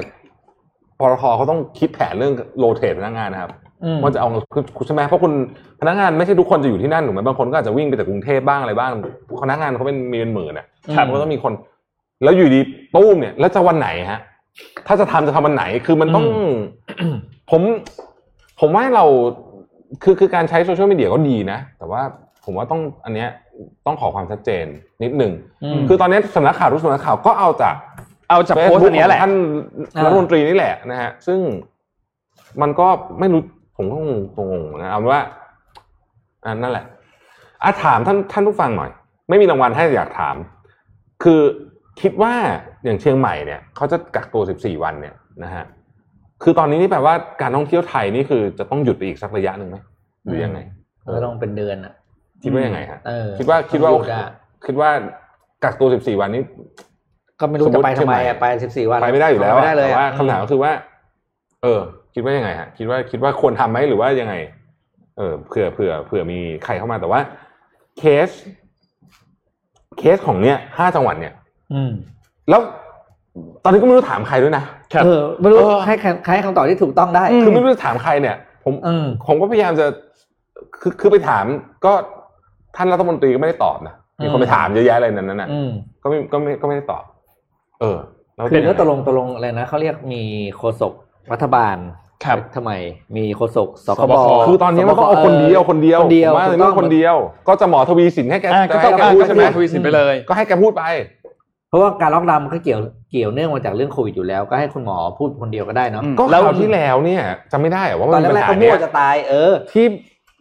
[0.99, 3.51] ปตทเขาต้องคิดแผนเรื่องโรเตทพนักงานนะครับ
[3.85, 5.33] อืมว่าจะเอาคือใช่ไหมเพราะคุณ
[5.81, 8.91] พนักงานไม่ใช่ทุกคนจะอยู่ที่นั่นถูกไหมบางคนก็อาจจะวิ่งไปจากกรุงเทพบ้างอะไรบ้าง
[9.43, 10.66] พนักงานเขาเป็นมีเป็นหมื่นอะ
[10.97, 11.53] ครับมันก็ต้องมีคน
[12.22, 12.61] แล้วอยู่ดี
[12.95, 14.20] ตู้มเนี่ยแล้วจะวันไหนฮะ
[14.87, 16.25] ถ้าจะทำจะทำวันไหนคือมันต้อง
[17.51, 17.62] ผม
[18.61, 19.05] ผมว่าเรา
[20.03, 22.03] คือคือการใช้โซเชียลมีเดียก็ดีนะ แต่ว่า
[22.45, 23.29] ผมว่าต้องอันเนี้ย
[23.87, 24.64] ต้องขอความชัดเจน
[25.03, 25.33] นิดหนึ่ง
[25.64, 27.75] อืมคือตอนนี้สำนักข่าวทุกสำนักข่าวก็เอาจาก
[28.35, 29.32] เอาจากโพสต์อันเนี้ยแหละท่าน
[29.97, 31.41] อ่ารัฐมนตรีนี่แหละนะฮะซึ่ง
[32.62, 32.89] มันก็
[33.20, 33.43] ไม่รู้
[33.76, 33.97] ผมก็
[34.39, 35.22] งงๆนะเอาเป็นว่า
[36.45, 36.85] อ่านั่นแหละ
[37.62, 38.91] อะถามท่านท่านผู้ฟังหน่อย
[39.28, 40.37] ไม่มีรางวัลให้แต่อยากถาม
[41.22, 41.41] คือ
[42.01, 42.32] คิดว่า
[42.85, 45.14] อย่างเชียงใหม่เนี่ยเขาจะกักตัว 14 วันเนี่ย
[45.45, 45.64] นะฮะ
[46.43, 49.76] คือตอนนี้นี่แปลว่าการท่องเที่ยวไทยนี่คือจะต้องหยุดไปอีกสักระยะหนึ่งไหม
[50.24, 50.59] หรือยังไง
[51.14, 51.95] ก็ต้องเป็นเดือนอะ
[52.43, 54.30] คิดว่ายังไงฮะเออคิดว่าคิดว่าต้องหยุอะ
[54.66, 54.91] คิดว่า
[55.64, 56.43] กักตัว 14 วันนี้
[57.41, 60.72] ก็ไม่รู้จะไปทำไมอะไปสิบสี่วันไปไม่ได้อยู่แล้วไปไม่ได้เลยแต่อะว่าคำถามก็คือว่า
[61.62, 61.80] เออ
[62.14, 64.35] คิดว่ายังไงฮะคิดว่าคิดว่าควรทำไหมหรือว่ายังไง
[65.18, 67.20] เออเผื่อเผื่อเผื่อมีใครเข้ามาแต่ว่า
[67.99, 68.28] เคส
[69.99, 71.35] เคสของเนี้ยห้าจังหวัดเนี่ย
[71.74, 71.93] อืม
[72.51, 72.61] แล้ว
[73.64, 74.64] ตอนนี้ก็ไม่รู้ถามใครด้วยนะ
[75.05, 79.87] เออไม่รู้เออให้ใครให้คำตอบที่ถูกต้องได้คือไม่รู้จะถามใครเนี่ยผมอืมผมก็พยายามจะ
[80.80, 81.45] คือคือไปถาม
[81.85, 81.93] ก็
[82.76, 85.70] ท่านรัฐมนตรีก็ไม่ได้ตอบนะมีคนไปถามเยอะแยะเลยนั้นนั้นนะอืม
[86.03, 87.05] ก็ไม่ก็ไม่ก็ไม่ได้ตอบ
[87.81, 87.99] เออ
[88.37, 90.22] แล้วคือเป็นยังก็ไงตกลงตกลงอะไรนะเขาเรียกมี
[90.57, 90.93] โฆษก
[91.33, 91.77] รัฐบาล
[92.25, 92.72] ครับทำไม
[93.16, 97.16] มีโฆษกสคสบบคคือตอนนี้มันก็เอาคนเดียวคนเดียวคนเดียวผมว่าถูกเรื่ต้องคนเดียว
[97.49, 100.83] ก็จะหมอทวีสินให้แกอ่าก็ให้ต้องแกการพูดก็ใช่ไหมทวีสินไปเลย ก็ให้แกพูดไป
[101.68, 107.22] เพราะว่าการล็อกดาวน์มันก็เกี่ยวเกี่ยวเนื่องมาจากเรื่องโควิดอยู่แล้วก็ให้คุณหมอพูดคนเดียวก็ได้เนาะอืมก็แล้วคราวที่แล้วเนี่ย
[107.53, 109.87] จำไม่ได้เหรอว่าตอมันนมีแรปัญกๆหาก็มั่เนี่วยจะตายเออที่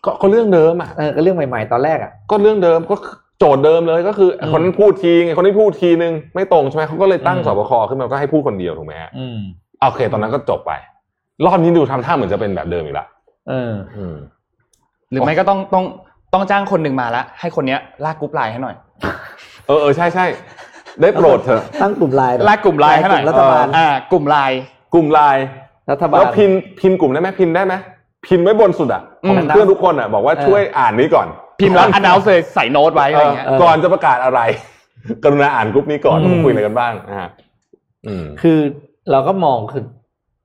[0.05, 9.39] ก็ก็เรื่องเดิมอะเออก็เรื่องใหม่ ๆ ตอนแรกอะก็เรื่องเดิมก็โจทย์เดิมเลยก็คืออมคนนั้นพูดทีไงคนนี้พูดทีนึงไม่ตรงใช่ไหมเขาก็เลยตั้งอืมสบคขึ้นมาก็ให้พูดคนเดียวถูกไหมฮะอืม
[9.81, 10.71] โอเค ตอนนั้นก็จบไป
[11.45, 13.05] รอบนี้ดูทำท่าเหมือนจะเป็นแบบเดิมอีกละ
[13.49, 14.15] เอออืม
[15.11, 15.85] หรือไม่ก็ต้องต้อง
[16.33, 18.75] ต้องจ้างคนหนึ่งมาละให้คนเนี้ยลากกรุ๊ปไลน์ให้หน่อย
[19.67, 20.25] เออเออใช่ใช่
[21.01, 24.59] ได้โปรดเถอะตั้งกลุ่มไลน์เหรอลากกลุ่มไลน์ให้หน่อยกลุ่มรัฐบาลอ่ากลุ่มไลน์
[24.93, 25.45] กลุ่มไลน์
[25.91, 27.73] รัฐบาลแล้ว pin pin กลุ่มได้ไหม pin ได้ไหม
[28.27, 31.27] pin ไว้บนสุดอะอืมของเพื่อนทุกคนอะบอกว่าเออช่วยอ่านนี้ก่อน
[31.63, 34.39] พิมพ์แล้วอนาวเลยใส่โน้ตไว้อะไรเงี้ยเออก่อนจะประกาศอะไร
[35.23, 37.29] กรุณาอ่านกลุ่มนี้ก่อนอืมว่าคุยอะไรกันบ้างนะฮะ
[38.07, 38.59] อืมคือ
[39.11, 39.83] เราก็มองคือ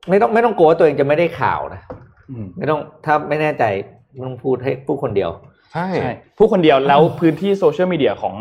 [0.08, 1.82] ไม่ต้องไม่ต้องกลัวว่าตัวเองจะไม่ได้ข่าวนะ
[2.30, 3.64] อืมไม่ต้องถ้าไม่แน่ใจ
[4.12, 5.30] ไม่ต้องพูดให้พูดคนเดียว
[5.72, 8.34] ใช่ใช่พูดคนเดียวแล้วพื้นที่โซเชียลมีเดียของ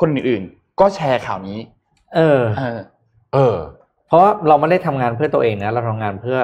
[0.00, 1.58] คนอื่นๆ ก็แชร์ข่าวนี้
[2.16, 2.78] เออ เออ
[3.34, 3.56] เออ
[4.06, 6.38] เพราะว่าเราไม่ได้ทำงานเพื่อตัวเองนะ เราทำงานเพื่อ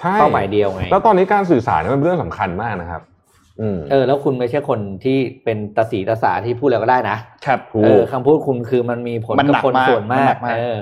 [0.00, 3.17] ใช่เป้าหมายเดียวไง แล้วตอนนี้การสื่อสารเนี่ยมันเป็นเรื่องสำคัญมากนะครับอืม
[3.90, 10.76] เออ แล้วคุณไม่ใช่คนที่เป็นตาสีตาสาที่พูดแล้วก็ได้นะครับถูเอกอคำพูดคุณคือมันมีผลมันกับหนักคนมากส่วนมันมาหนักกมากเออ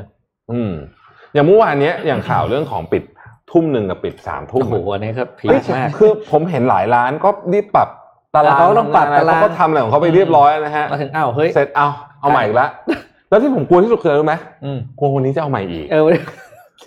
[0.53, 0.73] อืม
[1.35, 3.03] อย่างเมื่อวานเนี้ยอย่างข่าวเรื่องของปิด
[3.51, 7.89] ทุ่มหนึ่งกับปิดสามทุ่มโอ้โหอันนี้ก็พีเอ้ยคมากคือผมเห็นหลายร้านก็รีบปรับ
[8.35, 11.89] ตารางเขาต้องปรับตารางเขาก็ทำอะไรของเขาไปเรียบร้อยนะฮะมาถึงอ้าวเฮ้ยเสร็จเอา
[12.21, 12.71] เอาใหม่อีกแล้ว
[13.29, 16.03] แล้วที่ผมกลัวที่สุดคืออะไรรู้ไหมอืมกลัววันนี้จะเอาใหม่อีกเออ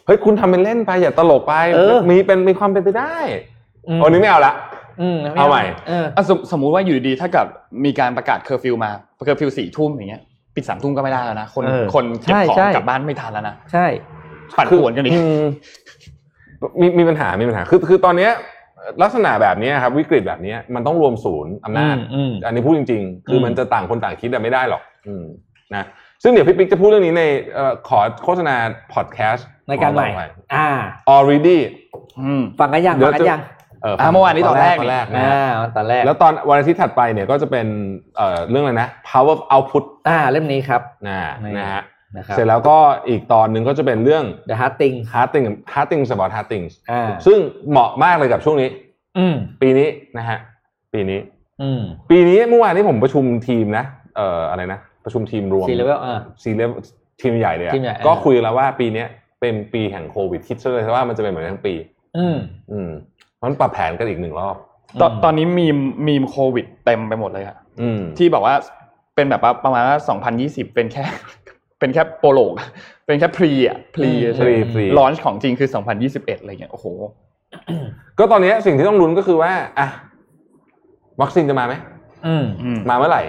[0.06, 3.16] เฮ้ยคุณทำเป็นเล่นไปอย่าตลกไปเออมีเป็นมีความเป็นไปได้
[3.88, 4.79] อืมวันนี้ไม่เอาละอืม
[5.38, 7.48] เอาใหม่เอออะสมสมมุติว่าอยู่ดีๆถ้าเกิด
[7.86, 8.92] มีการประกาศเคอร์ฟิวมา
[9.26, 10.22] เคอร์ฟิวสี่ทุ่มอย่างเงี้ย
[10.56, 13.86] ปิดสามทุ่มก็ไม่ได้แล้วนะคนเออคนเก็บใช่ใช่กลับบ้านไม่ทันแล้วนะใช่
[14.58, 15.14] ปั่นป่วนกันอีก
[16.62, 18.32] มีมีปัญหา มีปัญหา คือ คือตอนเนี้ย
[19.04, 25.26] ลักษณะแบบเนี้ยครับวิกฤตแบบเนี้ยมันต้องรวมศูนย์อำนาจอืมอืมอันนี้พูดจริง ๆ คืออมมันจะต่างคนต่างคิดแต่ไม่ได้หรอกอืม
[25.76, 25.86] นะ
[26.24, 27.24] ซึ่งเดี๋ยวพี่ปิ๊กจะพูดเรื่องนี้ใน
[27.54, 28.56] เอ่อขอโฆษณา
[28.94, 30.68] พอดแคสต์ในการใหม่ อ่า
[31.16, 31.58] already
[32.22, 37.68] อืมฟังกันยังเดี๋ฟัยวงกันจะยังเอออะเมื่อวานนี้ตอนแรกตอนแรกนะอ่าฮะตอนแรก แล้วตอนวันอาทิตย์ถัดไปเนี่ยก็จะเป็น
[38.18, 41.84] เอ่อเรื่องอะไรนะ power of output อ่าเล่มนี้ครับนะนี่นะฮะ
[42.18, 42.78] นะครับเสร็จแล้วก็
[43.10, 47.38] อีกตอนหนึ่งก็จะเป็นเรื่อง The Hard Thing hard thing hard things about hard things อ่าซึ่ง
[47.70, 48.70] เหมาะมากเลยกับช่วงนี้
[49.18, 50.38] อืมปีนี้นะฮะ
[50.94, 51.20] ปีนี้
[51.62, 56.62] อืมปีนี้เมื่อวานนี้ผมประชุมทีมนะเอ่ออะไรนะประชุมทีมรวมซีเลเวลอ่าซีเล
[57.22, 59.08] ทีมใหญ่เลยอะทีมใหญ่ก็เออคุยแล้วว่าปีเนี้ย
[59.42, 61.74] เป็นปีแห่งโควิดคิดซะเลยว่ามันจะเป็นเหมือนทั้งปี
[62.18, 62.38] อืม
[62.72, 62.92] อืม
[63.40, 64.56] เพราะฉะนั้นปรับแผนกันอีกหนึ่งรอบ
[65.02, 65.78] ตอนตอนนี้มี
[66.08, 68.56] มีมโควิดเต็มไปหมดเลยอะอืมที่บอกว่า
[69.16, 69.98] เป็นแบบว่าประมาณว่า
[70.38, 71.06] 2020เป็นแค่
[71.80, 72.54] เป็นแค่ prologue
[73.06, 75.70] เป็นแค่ preอะ pre อืม pre pre-launch์ของจริงคือ
[76.00, 76.86] 2021อะไรเงี้ยโอ้โห
[78.20, 79.88] ก็ตอนนี้สิ่งที่ต้องลุ้นก็คือว่า อะ
[81.22, 81.74] วัคซีนจะมาไหม
[82.28, 83.24] อืมอืมมาเมื่อไหร่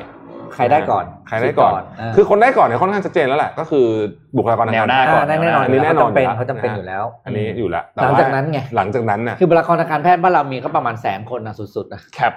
[0.55, 3.87] ใครได้ก่อนใครได้ก่อนาคือคนได้ก่อนเนี่ยค่อนข้างชัดเจนแล้วแหละก็คือ
[4.37, 12.33] บุคลากรทางแนกาวรหน้าอ่าแน่นอนอันนี้แน่นอนเขาจำเป็นอยู่แล้วเขาจำเป็นอยู่แล้ว อันนี้อยู่แล้วแต่หลังว่จากนั้นไงหลังจากนั้นน่ะคือบุคลากรทางการแพทย์บ้านเรามีก็ประมาณแสนคนนะสุดๆนะครับ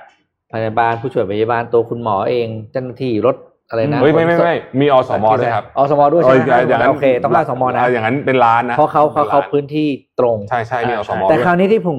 [0.54, 3.36] พยาบาลผู้ช่วยพยาบาลตัวคุณหมอเองเจ้าหน้าที่รถ
[3.70, 9.88] อะไรนะเฮ้ยไม่ไม่ไม่มีอสมด้วยครับอสมด้วยใช่ไหมเอย่างนั้นโอเคต้องเล่าอสมนะอย่างนั้นเป็นล้านนะเพราะเขาเขาเขาป็นล้นพื้นที่
[10.20, 11.98] ตรงใช่ใช่มีอสมแต่ด้วยคราวนี้ที่ผม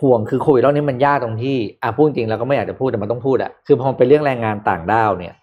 [0.00, 5.34] ห่วงคือโควิดรอบนี้มันยากตรงที่อะพูดจริงเราก็ไม่อยากจะพูดแต่มันต้องพูดอะคือพอมันเป็นเรื่องแรงงานต่างด้าวเนี่ย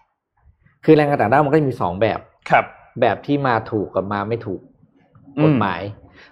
[0.84, 2.18] คือแรงงานต่างด้าวมันก็จะมีสองแบบ
[2.50, 2.64] ครับ
[3.00, 4.60] แบบที่มาถูกกับมาไม่ถูก
[5.38, 5.80] อืมกฎหมาย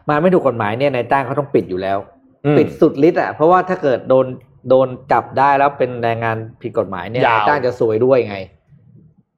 [0.09, 1.99] มาไม่ถูกกฎหมายเนี่ยนายจ้างเขาต้องปิดอยู่แล้ว
[2.45, 4.27] อืมปิดสุดฤทธิ์อะเพราะว่าถ้าเกิดโดน
[4.69, 8.39] โดนจับได้แล้วเป็นแรงงานผิดกฎหมายเนี่ยยาวนายจ้างจะซวยด้วยไง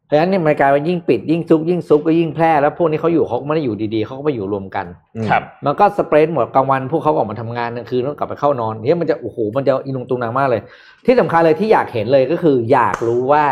[0.06, 4.86] เพราะฉะนั้นเนี่ยมันกลายเป็นยิ่งปิดยิ่งซุกยิ่งซุกก็ยิ่งแพร่แล้วพวกนี้เขาอยู่เขาก็ไม่ได้อยู่ดีๆเขาก็ไปอยู่รวมกัน
[5.28, 10.62] ครับ มันก็สเปรดหมดกลางวันพวกเขาออกมาทำงานกลางคืนต้องกลับไปเข้านอนเนี่ยมันจะโอ้โหมันจะอินุงตุงนางมากเลย
[11.06, 13.44] ที่สำคัญเลยที่อยากเห็นเลยก็คือ อยากรู้ว่า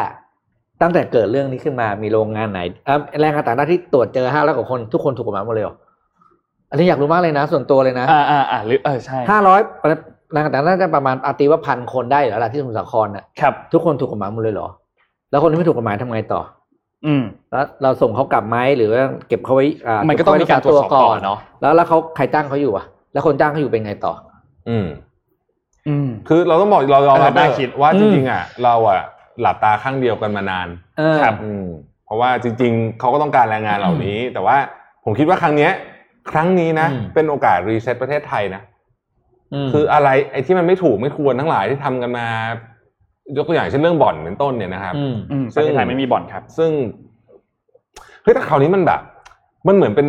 [0.83, 5.76] ตั้งแต่เกิดเรื่องนี้ขึ้นมามีโรงงานไหนเอ่อแรงงานต่างด้าวที่ตรวจเจอห้าร้อยกว่าคนทุกคนถูกกฎหมายหมดเลยเหรอ
[6.70, 9.61] อันนี้อยากรู้มากเลยนะ ส่วนตัวเลยนะ อ่าอ่าอ่าหรือเออใช่ห้าร้อย
[10.33, 14.68] แรงงานต่างด้าวน่าจะประมาณอาตีว่าพันคนได้อยู่แล้วล่ะที่สมุทรสาครน่ะครับทุกคนถูกกฎหมายหมดเลยเหรอ
[15.31, 16.41] แล้วคนที่ไม่ถูกกฎหมายทำไงต่อ
[17.07, 24.12] อืม แล้วเราส่งเขากลับไหมหรือว่าเก็บเขาไว้อ่ามันก็ต้องมีการตรวจสอบก่อนเนาะแล้วแล้วเขาใครจ้างเขาอยู่อะ แล้วคนจ้างเขาอยู่เป็นไงต่อ
[24.68, 24.87] อืม
[25.89, 29.03] อืม คือเราต้องบอกเรายอมรับเออน่าคิดว่าอืจมริงๆอะ เราอะ
[29.41, 30.68] หลับตาข้างเดียวกันมานาน
[30.99, 31.66] เออครับอืม
[32.05, 34.57] เพราะว่าจริง ๆเขาก็ต้องการแรงงานเหล่านี้ แต่ว่า
[35.05, 35.72] ผมคิดว่าครั้งเนี้ย
[36.30, 38.62] ครั้งนี้นะอืมเป็นโอกาสรีเซ็ตประเทศไทยนะ
[39.64, 42.26] มคืออะไรไอ้ที่มันไม่ถูกไม่ควรทั้งหลายที่ทำกันมา
[43.36, 46.70] ยกตัวอย่างเช่นเรื่องบ่อนเป็นต้นเนี่ยนะครับอืมอืมซึ่ประงเทศไทยไม่มีบ่อนครับ ซึ่ง
[48.22, 49.01] เฮ้ยแต่คราวนี้มันแบบ
[49.68, 50.09] มันเหมือนเป็น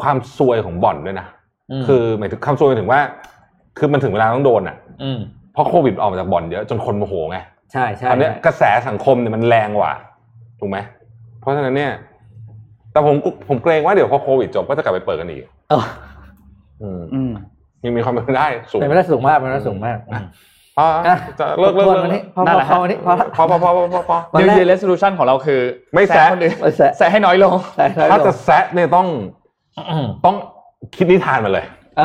[0.00, 1.26] ความซวยของบ่อนด้วยนะ
[1.80, 3.00] มคือหมายถึงความซวยหมายถึงว่า
[3.78, 5.18] คือมันถึงเวลาต้องโดนอะอืม
[5.52, 7.38] เพราะโควิดออกมาจากบ่อนเยอะจนคนโมโหไง
[7.72, 9.92] ใช่ใช่ตอนเนี้ยกระแสสังคมเนี่ยมันแรงกว่า
[10.60, 10.78] ถูกไหม
[11.40, 11.92] เพราะฉะนั้นเนี่ย
[12.92, 13.16] แต่ผม
[13.48, 15.84] ผมเกรงว่าเดี๋ยวพอโควิดจบก็จะกลับไปเปิดกันอีกเออ
[16.82, 17.32] อืมอืม
[17.84, 20.24] ยังมีความเป็นไปได้สูงเป็นไม่ได้สูงมากเป็นไม่ได้สูงมากอืม
[20.76, 25.60] พออะจะเลิกเลิกทวนเลิวันนี้กพอนั่นพแหอละพอวันนี้พอพอพอพอพอพอพอวัน New แรก Year Resolution ของเราคือ
[25.94, 29.06] ไม่แซะคนอื่นไม่แซะแซะให้น้อยลงใช่ใช่ถ้าจะแซะเนี่ยต้อง
[29.90, 30.36] อืมต้อง
[30.96, 31.64] คิดนิทานมาเลย
[31.98, 32.04] อะ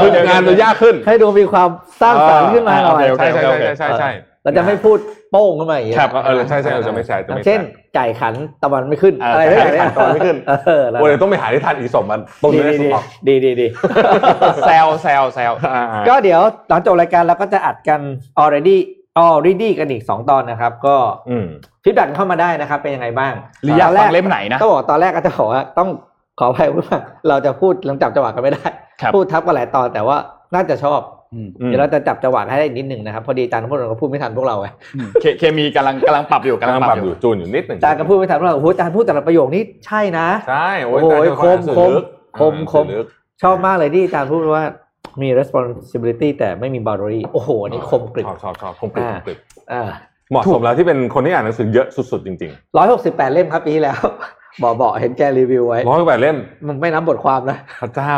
[0.00, 1.68] คืองานจะยากขึ้น ให้ดูมีความ
[2.02, 4.10] สร้างสรรค์ขึ้นมาหน่อยโอเคใช่ใช่ใช่ใช่ใช่
[4.42, 4.98] เราจะไม่พูด
[5.30, 13.66] โป้งขึ้นมาอย่างเงี้ยครับเออใช่ใช่เราจะไม่แซะจะอย่าไม่งเช่นแซะไก่ขันตะวันไม่ขึ้นเออออะไรไก่แบบขันตะวันไม่ขึ้นเออแล้วโอ้ยต้องไปหานิทานอีสมมันต้นดีไม่ได้ดีสุดหรอกดีดีดี
[14.66, 18.00] แซวแซวแซวอ่าๆก็เดี๋ยวหลังจบรายการเราก็จะอัดกัน
[18.42, 18.76] already
[19.24, 20.96] already กันอีก 2 ตอนนะครับ ก็
[21.30, 21.46] อืม
[21.84, 23.32] ฟีดแบ็กเข้ามาได้นะครับ เป็นยังไงบ้าง
[23.62, 25.88] หรืออยากตนแรฟังเล่มไหนนะก็บอกตอนแรกก็จะบอกว่าต้อง
[26.38, 28.64] ขออภัยว่าเราจะพูดลงจับจังหวะกันไม่ได้
[29.00, 30.16] ครับพูดทับกันหลายตอนแต่ว่า
[30.54, 31.20] น่าจะชอบอืมอืม
[31.64, 34.66] เดี๋ยวเราจะจับจังหวะให้ได้นิดหนึ่งนะครับ พอดีอาจารย์พวกเราก็พูดไม่ทันพวกเราไง
[35.20, 42.06] เคเคมีกำลังกำลังปรับอยู่กำกำลัลังงปปรัรับบออยู่ยู่จูนอยู่นิดหนึ่งอาจารย์ก็พูดไม่ทันพวกเราโอ้โหอาจารย์พูดแต่ละประโยคนี้ใช่นะใช่โอ้ยโอ้ยแต่คมสื่อคมลึก
[42.38, 43.08] คมอ่าคมสื่อลึก
[43.42, 44.64] ชอบมากเลยที่อาจารย์พูดว่า
[45.22, 49.38] มี responsibility แต่ไม่มี boundary โอ้โหอันนี่คมกริบชอบชอบชอบคมกริบอ่าคมกริบ
[49.72, 49.82] อ่า
[50.30, 53.98] เหมาะสมแล้วที่เป็นคนที่อ่านหนังสือเยอะสุดๆจริงร้อยหกสิบแปดเล่มครับปีที่แล้ว
[54.62, 56.36] บอกบอกเห็นแกรีวิวไว้ๆร้อยกว่าเล่ม
[56.68, 58.14] มันไม่นับบทความนะพระเจ้า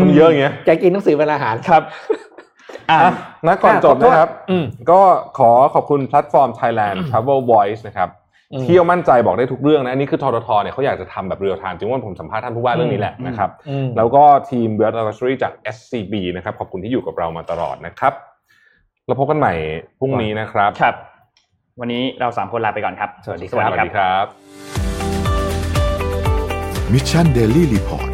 [0.00, 1.82] มันเยอะอย่างเงี้ยแกกินหนังสือเป็นอาหารครับ
[2.90, 3.12] อ่าอะ
[3.46, 5.00] นะก่อนอะจบขอโทษนะครับอืมก็
[5.38, 8.08] ขอขอบคุณแพลตฟอร์ม Thailand Travel Voice นะครับ
[8.52, 18.12] อืมเที่ยวมั่นใจบอกได้ทุกเรื่องนะอันนี้คือทททเนี่ยเขาอยากจะทำแบบ real-time จริงว่าผมสัมภาษณ์ท่านผู้ว่าเรื่องนี้แหละนะครับอืมแล้วก็ทีม Wealth Advisory จาก SCB นะครับขอบคุณที่อยู่กับเรามาตลอดนะครับ
[19.06, 19.54] แล้วพบกันใหม่
[19.98, 20.94] พรุ่งนี้นะครับครับ
[21.80, 24.24] วันนี้เราสามคนลาไปก่อนครับ สวัสดีสวัสดีครับ
[26.92, 28.13] มิชชันเดลี่รีพอร์ต